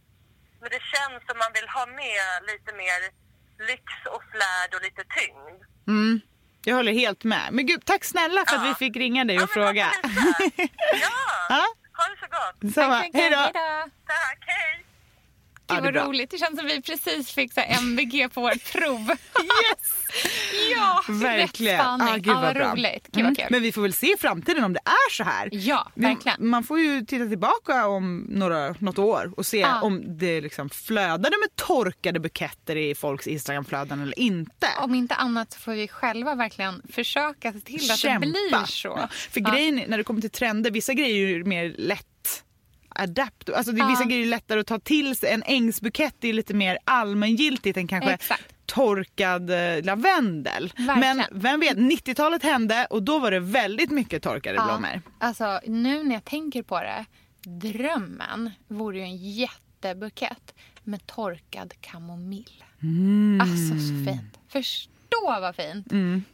Men 0.60 0.68
det 0.74 0.82
känns 0.94 1.18
som 1.28 1.36
man 1.44 1.50
vill 1.56 1.68
ha 1.76 1.84
med 2.02 2.30
lite 2.50 2.70
mer 2.82 3.00
lyx 3.70 3.84
och 4.14 4.22
flärd 4.32 4.70
och 4.76 4.82
lite 4.86 5.02
tyngd. 5.16 5.60
Mm. 5.88 6.20
Jag 6.64 6.74
håller 6.76 6.92
helt 6.92 7.24
med. 7.24 7.48
Men 7.52 7.66
gud, 7.66 7.84
tack 7.84 8.04
snälla 8.04 8.44
för 8.48 8.56
att 8.56 8.66
vi 8.70 8.74
fick 8.74 8.96
ringa 8.96 9.24
dig 9.24 9.36
och 9.36 9.42
Ja, 9.42 9.46
fråga. 9.46 9.86
Ja, 11.04 11.08
Ja. 11.48 11.64
ha 11.98 12.04
det 12.12 12.18
så 12.20 12.26
gott. 12.38 12.74
Samma. 12.74 12.94
Hej 12.94 13.30
då. 13.30 13.42
Tack, 14.06 14.38
hej! 14.40 14.84
Gud 15.68 15.94
vad 15.94 15.94
roligt. 16.08 16.30
Det 16.30 16.38
känns 16.38 16.58
som 16.58 16.66
vi 16.68 16.82
precis 16.82 17.30
fick 17.30 17.52
så 17.52 17.60
MVG 17.60 18.28
på 18.34 18.40
vårt 18.40 18.72
prov. 18.72 19.00
Yes! 19.10 19.94
ja, 20.76 21.02
Verkligen. 21.08 21.72
rätt 21.76 21.80
spaning. 21.84 22.08
Ah, 22.08 22.16
gud, 22.16 22.34
vad 22.34 22.54
bra. 22.54 22.72
roligt. 22.72 23.08
Gud 23.12 23.22
Mm. 23.24 23.34
kul. 23.34 23.46
Men 23.50 23.62
vi 23.62 23.72
får 23.72 23.82
väl 23.82 23.92
se 23.92 24.06
i 24.12 24.16
framtiden 24.18 24.64
om 24.64 24.72
det 24.72 24.80
är 24.84 25.10
så 25.12 25.24
här. 25.24 25.48
Ja, 25.52 25.88
verkligen. 25.94 26.48
Man 26.48 26.64
får 26.64 26.80
ju 26.80 27.00
titta 27.04 27.26
tillbaka 27.26 27.86
om 27.86 28.26
några, 28.28 28.74
något 28.78 28.98
år 28.98 29.32
och 29.36 29.46
se 29.46 29.58
Ja. 29.58 29.82
om 29.82 30.18
det 30.18 30.40
liksom 30.40 30.70
flödade 30.70 31.36
med 31.40 31.56
torkade 31.66 32.20
buketter 32.20 32.76
i 32.76 32.94
folks 32.94 33.26
Instagramflöden 33.26 34.02
eller 34.02 34.18
inte. 34.18 34.66
Om 34.80 34.94
inte 34.94 35.14
annat 35.14 35.52
så 35.52 35.58
får 35.58 35.72
vi 35.72 35.88
själva 35.88 36.34
verkligen 36.34 36.82
försöka 36.92 37.52
se 37.52 37.60
till 37.60 37.90
att 37.90 37.98
Kämpa. 37.98 38.26
det 38.26 38.32
blir 38.32 38.66
så. 38.66 38.88
Ja. 38.88 39.08
För 39.30 39.40
grejen 39.40 39.78
är, 39.78 39.86
när 39.88 39.98
det 39.98 40.04
kommer 40.04 40.20
till 40.20 40.30
trender, 40.30 40.70
vissa 40.70 40.92
grejer 40.94 41.26
är 41.26 41.28
ju 41.30 41.44
mer 41.44 41.74
lätt 41.78 42.06
adapt. 42.98 43.50
Alltså 43.50 43.72
det 43.72 43.80
är 43.82 43.88
vissa 43.88 44.02
Ja. 44.02 44.08
grejer 44.08 44.24
är 44.26 44.30
lättare 44.30 44.60
att 44.60 44.66
ta 44.66 44.78
till 44.78 45.16
sig. 45.16 45.30
En 45.32 45.42
ängsbukett 45.46 46.24
är 46.24 46.32
lite 46.32 46.54
mer 46.54 46.78
allmängiltigt 46.84 47.76
än 47.76 47.88
kanske 47.88 48.10
Exakt. 48.12 48.44
torkad 48.66 49.50
eh, 49.50 49.84
lavendel. 49.84 50.72
Verkligen. 50.76 51.16
Men 51.16 51.24
vem 51.30 51.60
vet, 51.60 51.76
90-talet 51.76 52.42
hände 52.42 52.86
och 52.90 53.02
då 53.02 53.18
var 53.18 53.30
det 53.30 53.40
väldigt 53.40 53.90
mycket 53.90 54.22
torkade 54.22 54.54
blommor. 54.66 55.02
Alltså 55.18 55.60
nu 55.66 56.04
när 56.04 56.14
jag 56.14 56.24
tänker 56.24 56.62
på 56.62 56.80
det. 56.80 57.04
Drömmen 57.42 58.50
vore 58.68 58.96
ju 58.98 59.02
en 59.02 59.16
jättebukett 59.16 60.54
med 60.84 61.06
torkad 61.06 61.74
kamomill. 61.80 62.64
Mm. 62.82 63.40
Alltså 63.40 63.74
så 63.88 64.10
fint. 64.10 64.38
Förstå 64.48 64.90
vad 65.40 65.56
fint. 65.56 65.86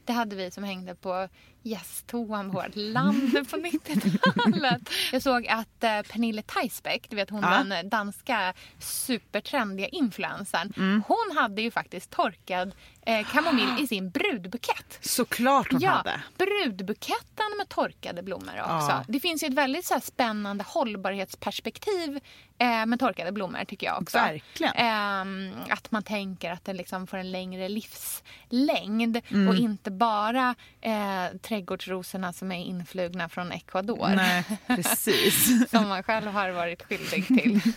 Det 0.05 0.13
hade 0.13 0.37
vi 0.37 0.51
som 0.51 0.65
hängde 0.65 0.95
på 0.95 1.29
gästtoan 1.65 2.51
på 2.53 2.61
vårt 2.61 2.77
land 2.77 3.33
på 3.51 3.57
90-talet. 3.57 4.83
Jag 5.13 5.23
såg 5.23 5.47
att 5.47 5.85
eh, 5.85 6.03
Pernille 6.03 6.43
Theisbeck, 6.43 7.11
du 7.11 7.17
vet 7.17 7.31
hon 7.31 7.43
Ja. 7.43 7.65
den 7.65 7.89
danska 7.89 8.55
supertrendiga 8.79 9.89
influencern. 9.89 11.03
Hon 11.09 11.37
hade 11.37 11.63
ju 11.63 11.71
faktiskt 11.71 12.11
torkad 12.11 12.73
eh, 13.07 13.27
kamomill 13.27 13.69
i 13.81 13.87
sin 13.87 14.11
brudbukett. 14.11 14.99
Såklart 15.01 15.73
hon 15.73 15.81
Ja, 15.81 15.91
hade. 15.91 16.21
brudbuketten 16.39 17.57
med 17.59 17.69
torkade 17.69 18.23
blommor 18.23 18.61
också. 18.61 18.91
Ja. 18.91 19.05
Det 19.09 19.21
finns 19.21 19.43
ju 19.43 19.47
ett 19.47 19.55
väldigt 19.55 19.85
så 19.87 19.95
här 19.95 20.01
spännande 20.01 20.65
hållbarhetsperspektiv 20.69 22.21
eh, 22.59 22.87
med 22.87 23.01
torkade 23.01 23.33
blommor 23.33 23.65
tycker 23.65 23.87
jag 23.87 24.03
också. 24.03 24.19
Verkligen. 24.19 24.73
Ehm, 24.77 25.51
att 25.71 25.91
man 25.91 26.03
tänker 26.03 26.51
att 26.51 26.65
den 26.65 26.77
liksom 26.77 27.07
får 27.07 27.17
en 27.17 27.31
längre 27.31 27.69
livslängd 27.69 29.21
Mm. 29.31 29.49
och 29.49 29.55
inte 29.55 29.91
bara 29.91 30.55
eh, 30.81 31.27
trädgårdsrosorna 31.55 32.33
som 32.33 32.53
är 32.53 32.65
influgna 32.65 33.29
från 33.29 33.53
Ecuador. 33.53 34.09
Nej, 34.17 34.45
precis. 34.67 35.71
Som 35.71 35.89
man 35.89 36.03
själv 36.03 36.27
har 36.27 36.51
varit 36.51 36.83
skyldig 36.83 37.27
till. 37.27 37.61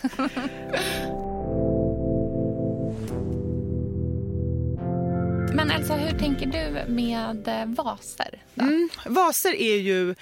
Men 5.54 5.72
Elsa, 5.72 5.96
hur 5.96 6.20
tänker 6.20 6.46
du 6.46 6.94
med 6.94 7.48
eh, 7.48 7.66
vaser? 7.66 8.44
Mm, 8.56 8.90
vaser 9.06 9.56
är 9.56 9.78
ju 9.78 10.16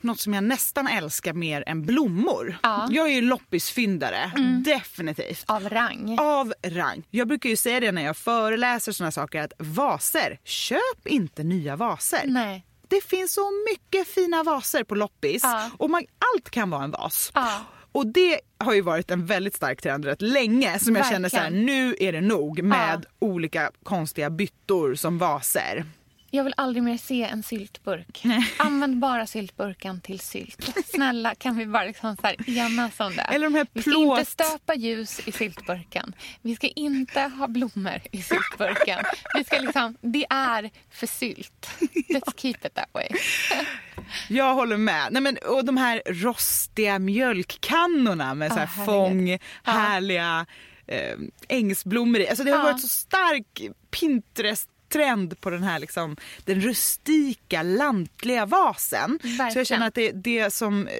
något 0.00 0.20
som 0.20 0.34
jag 0.34 0.44
nästan 0.44 0.88
älskar 0.88 1.32
mer 1.32 1.64
än 1.66 1.82
blommor. 1.82 2.58
Ja. 2.62 2.88
Jag 2.90 3.08
är 3.08 3.14
ju 3.14 3.20
loppisfyndare, 3.20 4.32
definitivt. 4.64 5.44
Av 5.46 5.68
rang? 5.68 6.16
Av 6.18 6.54
rang. 6.62 7.02
Jag 7.10 7.28
brukar 7.28 7.48
ju 7.50 7.56
säga 7.56 7.80
det 7.80 7.92
när 7.92 8.02
jag 8.02 8.16
föreläser 8.16 8.92
såna 8.92 9.10
saker 9.10 9.42
att 9.42 9.52
vaser, 9.58 10.38
köp 10.44 11.06
inte 11.06 11.42
nya 11.42 11.76
vaser. 11.76 12.22
Nej. 12.24 12.66
Det 12.92 13.04
finns 13.04 13.32
så 13.32 13.50
mycket 13.70 14.08
fina 14.08 14.42
vaser 14.42 14.84
på 14.84 14.94
loppis 14.94 15.42
Ja. 15.42 15.70
och 15.78 15.90
man, 15.90 16.02
allt 16.34 16.50
kan 16.50 16.70
vara 16.70 16.84
en 16.84 16.90
vas. 16.90 17.30
Ja. 17.34 17.48
Och 17.92 18.06
det 18.06 18.40
har 18.58 18.74
ju 18.74 18.80
varit 18.80 19.10
en 19.10 19.26
väldigt 19.26 19.54
stark 19.54 19.82
trend 19.82 20.04
rätt 20.04 20.22
länge 20.22 20.78
som 20.78 20.96
jag 20.96 21.06
känner 21.08 21.28
så 21.28 21.36
här, 21.36 21.42
Verkligen. 21.42 21.66
nu 21.66 21.96
är 22.00 22.12
det 22.12 22.20
nog 22.20 22.62
med 22.62 23.06
olika 23.18 23.70
konstiga 23.82 24.30
byttor 24.30 24.94
som 24.94 25.18
vaser. 25.18 25.84
Jag 26.34 26.44
vill 26.44 26.54
aldrig 26.56 26.82
mer 26.82 26.96
se 26.98 27.22
en 27.22 27.42
syltburk. 27.42 28.22
Använd 28.56 28.98
bara 28.98 29.26
syltburken 29.26 30.00
till 30.00 30.20
sylt. 30.20 30.76
Snälla, 30.94 31.34
kan 31.34 31.56
vi 31.58 31.66
bara 31.66 31.84
liksom 31.84 32.16
så 32.16 32.26
här 32.26 32.58
enas 32.58 33.00
om 33.00 33.16
det? 33.16 33.22
Eller 33.22 33.46
de 33.46 33.54
här 33.54 33.66
Vi 33.72 33.82
ska 33.82 33.90
plåt- 33.90 34.18
inte 34.18 34.30
stöpa 34.30 34.74
ljus 34.74 35.20
i 35.28 35.32
syltburken. 35.32 36.14
Vi 36.42 36.56
ska 36.56 36.66
inte 36.68 37.20
ha 37.20 37.48
blommor 37.48 38.00
i 38.12 38.22
syltburken. 38.22 38.98
Vi 39.34 39.44
ska 39.44 39.58
liksom, 39.58 39.96
det 40.00 40.26
är 40.30 40.70
för 40.90 41.06
sylt. 41.06 41.68
Let's 42.08 42.32
keep 42.36 42.56
it 42.64 42.74
that 42.74 42.88
way. 42.92 43.08
Jag 44.28 44.54
håller 44.54 44.76
med. 44.76 45.08
Nej, 45.12 45.22
men, 45.22 45.36
och 45.48 45.64
de 45.64 45.76
här 45.76 46.02
rostiga 46.06 46.98
mjölkkannorna 46.98 48.34
med 48.34 48.52
så 48.52 48.58
här 48.58 48.66
herregud. 48.66 48.86
fång, 48.86 49.38
härliga 49.64 50.46
eh, 50.86 51.18
ängsblommor 51.48 52.20
i. 52.20 52.28
Alltså 52.28 52.44
det 52.44 52.50
har 52.50 52.58
Ja. 52.58 52.64
varit 52.64 52.80
så 52.80 52.88
stark 52.88 53.60
Pinterest-trend 54.92 55.40
på 55.40 55.50
den 55.50 55.62
här 55.62 55.78
liksom, 55.78 56.16
den 56.44 56.60
rustika, 56.60 57.62
lantliga 57.62 58.46
vasen. 58.46 59.18
Så 59.22 59.28
jag 59.28 59.36
Verkligen. 59.38 59.64
känner 59.64 59.86
att 59.86 59.94
det, 59.94 60.12
det 60.12 60.52
som 60.52 60.86
eh, 60.86 60.92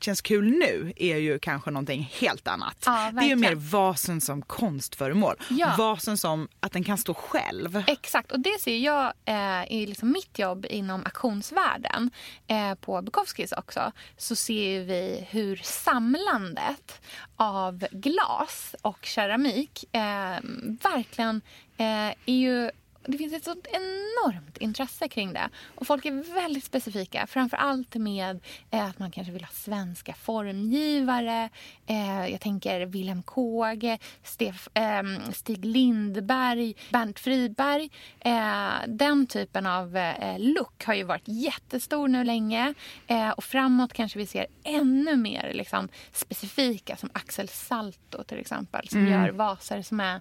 känns 0.00 0.20
kul 0.20 0.50
nu 0.50 0.92
är 0.96 1.16
ju 1.16 1.38
kanske 1.38 1.70
någonting 1.70 2.12
helt 2.20 2.48
annat. 2.48 2.76
Ja, 2.86 3.10
det 3.12 3.20
är 3.20 3.28
ju 3.28 3.36
mer 3.36 3.48
verkligen. 3.48 3.68
vasen 3.68 4.20
som 4.20 4.42
konstföremål. 4.42 5.36
Ja. 5.50 5.74
Vasen 5.78 6.16
som 6.16 6.48
att 6.60 6.72
den 6.72 6.84
kan 6.84 6.98
stå 6.98 7.14
själv. 7.14 7.82
Exakt, 7.86 8.32
och 8.32 8.40
det 8.40 8.60
ser 8.60 8.76
jag 8.76 9.12
eh, 9.24 9.72
i 9.72 9.86
liksom 9.86 10.12
mitt 10.12 10.38
jobb 10.38 10.66
inom 10.70 11.00
auktionsvärlden. 11.04 12.10
Eh, 12.46 12.74
på 12.74 13.02
Bukowskis 13.02 13.52
också 13.52 13.92
så 14.16 14.36
ser 14.36 14.80
vi 14.84 15.26
hur 15.30 15.56
samlandet 15.64 17.00
av 17.36 17.86
glas 17.92 18.74
och 18.82 18.98
keramik 19.02 19.84
eh, 19.94 20.40
verkligen 20.82 21.40
eh, 21.76 21.86
är 22.26 22.34
ju 22.34 22.70
det 23.04 23.18
finns 23.18 23.32
ett 23.32 23.44
sånt 23.44 23.66
enormt 23.72 24.56
intresse 24.56 25.08
kring 25.08 25.32
det. 25.32 25.48
Och 25.74 25.86
folk 25.86 26.04
är 26.04 26.34
väldigt 26.34 26.64
specifika. 26.64 27.26
Framför 27.26 27.56
allt 27.56 27.94
med 27.94 28.40
eh, 28.70 28.84
att 28.88 28.98
man 28.98 29.10
kanske 29.10 29.32
vill 29.32 29.44
ha 29.44 29.52
svenska 29.52 30.14
formgivare. 30.14 31.48
Eh, 31.86 32.26
jag 32.26 32.40
tänker 32.40 32.86
Wilhelm 32.86 33.22
Kåge, 33.22 33.98
Stef, 34.22 34.68
eh, 34.74 35.02
Stig 35.32 35.64
Lindberg, 35.64 36.74
Bernt 36.90 37.20
Friberg. 37.20 37.90
Eh, 38.20 38.70
den 38.88 39.26
typen 39.26 39.66
av 39.66 39.96
eh, 39.96 40.38
look 40.38 40.84
har 40.84 40.94
ju 40.94 41.02
varit 41.04 41.22
jättestor 41.28 42.08
nu 42.08 42.24
länge. 42.24 42.74
Eh, 43.06 43.30
och 43.30 43.44
framåt 43.44 43.92
kanske 43.92 44.18
vi 44.18 44.26
ser 44.26 44.46
ännu 44.64 45.16
mer 45.16 45.50
liksom, 45.54 45.88
specifika 46.12 46.96
som 46.96 47.10
Axel 47.12 47.48
Salto 47.48 48.24
till 48.24 48.38
exempel. 48.38 48.88
Som 48.88 49.00
Mm. 49.00 49.12
gör 49.12 49.30
vaser 49.30 49.82
som 49.82 50.00
är 50.00 50.20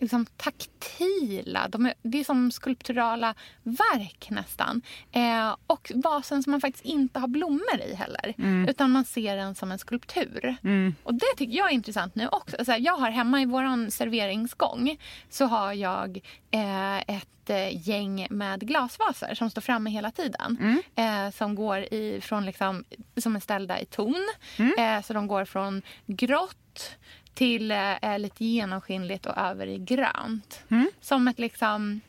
liksom 0.00 0.26
taktila. 0.36 1.68
De 1.68 1.86
är, 1.86 1.94
det 2.02 2.20
är 2.20 2.24
som 2.24 2.50
skulpturala 2.50 3.34
verk 3.62 4.30
nästan. 4.30 4.82
Eh, 5.12 5.56
och 5.66 5.92
vasen 5.94 6.42
som 6.42 6.50
man 6.50 6.60
faktiskt 6.60 6.84
inte 6.84 7.20
har 7.20 7.28
blommor 7.28 7.80
i 7.90 7.94
heller. 7.94 8.34
Mm. 8.38 8.68
Utan 8.68 8.90
man 8.90 9.04
ser 9.04 9.36
den 9.36 9.54
som 9.54 9.72
en 9.72 9.78
skulptur. 9.78 10.56
Mm. 10.64 10.94
Och 11.02 11.14
det 11.14 11.34
tycker 11.36 11.56
jag 11.56 11.70
är 11.70 11.74
intressant 11.74 12.14
nu 12.14 12.28
också. 12.28 12.56
Alltså, 12.56 12.72
jag 12.72 12.96
har 12.96 13.10
hemma 13.10 13.42
i 13.42 13.44
våran 13.44 13.90
serveringsgång 13.90 14.96
så 15.30 15.44
har 15.44 15.72
jag 15.72 16.20
eh, 16.50 16.98
ett 16.98 17.50
eh, 17.50 17.88
gäng 17.88 18.26
med 18.30 18.60
glasvaser 18.60 19.34
som 19.34 19.50
står 19.50 19.62
framme 19.62 19.90
hela 19.90 20.10
tiden. 20.10 20.82
Eh, 20.94 21.30
som 21.30 21.54
går 21.54 21.78
i, 21.78 22.20
från 22.22 22.46
liksom, 22.46 22.84
som 23.16 23.36
är 23.36 23.40
ställda 23.40 23.80
i 23.80 23.86
ton. 23.86 24.28
Eh, 24.78 25.02
så 25.02 25.12
de 25.12 25.26
går 25.26 25.44
från 25.44 25.82
grått 26.06 26.56
till 27.34 27.70
eh, 27.70 28.18
lite 28.18 28.44
genomskinligt 28.44 29.26
och 29.26 29.36
över 29.38 29.66
i 29.66 29.78
grönt. 29.78 30.60
Som 31.00 31.28
ett 31.28 31.38
liksom 31.38 32.00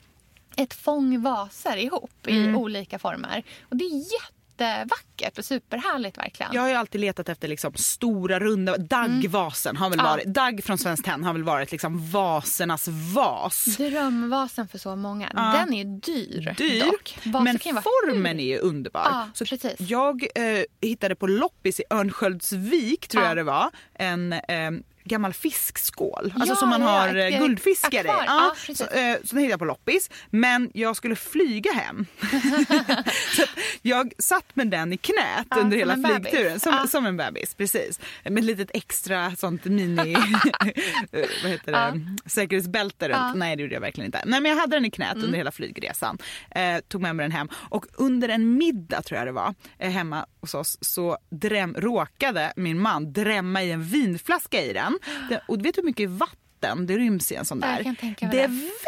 ett 0.58 0.74
fång 0.74 1.22
vaser 1.22 1.78
ihop 1.78 2.28
i 2.28 2.38
Mm. 2.38 2.56
olika 2.56 3.00
former. 3.00 3.44
Och 3.70 3.76
det 3.76 3.84
är 3.86 4.04
jättevackert 4.14 5.38
och 5.38 5.46
superhärligt 5.46 6.18
verkligen. 6.18 6.52
Jag 6.54 6.62
har 6.62 6.70
ju 6.70 6.76
alltid 6.76 7.02
letat 7.02 7.30
efter 7.30 7.48
liksom 7.48 7.74
stora 7.76 8.40
runda, 8.40 8.78
daggvasen 8.78 9.78
har 9.78 9.90
väl 9.90 10.00
Ja. 10.00 10.04
varit, 10.04 10.26
dagg 10.26 10.64
från 10.64 10.78
Svenskt 10.78 11.06
Tenn 11.06 11.24
har 11.24 11.34
väl 11.34 11.44
varit 11.44 11.72
liksom 11.72 12.12
vasernas 12.12 12.88
vas. 13.16 13.66
Drömvasen 13.78 14.68
för 14.68 14.78
så 14.78 14.96
många. 14.96 15.32
Ja. 15.36 15.42
Den 15.66 15.74
är 15.74 15.84
dyr, 15.86 16.56
Dyr, 16.58 16.86
dock. 16.86 17.18
Men 17.44 17.46
ju 17.64 17.74
formen 17.82 18.40
är 18.40 18.44
ju 18.46 18.58
underbar. 18.58 19.02
Ja, 19.06 19.30
så 19.34 19.46
precis. 19.46 19.76
Jag 19.80 20.24
eh, 20.36 20.64
hittade 20.82 21.16
på 21.16 21.28
loppis 21.28 21.80
i 21.80 21.84
Örnsköldsvik 21.90 23.08
tror 23.08 23.24
Ja. 23.24 23.30
jag 23.30 23.38
det 23.38 23.44
var, 23.44 23.70
en 23.94 24.34
eh, 24.34 24.72
gammal 25.12 25.34
fiskskål. 25.34 26.34
Alltså 26.36 26.52
Ja, 26.52 26.56
som 26.56 26.70
man 26.70 26.82
ja, 26.82 26.88
har 26.88 27.16
ett, 27.16 27.34
eh, 27.34 27.40
guldfiskar 27.40 28.04
i. 28.06 28.08
Ja, 28.08 28.54
precis. 28.56 28.78
så, 28.78 28.84
eh, 28.84 29.16
så 29.24 29.36
hittade 29.36 29.46
jag 29.50 29.60
på 29.60 29.66
loppis. 29.66 30.10
Men 30.30 30.72
jag 30.74 30.96
skulle 30.96 31.16
flyga 31.16 31.72
hem. 31.74 32.06
så 33.36 33.44
jag 33.82 34.14
satt 34.18 34.56
med 34.56 34.68
den 34.68 34.94
i 34.94 34.98
knät 34.98 35.48
Ja, 35.50 35.58
under 35.60 35.78
hela 35.78 35.96
flygturen. 35.96 36.60
Som, 36.60 36.74
Ja. 36.74 36.88
som 36.88 37.06
en 37.06 37.18
bebis, 37.18 37.56
precis. 37.56 38.00
Med 38.24 38.38
ett 38.38 38.44
litet 38.44 38.72
extra 38.74 39.36
sånt 39.36 39.66
mini 39.66 40.16
vad 41.44 41.52
heter 41.52 41.72
det? 41.72 42.30
säkerhetsbälte 42.30 43.06
runt. 43.10 43.18
Ja. 43.18 43.34
Nej 43.34 43.56
det 43.56 43.62
gjorde 43.62 43.74
jag 43.74 43.82
verkligen 43.82 44.06
inte. 44.06 44.22
Nej 44.26 44.42
men 44.42 44.52
jag 44.52 44.58
hade 44.60 44.76
den 44.76 44.86
i 44.86 44.92
knät 44.92 45.12
Mm. 45.12 45.26
under 45.26 45.38
hela 45.38 45.52
flygresan. 45.52 46.18
Eh, 46.52 46.78
tog 46.88 47.02
med 47.02 47.16
mig 47.16 47.24
den 47.24 47.32
hem 47.32 47.50
och 47.54 47.86
under 47.94 48.30
en 48.30 48.58
middag 48.58 49.02
tror 49.02 49.18
jag 49.18 49.28
det 49.28 49.32
var 49.32 49.54
eh, 49.80 49.90
hemma 49.92 50.26
hos 50.42 50.54
oss 50.54 50.78
så 50.82 51.18
dräm, 51.32 51.74
råkade 51.78 52.54
min 52.56 52.80
man 52.80 53.14
drämma 53.14 53.64
i 53.64 53.72
en 53.72 53.84
vinflaska 53.84 54.62
i 54.62 54.74
den. 54.74 55.00
Den 55.30 55.40
och 55.48 55.58
du 55.58 55.64
vet 55.64 55.78
hur 55.78 55.84
mycket 55.84 56.10
vatten 56.10 56.86
det 56.88 56.98
ryms 56.98 57.32
i 57.32 57.36
en 57.36 57.46
sån 57.46 57.60
där. 57.60 57.96
det 58.32 58.48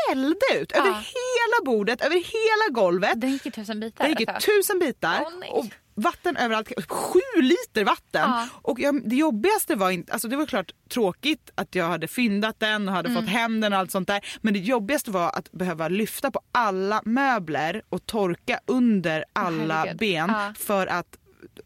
vällde 0.09 0.61
ut 0.61 0.71
över 0.71 0.87
Ja. 0.87 0.93
hela 0.93 1.65
bordet, 1.65 2.01
över 2.01 2.15
hela 2.15 2.81
golvet. 2.81 3.21
Den 3.21 3.31
gick 3.31 3.45
i 3.45 3.51
tusen 3.51 3.79
bitar. 3.79 4.03
Det 4.03 4.09
gick 4.09 4.21
i 4.21 4.25
tusen 4.41 4.79
bitar. 4.79 5.25
Nej. 5.39 5.49
och 5.49 5.65
vatten 5.95 6.37
överallt. 6.37 6.71
Sju 6.89 7.19
liter 7.41 7.83
vatten! 7.83 8.21
Ja. 8.29 8.47
Och 8.61 8.79
jag, 8.79 9.09
det 9.09 9.15
jobbigaste 9.15 9.75
var 9.75 9.91
inte, 9.91 10.13
alltså 10.13 10.27
det 10.27 10.35
var 10.35 10.45
klart 10.45 10.71
tråkigt 10.89 11.51
att 11.55 11.75
jag 11.75 11.85
hade 11.87 12.07
fyndat 12.07 12.59
den 12.59 12.87
och 12.89 12.93
hade 12.95 13.09
Mm. 13.09 13.21
fått 13.21 13.31
hem 13.31 13.59
den 13.61 13.73
och 13.73 13.79
allt 13.79 13.91
sånt 13.91 14.07
där. 14.07 14.25
Men 14.41 14.53
det 14.53 14.59
jobbigaste 14.59 15.11
var 15.11 15.29
att 15.37 15.51
behöva 15.51 15.87
lyfta 15.87 16.31
på 16.31 16.41
alla 16.51 17.01
möbler 17.05 17.81
och 17.89 18.05
torka 18.05 18.59
under 18.67 19.25
alla 19.33 19.75
Herregud. 19.75 19.97
ben 19.97 20.29
Ja. 20.29 20.53
för 20.59 20.87
att 20.87 21.17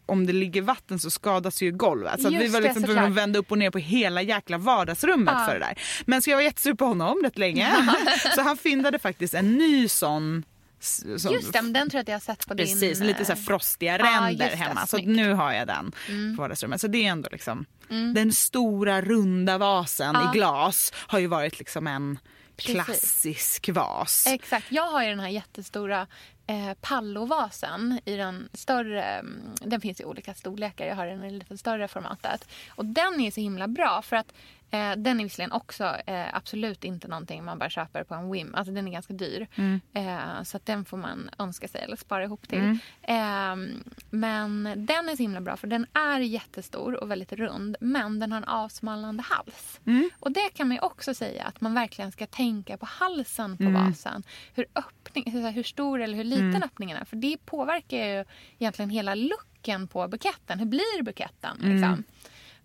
om 0.06 0.26
det 0.26 0.32
ligger 0.32 0.62
vatten 0.62 0.98
så 0.98 1.10
skadas 1.10 1.62
ju 1.62 1.72
golvet. 1.72 2.22
Så 2.22 2.28
vi 2.30 2.48
var 2.48 2.60
liksom 2.60 2.82
tvungna 2.84 3.02
att 3.06 3.12
vända 3.12 3.38
upp 3.38 3.50
och 3.52 3.58
ner 3.58 3.70
på 3.70 3.78
hela 3.78 4.22
jäkla 4.22 4.58
vardagsrummet 4.58 5.34
Ja. 5.38 5.44
för 5.46 5.54
det 5.54 5.60
där. 5.60 5.78
Men 6.06 6.22
så 6.22 6.30
jag 6.30 6.36
var 6.36 6.42
jättesur 6.42 6.74
på 6.74 6.84
honom 6.84 7.20
rätt 7.24 7.38
länge. 7.38 7.74
så 8.34 8.42
han 8.42 8.56
fyndade 8.56 8.98
faktiskt 8.98 9.34
en 9.34 9.52
ny 9.58 9.88
sån 9.88 10.44
s- 10.80 11.22
som- 11.22 11.32
Just 11.32 11.52
det, 11.52 11.62
men 11.62 11.72
den 11.72 11.90
tror 11.90 11.98
jag 11.98 12.02
att 12.02 12.08
jag 12.08 12.14
har 12.14 12.20
sett 12.20 12.46
på 12.48 12.54
Precis, 12.56 12.98
din... 12.98 13.06
lite 13.06 13.24
så 13.24 13.32
eh, 13.32 13.38
frostiga 13.38 13.98
ränder 13.98 14.50
det, 14.50 14.56
hemma. 14.56 14.86
Så 14.86 14.96
nu 14.98 15.32
har 15.32 15.52
jag 15.52 15.66
den 15.66 15.92
Mm. 16.08 16.36
på 16.36 16.42
vardagsrummet. 16.42 16.80
Så 16.80 16.86
det 16.88 16.98
är 17.06 17.10
ändå 17.10 17.28
liksom 17.32 17.64
Mm. 17.90 18.14
den 18.14 18.32
stora 18.32 19.00
runda 19.02 19.58
vasen 19.58 20.14
Ja. 20.14 20.30
i 20.34 20.38
glas 20.38 20.92
har 20.96 21.18
ju 21.18 21.26
varit 21.26 21.58
liksom 21.58 21.86
en 21.86 22.18
Precis. 22.56 22.72
klassisk 22.74 23.68
vas. 23.68 24.24
Exakt. 24.26 24.66
Jag 24.68 24.90
har 24.90 25.02
ju 25.02 25.08
den 25.08 25.20
här 25.20 25.28
jättestora 25.28 26.06
eh, 26.48 26.74
pallovasen 26.80 28.00
i 28.04 28.16
den 28.16 28.48
större. 28.52 29.02
Mm, 29.02 29.54
den 29.60 29.80
finns 29.80 30.00
i 30.00 30.04
olika 30.04 30.34
storlekar. 30.34 30.86
Jag 30.86 30.96
har 30.96 31.06
den 31.06 31.24
i 31.24 31.30
lite 31.30 31.58
större 31.58 31.88
formatet. 31.88 32.48
Och 32.68 32.84
den 32.84 33.20
är 33.20 33.30
så 33.30 33.40
himla 33.40 33.68
bra 33.68 34.02
för 34.02 34.16
att 34.16 34.32
eh, 34.70 34.92
den 34.96 35.20
är 35.20 35.24
visserligen 35.24 35.52
också 35.52 35.84
eh, 36.06 36.34
absolut 36.34 36.84
inte 36.84 37.08
någonting 37.08 37.44
man 37.44 37.58
bara 37.58 37.70
köper 37.70 38.04
på 38.04 38.14
en 38.14 38.30
whim. 38.30 38.54
Alltså 38.54 38.72
den 38.72 38.88
är 38.88 38.92
ganska 38.92 39.12
dyr. 39.14 39.46
Mm. 39.54 39.80
Eh, 39.94 40.42
så 40.42 40.60
den 40.64 40.84
får 40.84 40.96
man 40.96 41.30
önska 41.38 41.68
sig 41.68 41.80
eller 41.80 41.96
spara 41.96 42.24
ihop 42.24 42.48
till. 42.48 42.58
Mm. 42.58 42.78
Eh, 43.02 43.78
men 44.10 44.64
den 44.86 45.08
är 45.08 45.16
så 45.16 45.22
himla 45.22 45.40
bra 45.40 45.56
för 45.56 45.66
den 45.66 45.86
är 45.92 46.20
jättestor 46.20 46.94
och 46.94 47.10
väldigt 47.10 47.32
rund. 47.32 47.76
Men 47.80 48.18
den 48.18 48.32
har 48.32 48.38
en 48.38 48.44
avsmallande 48.44 49.22
hals. 49.22 49.80
Mm. 49.86 50.10
Och 50.20 50.32
det 50.32 50.50
kan 50.54 50.68
man 50.68 50.76
ju 50.76 50.80
också 50.80 51.14
säga 51.14 51.44
att 51.44 51.60
man 51.60 51.74
verkligen 51.74 52.12
ska 52.12 52.26
tänka 52.26 52.76
på 52.76 52.86
halsen 52.86 53.56
på 53.56 53.62
Mm. 53.62 53.74
vasen. 53.86 54.22
Hur, 54.54 54.66
öppning, 54.74 55.32
hur, 55.32 55.50
hur 55.50 55.62
stor 55.62 56.00
eller 56.00 56.16
hur 56.16 56.24
liten 56.24 56.48
Mm. 56.48 56.62
öppningen 56.62 56.96
är. 56.96 57.04
För 57.04 57.16
det 57.16 57.36
påverkar 57.46 57.96
ju 58.06 58.24
egentligen 58.58 58.90
hela 58.90 59.14
looken 59.14 59.88
på 59.88 60.08
buketten. 60.08 60.58
Hur 60.58 60.66
blir 60.66 61.02
buketten? 61.02 61.58
Mm. 61.62 61.72
Liksom? 61.76 62.04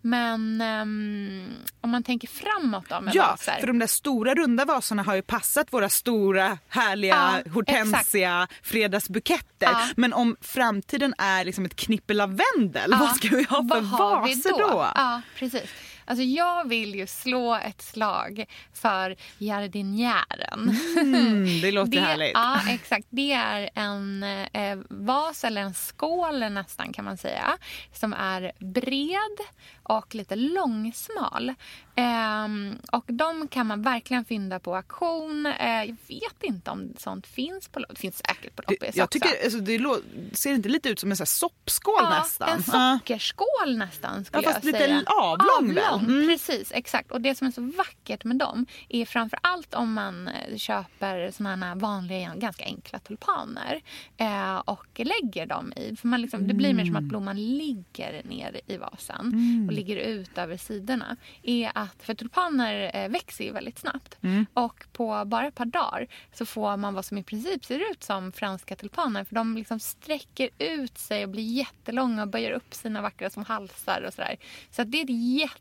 Men 0.05 0.61
ehm, 0.61 1.53
om 1.81 1.89
man 1.89 2.03
tänker 2.03 2.27
framåt 2.27 2.85
då 2.89 3.01
med 3.01 3.15
Ja, 3.15 3.27
vaser. 3.31 3.57
för 3.59 3.67
de 3.67 3.79
där 3.79 3.87
stora 3.87 4.33
runda 4.35 4.65
vaserna 4.65 5.03
har 5.03 5.15
ju 5.15 5.21
passat 5.21 5.73
våra 5.73 5.89
stora 5.89 6.57
härliga 6.69 7.41
Ja, 7.45 7.51
hortensia 7.51 8.47
fredagsbuketter. 8.61 9.67
Ja. 9.71 9.87
Men 9.95 10.13
om 10.13 10.35
framtiden 10.41 11.13
är 11.17 11.45
liksom 11.45 11.65
ett 11.65 11.75
knippe 11.75 12.13
lavendel, 12.13 12.91
Ja, 12.91 12.97
vad 12.97 13.15
ska 13.15 13.27
vi 13.29 13.43
ha 13.43 13.57
för 13.57 13.67
vad 13.81 13.83
vaser 13.83 14.49
då? 14.49 14.87
Ja, 14.95 15.21
precis. 15.39 15.69
Alltså 16.05 16.23
jag 16.23 16.67
vill 16.69 16.95
ju 16.95 17.07
slå 17.07 17.55
ett 17.55 17.81
slag 17.81 18.45
för 18.73 19.15
jardinjären. 19.37 20.77
Mm, 20.97 21.61
det 21.61 21.71
låter 21.71 21.99
härligt. 22.01 22.31
Ja, 22.33 22.59
exakt. 22.69 23.07
Det 23.09 23.31
är 23.33 23.69
en 23.75 24.23
eh, 24.23 24.77
vas 24.89 25.43
eller 25.43 25.61
en 25.61 25.73
skål 25.73 26.39
nästan 26.39 26.93
kan 26.93 27.05
man 27.05 27.17
säga. 27.17 27.57
Som 27.93 28.13
är 28.13 28.51
bred 28.59 29.47
och 29.83 30.15
lite 30.15 30.35
långsmal. 30.35 31.53
Ehm, 31.95 32.77
och 32.91 33.03
de 33.07 33.47
kan 33.47 33.67
man 33.67 33.81
verkligen 33.81 34.25
fynda 34.25 34.59
på 34.59 34.75
auktion. 34.75 35.45
Eh, 35.45 35.83
jag 35.83 35.95
vet 36.07 36.43
inte 36.43 36.71
om 36.71 36.93
sånt 36.99 37.27
finns 37.27 37.67
på 37.67 37.79
Det 37.79 37.95
finns 37.99 38.17
säkert 38.17 38.55
på 38.55 38.61
loppis 38.67 38.95
Jag 38.95 39.03
också. 39.05 39.19
tycker, 39.19 39.43
alltså, 39.43 39.59
det 39.59 40.01
ser 40.37 40.53
inte 40.53 40.69
lite 40.69 40.89
ut 40.89 40.99
som 40.99 41.11
en 41.11 41.17
sån 41.17 41.21
här 41.21 41.25
soppskål 41.25 41.95
Ja, 41.99 42.09
nästan? 42.19 42.49
en 42.49 42.63
sockerskål 42.63 43.77
nästan 43.77 44.25
skulle 44.25 44.43
Ja, 44.43 44.51
fast 44.51 44.63
jag 44.65 44.73
lite 44.73 44.85
säga. 44.85 45.01
avlång 45.21 45.73
väl? 45.75 45.83
Mm. 45.99 46.27
precis. 46.27 46.71
Exakt. 46.75 47.11
Och 47.11 47.21
det 47.21 47.35
som 47.35 47.47
är 47.47 47.51
så 47.51 47.61
vackert 47.61 48.23
med 48.23 48.37
dem 48.37 48.65
är 48.89 49.05
framför 49.05 49.39
allt 49.43 49.73
om 49.73 49.93
man 49.93 50.27
eh, 50.27 50.57
köper 50.57 51.31
såna 51.31 51.75
vanliga, 51.75 52.35
ganska 52.35 52.65
enkla 52.65 52.99
tulpaner 52.99 53.81
eh, 54.17 54.57
och 54.57 54.87
lägger 54.99 55.45
dem 55.45 55.73
i. 55.75 55.95
För 55.95 56.07
man 56.07 56.21
liksom, 56.21 56.47
Det 56.47 56.53
blir 56.53 56.73
mer 56.73 56.85
som 56.85 56.95
att 56.95 57.03
blomman 57.03 57.57
ligger 57.57 58.21
ner 58.23 58.61
i 58.67 58.77
vasen 58.77 59.19
Mm. 59.33 59.67
och 59.67 59.73
ligger 59.73 59.95
ut 59.97 60.37
över 60.37 60.57
sidorna. 60.57 61.17
Är 61.43 61.71
att, 61.75 62.03
för 62.03 62.13
tulpaner 62.13 62.91
eh, 62.93 63.09
växer 63.09 63.43
ju 63.43 63.51
väldigt 63.51 63.79
snabbt. 63.79 64.17
Mm. 64.23 64.45
Och 64.53 64.85
på 64.93 65.23
bara 65.25 65.47
ett 65.47 65.55
par 65.55 65.65
dagar 65.65 66.07
så 66.33 66.45
får 66.45 66.77
man 66.77 66.93
vad 66.93 67.05
som 67.05 67.17
i 67.17 67.23
princip 67.23 67.65
ser 67.65 67.91
ut 67.91 68.03
som 68.03 68.31
franska 68.31 68.75
tulpaner. 68.75 69.23
För 69.23 69.35
de 69.35 69.57
liksom 69.57 69.79
sträcker 69.79 70.49
ut 70.57 70.97
sig 70.97 71.23
och 71.23 71.29
blir 71.29 71.43
jättelånga 71.51 72.21
och 72.21 72.27
böjer 72.27 72.51
upp 72.51 72.73
sina 72.73 73.01
vackra 73.01 73.29
som 73.29 73.45
halsar 73.45 74.03
och 74.07 74.13
sådär. 74.13 74.35
Så 74.71 74.81
att 74.81 74.91
det 74.91 74.97
är 74.99 75.03
ett 75.03 75.39
jätte... 75.39 75.59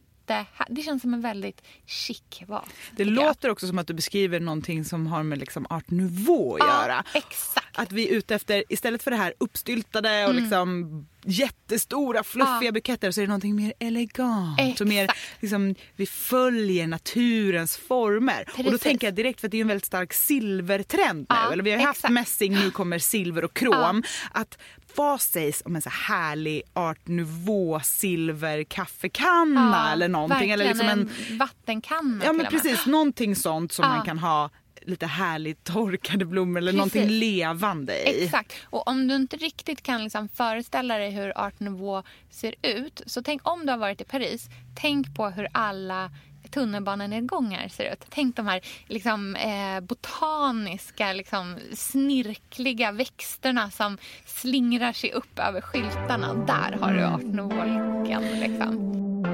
Det 0.69 0.83
känns 0.83 1.03
som 1.03 1.15
en 1.15 1.21
väldigt 1.21 1.63
chic 1.87 2.23
vas. 2.47 2.65
Det 2.97 3.05
låter 3.05 3.49
också 3.51 3.67
som 3.67 3.79
att 3.79 3.87
du 3.87 3.95
beskriver 3.95 4.41
någonting 4.41 4.85
som 4.85 5.07
har 5.07 5.23
med 5.23 5.39
liksom 5.39 5.67
art 5.71 5.91
nouveau 5.91 6.53
att 6.55 6.59
Ja, 6.61 6.83
göra. 6.83 7.05
Exakt. 7.15 7.79
Att 7.79 7.93
vi 7.93 8.09
är 8.09 8.13
ute 8.13 8.35
efter, 8.35 8.65
istället 8.69 9.03
för 9.03 9.11
det 9.11 9.17
här 9.17 9.35
uppstyltade 9.39 10.25
och 10.25 10.31
Mm. 10.31 10.43
liksom 10.43 11.07
jättestora 11.25 12.25
fluffiga 12.25 12.63
Ja. 12.63 12.73
buketter 12.73 13.11
så 13.11 13.21
är 13.21 13.23
det 13.23 13.29
någonting 13.29 13.57
mer 13.57 13.73
elegant. 13.79 14.61
Och 14.61 14.67
Exakt. 14.67 14.89
mer, 14.89 15.11
liksom, 15.41 15.75
vi 15.97 16.07
följer 16.07 16.87
naturens 16.87 17.77
former. 17.77 18.49
Och 18.53 18.57
då 18.59 18.71
Precis. 18.71 18.81
tänker 18.83 19.07
jag 19.07 19.15
direkt, 19.15 19.41
för 19.41 19.49
att 19.49 19.53
det 19.53 19.57
är 19.57 19.61
en 19.61 19.69
väldigt 19.69 19.85
stark 19.87 20.13
silvertrend 20.13 21.19
nu. 21.19 21.27
Ja, 21.29 21.53
Eller 21.53 21.63
vi 21.63 21.71
har 21.71 21.79
ju 21.79 21.85
haft 21.85 21.99
exakt. 21.99 22.13
mässing, 22.13 22.53
nu 22.55 22.71
kommer 22.71 22.99
silver 22.99 23.45
och 23.45 23.55
krom. 23.55 24.03
Att 24.33 24.59
vad 24.97 25.21
sägs 25.21 25.63
om 25.65 25.77
en 25.77 25.83
så 25.83 25.91
här 25.91 26.03
härlig 26.13 26.63
art 26.73 27.09
nouveau 27.09 27.81
silver 27.85 28.65
kaffekanna 28.65 29.85
Ja, 29.87 29.93
eller 29.93 30.09
någonting. 30.09 30.51
Eller 30.51 30.65
liksom 30.69 30.89
en, 30.89 31.11
en 31.31 31.39
vattenkanna 31.39 32.25
Ja 32.25 32.33
men 32.33 32.47
och 32.47 32.53
precis, 32.53 32.87
någonting 32.87 33.37
sånt 33.37 33.73
som 33.73 33.89
man 33.89 34.07
kan 34.07 34.19
ha 34.19 34.51
lite 34.87 35.07
härligt 35.07 35.65
torkade 35.65 36.25
blommor 36.25 36.59
eller 36.59 36.73
Precis. 36.73 36.95
någonting 36.95 37.19
levande 37.19 38.11
i. 38.11 38.25
Exakt. 38.25 38.53
Och 38.65 38.89
om 38.89 39.09
du 39.09 39.17
inte 39.17 39.37
riktigt 39.37 39.83
kan 39.83 40.05
liksom 40.05 40.29
föreställa 40.29 40.99
dig 40.99 41.11
hur 41.11 41.39
Art 41.39 41.61
Nouveau 41.61 42.03
ser 42.31 42.55
ut. 42.63 43.03
Så 43.07 43.23
tänk 43.23 43.49
om 43.49 43.67
du 43.67 43.73
har 43.73 43.79
varit 43.79 44.01
i 44.01 44.05
Paris. 44.05 44.49
Tänk 44.75 45.17
på 45.17 45.29
hur 45.29 45.49
alla 45.53 46.11
tunnelbanenedgångar 46.51 47.69
ser 47.69 47.93
ut. 47.93 48.07
Tänk 48.11 48.37
de 48.37 48.47
här 48.47 48.61
liksom, 48.87 49.37
eh, 49.37 49.81
botaniska, 49.81 51.13
liksom, 51.13 51.59
snirkliga 51.73 52.93
växterna 52.93 53.71
som 53.71 53.99
slingrar 54.27 54.93
sig 54.93 55.13
upp 55.13 55.39
över 55.39 55.61
skyltarna. 55.61 56.35
Där 56.35 56.79
har 56.81 56.93
du 56.93 57.05
Art 57.05 57.23
Nouveau-looken. 57.23 58.41
Liksom. 58.41 59.32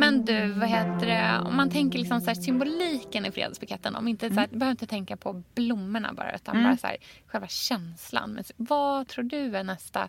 Men 0.00 0.24
du, 0.24 0.46
vad 0.52 0.68
heter 0.68 1.06
det? 1.06 1.48
Om 1.48 1.56
man 1.56 1.70
tänker 1.70 1.98
liksom 1.98 2.20
så 2.20 2.26
här, 2.26 2.34
symboliken 2.34 3.26
i 3.26 3.30
fredagsbuketten. 3.30 3.96
Om 3.96 4.08
inte, 4.08 4.28
så 4.28 4.34
här, 4.40 4.48
Du 4.50 4.56
behöver 4.58 4.70
inte 4.70 4.86
tänka 4.86 5.16
på 5.16 5.42
blommorna 5.54 6.12
bara, 6.12 6.34
utan 6.34 6.56
Mm. 6.56 6.70
bara 6.70 6.76
så 6.76 6.86
här, 6.86 6.96
själva 7.26 7.48
känslan. 7.48 8.30
Men 8.32 8.44
vad 8.56 9.08
tror 9.08 9.24
du 9.24 9.56
är 9.56 9.64
nästa, 9.64 10.08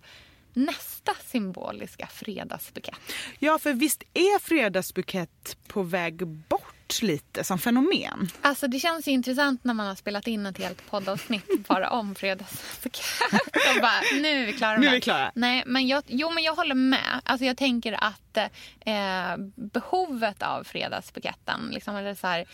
nästa 0.54 1.12
symboliska 1.26 2.08
fredagsbukett? 2.08 2.96
Ja 3.40 3.60
för 3.60 3.74
visst 3.74 4.04
är 4.14 4.40
fredagsbukett 4.40 5.58
på 5.68 5.84
väg 5.84 6.28
bort 6.28 6.61
lite 7.02 7.44
som 7.44 7.60
fenomen? 7.60 8.30
Alltså 8.42 8.68
det 8.68 8.80
känns 8.80 9.08
ju 9.08 9.12
intressant 9.12 9.64
när 9.64 9.74
man 9.74 9.88
har 9.88 9.96
spelat 9.96 10.28
in 10.28 10.46
ett 10.46 10.58
helt 10.58 10.90
poddavsnitt 10.90 11.68
bara 11.68 11.90
om 11.90 12.16
fredagsbukett. 12.16 13.06
Och 13.76 13.82
bara, 13.82 14.02
nu 14.22 14.28
är 14.28 14.46
vi 14.46 14.54
klara 14.54 14.78
Nu 14.78 14.86
är 14.86 14.90
med 14.90 14.94
vi 14.94 15.02
klara. 15.02 15.32
Nej, 15.36 15.64
men 15.66 15.88
jag, 15.88 16.04
jo, 16.08 16.32
men 16.32 16.44
jag 16.44 16.56
håller 16.56 16.76
med. 16.76 17.22
Alltså 17.24 17.46
jag 17.46 17.58
tänker 17.58 18.04
att 18.04 18.38
eh, 18.86 19.38
behovet 19.56 20.42
av 20.44 20.64
fredagsbuketten, 20.64 21.70
liksom, 21.74 21.96
eller 21.96 22.16
så 22.16 22.28
här, 22.28 22.46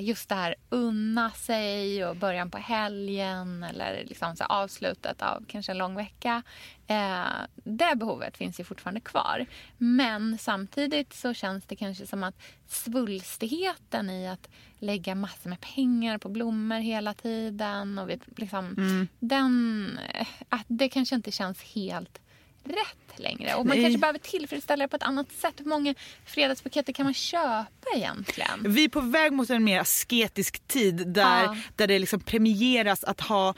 just 0.00 0.28
det 0.28 0.34
här 0.34 0.54
unna 0.68 1.30
sig 1.30 2.04
och 2.06 2.16
början 2.16 2.50
på 2.50 2.58
helgen 2.58 3.62
eller 3.62 4.04
liksom 4.08 4.36
så 4.36 4.44
avslutet 4.44 5.22
av 5.22 5.44
kanske 5.48 5.72
en 5.72 5.78
lång 5.78 5.96
vecka. 5.96 6.42
Eh, 6.86 7.24
det 7.54 7.96
behovet 7.96 8.36
finns 8.36 8.60
ju 8.60 8.64
fortfarande 8.64 9.00
kvar. 9.00 9.46
Men 9.78 10.38
samtidigt 10.38 11.12
så 11.12 11.34
känns 11.34 11.64
det 11.64 11.76
kanske 11.76 12.06
som 12.06 12.22
att 12.24 12.34
svulstigheten 12.66 14.10
i 14.10 14.28
att 14.28 14.48
lägga 14.78 15.14
massor 15.14 15.50
med 15.50 15.60
pengar 15.60 16.18
på 16.18 16.28
blommor 16.28 16.78
hela 16.78 17.14
tiden 17.14 17.98
och 17.98 18.10
vi, 18.10 18.18
liksom, 18.36 18.64
Mm. 18.78 19.08
den, 19.18 19.98
eh, 20.14 20.26
att 20.48 20.66
det 20.68 20.88
kanske 20.88 21.14
inte 21.14 21.30
känns 21.30 21.62
helt 21.62 22.20
rätt 22.64 23.18
längre. 23.18 23.54
Och 23.54 23.66
man 23.66 23.76
Nej. 23.76 23.84
kanske 23.84 23.98
behöver 23.98 24.18
tillfredsställa 24.18 24.84
det 24.84 24.88
på 24.88 24.96
ett 24.96 25.02
annat 25.02 25.32
sätt. 25.32 25.54
Hur 25.56 25.64
många 25.64 25.94
fredagsbuketter 26.26 26.92
kan 26.92 27.04
man 27.04 27.14
köpa 27.14 27.66
egentligen? 27.96 28.50
Vi 28.72 28.84
är 28.84 28.88
på 28.88 29.00
väg 29.00 29.32
mot 29.32 29.50
en 29.50 29.64
mer 29.64 29.80
asketisk 29.80 30.68
tid 30.68 31.08
där, 31.08 31.42
Ja. 31.44 31.56
där 31.76 31.86
det 31.86 31.98
liksom 31.98 32.20
premieras 32.20 33.04
att 33.04 33.20
ha... 33.20 33.54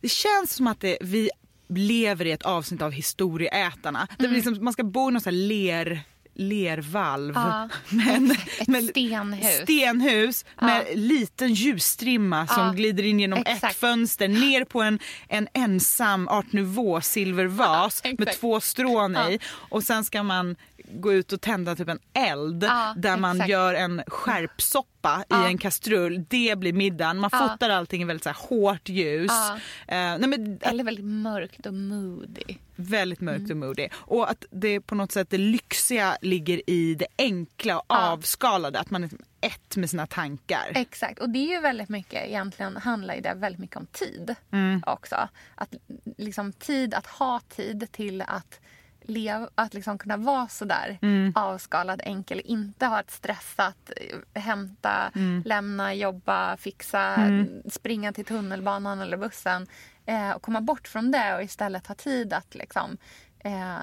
Det 0.00 0.08
känns 0.08 0.54
som 0.54 0.66
att 0.66 0.80
det, 0.80 0.98
vi 1.00 1.30
lever 1.68 2.24
i 2.26 2.30
ett 2.32 2.42
avsnitt 2.42 2.82
av 2.82 2.90
Historieätarna. 2.92 4.08
Där 4.18 4.24
Mm. 4.24 4.30
vi 4.30 4.36
liksom, 4.36 4.64
man 4.64 4.72
ska 4.72 4.84
bo 4.84 5.08
i 5.08 5.12
någon 5.12 5.48
ler, 5.48 6.00
lervalv. 6.40 7.34
Ja. 7.34 7.68
Men, 7.88 8.30
Ett 8.30 8.84
stenhus. 8.90 9.62
stenhus 9.62 10.44
med 10.60 10.84
liten 10.94 11.52
ljusstrimma 11.54 12.46
som 12.46 12.66
Ja. 12.66 12.72
glider 12.72 13.02
in 13.02 13.20
genom 13.20 13.38
Exakt. 13.38 13.64
ett 13.64 13.76
fönster 13.80 14.28
ner 14.28 14.64
på 14.64 14.82
en, 14.82 14.98
en 15.28 15.48
ensam 15.54 16.28
art 16.28 16.52
nouveau 16.52 17.00
silvervas 17.00 18.00
Ja, 18.04 18.10
med 18.18 18.32
två 18.40 18.60
strån 18.60 19.14
Ja. 19.14 19.30
i. 19.30 19.38
Och 19.46 19.82
sen 19.82 20.04
ska 20.04 20.22
man 20.22 20.56
gå 20.92 21.12
ut 21.12 21.32
och 21.32 21.40
tända 21.40 21.76
typ 21.76 21.88
en 21.88 21.98
eld 22.14 22.64
Ja, 22.64 22.94
där 22.96 23.16
man 23.16 23.36
exakt. 23.36 23.50
gör 23.50 23.74
en 23.74 24.02
skärpsoppa 24.06 25.24
Ja. 25.28 25.46
i 25.46 25.50
en 25.50 25.58
kastrull. 25.58 26.24
Det 26.28 26.58
blir 26.58 26.72
middagen. 26.72 27.18
Man 27.18 27.30
Ja. 27.32 27.38
fotar 27.48 27.70
allting 27.70 28.02
i 28.02 28.04
väldigt 28.04 28.24
så 28.24 28.28
här 28.30 28.36
hårt 28.48 28.88
ljus. 28.88 29.30
Ja. 29.30 29.54
Eh, 29.88 30.18
nej 30.18 30.26
men, 30.28 30.58
Eller 30.62 30.84
väldigt 30.84 31.04
mörkt 31.04 31.66
och 31.66 31.74
moody. 31.74 32.56
väldigt 32.76 33.20
mörkt 33.20 33.38
Mm. 33.38 33.50
och 33.50 33.56
moody. 33.56 33.88
Och 33.94 34.30
att 34.30 34.44
det 34.50 34.80
på 34.80 34.94
något 34.94 35.12
sätt 35.12 35.30
det 35.30 35.38
lyxiga 35.38 36.16
ligger 36.20 36.70
i 36.70 36.94
det 36.94 37.06
enkla 37.18 37.78
och 37.78 37.84
avskalade. 37.88 38.80
Att 38.80 38.90
man 38.90 39.04
är 39.04 39.10
ett 39.40 39.76
med 39.76 39.90
sina 39.90 40.06
tankar. 40.06 40.72
Exakt. 40.74 41.18
Och 41.18 41.30
det 41.30 41.38
är 41.38 41.54
ju 41.54 41.60
väldigt 41.60 41.88
mycket, 41.88 42.26
egentligen 42.28 42.76
handlar 42.76 43.14
ju 43.14 43.20
det 43.20 43.34
väldigt 43.34 43.60
mycket 43.60 43.76
om 43.76 43.86
tid 43.86 44.34
Mm. 44.52 44.82
också. 44.86 45.28
Att 45.54 45.74
liksom 46.18 46.52
tid, 46.52 46.94
att 46.94 47.06
ha 47.06 47.40
tid 47.40 47.88
till 47.92 48.22
att 48.22 48.60
leva, 49.02 49.48
att 49.54 49.74
liksom 49.74 49.98
kunna 49.98 50.16
vara 50.16 50.48
sådär 50.48 50.98
Mm. 51.02 51.32
avskalad, 51.36 52.00
enkel. 52.04 52.40
Inte 52.44 52.86
ha 52.86 53.00
ett 53.00 53.10
stressat, 53.10 53.90
eh, 54.34 54.40
hämta, 54.42 55.10
Mm. 55.14 55.42
lämna, 55.46 55.94
jobba, 55.94 56.56
fixa, 56.56 57.00
Mm. 57.14 57.62
springa 57.70 58.12
till 58.12 58.24
tunnelbanan 58.24 59.00
eller 59.00 59.16
bussen. 59.16 59.66
Eh, 60.06 60.30
och 60.30 60.42
komma 60.42 60.60
bort 60.60 60.88
från 60.88 61.10
det 61.10 61.34
och 61.34 61.42
istället 61.42 61.86
ha 61.86 61.94
tid 61.94 62.32
att 62.32 62.54
liksom 62.54 62.96
eh, 63.44 63.76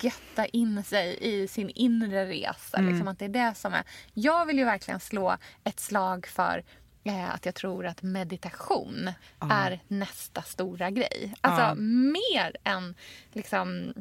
götta 0.00 0.46
in 0.46 0.84
sig 0.84 1.18
i 1.20 1.48
sin 1.48 1.70
inre 1.70 2.26
resa. 2.26 2.78
Mm. 2.78 2.90
Liksom 2.90 3.08
att 3.08 3.18
det 3.18 3.24
är 3.24 3.28
det 3.28 3.54
som 3.54 3.74
är... 3.74 3.82
Jag 4.14 4.46
vill 4.46 4.58
ju 4.58 4.64
verkligen 4.64 5.00
slå 5.00 5.36
ett 5.64 5.80
slag 5.80 6.26
för 6.26 6.64
eh, 7.04 7.34
att 7.34 7.46
jag 7.46 7.54
tror 7.54 7.86
att 7.86 8.02
meditation 8.02 9.12
Ja. 9.40 9.52
är 9.52 9.80
nästa 9.88 10.42
stora 10.42 10.90
grej. 10.90 11.34
Alltså 11.40 11.62
Ja. 11.62 11.74
mer 11.74 12.56
än 12.64 12.94
liksom 13.32 13.94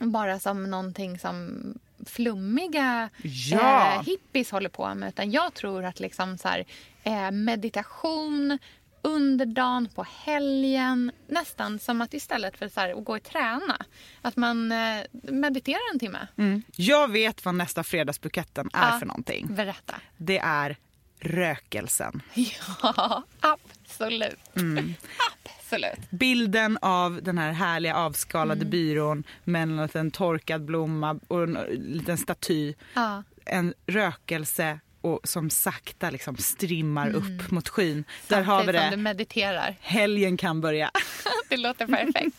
bara 0.00 0.38
som 0.38 0.70
någonting 0.70 1.18
som 1.18 1.62
flummiga 2.06 3.10
Ja. 3.22 3.94
eh, 3.94 4.02
hippies 4.02 4.50
håller 4.50 4.68
på 4.68 4.94
med. 4.94 5.08
Utan 5.08 5.30
jag 5.30 5.54
tror 5.54 5.84
att 5.84 6.00
liksom 6.00 6.38
så 6.38 6.48
här, 6.48 6.64
eh, 7.02 7.30
meditation 7.30 8.58
under 9.02 9.46
dagen, 9.46 9.88
på 9.94 10.06
helgen. 10.24 11.12
Nästan 11.26 11.78
som 11.78 12.00
att 12.00 12.14
istället 12.14 12.56
för 12.58 12.68
så 12.68 12.80
här, 12.80 12.98
att 12.98 13.04
gå 13.04 13.16
och 13.16 13.22
träna, 13.22 13.76
att 14.22 14.36
man 14.36 14.72
eh, 14.72 15.00
mediterar 15.12 15.92
en 15.92 15.98
timme. 15.98 16.26
Mm. 16.38 16.62
Jag 16.76 17.10
vet 17.10 17.44
vad 17.44 17.54
nästa 17.54 17.82
fredagsbuketten 17.84 18.70
är 18.72 18.92
Ja, 18.92 18.98
för 18.98 19.06
någonting. 19.06 19.54
Berätta. 19.54 19.94
Det 20.16 20.38
är 20.38 20.76
rökelsen. 21.20 22.22
Ja, 22.82 23.22
absolut. 23.40 24.56
Mm. 24.56 24.94
Absolut. 25.74 26.10
Bilden 26.10 26.78
av 26.82 27.22
den 27.22 27.38
här 27.38 27.52
härliga 27.52 27.96
avskalade 27.96 28.60
Mm. 28.60 28.70
byrån 28.70 29.24
med 29.44 29.62
en 29.62 29.76
liten 29.82 30.10
torkad 30.10 30.64
blomma 30.64 31.18
och 31.28 31.42
en 31.42 31.58
liten 31.78 32.18
staty. 32.18 32.74
Ja. 32.94 33.22
En 33.44 33.74
rökelse 33.86 34.80
och 35.00 35.20
som 35.24 35.50
sakta 35.50 36.10
liksom 36.10 36.36
strimmar 36.36 37.06
Mm. 37.08 37.16
upp 37.40 37.50
mot 37.50 37.68
skyn. 37.68 38.04
Där 38.28 38.42
har 38.42 38.58
vi 38.60 38.64
Samtidigt 38.64 38.80
som 38.82 38.90
det. 38.90 38.96
du 38.96 39.02
mediterar. 39.02 39.76
Helgen 39.80 40.36
kan 40.36 40.60
börja. 40.60 40.90
Det 41.48 41.56
låter 41.56 41.86
perfekt. 41.86 42.36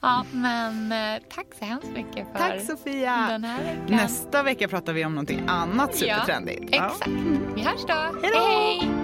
Ja, 0.00 0.24
men 0.32 0.92
eh, 0.92 1.22
tack 1.34 1.46
så 1.58 1.64
hemskt 1.64 1.88
mycket 1.94 2.26
för 2.32 2.38
Tack 2.38 2.60
Sofia! 2.66 3.26
den 3.30 3.44
här 3.44 3.58
veckan. 3.64 3.84
Nästa 3.96 4.42
vecka 4.42 4.68
pratar 4.68 4.92
vi 4.92 5.04
om 5.04 5.14
någonting 5.14 5.42
annat 5.48 5.94
supertrendigt. 5.96 6.62
Ja, 6.72 6.86
exakt. 6.86 7.10
Vi 7.56 7.62
hörs 7.62 7.80
då. 7.88 8.18
Hej 8.22 8.30
då! 8.34 8.38
Hej! 8.38 9.03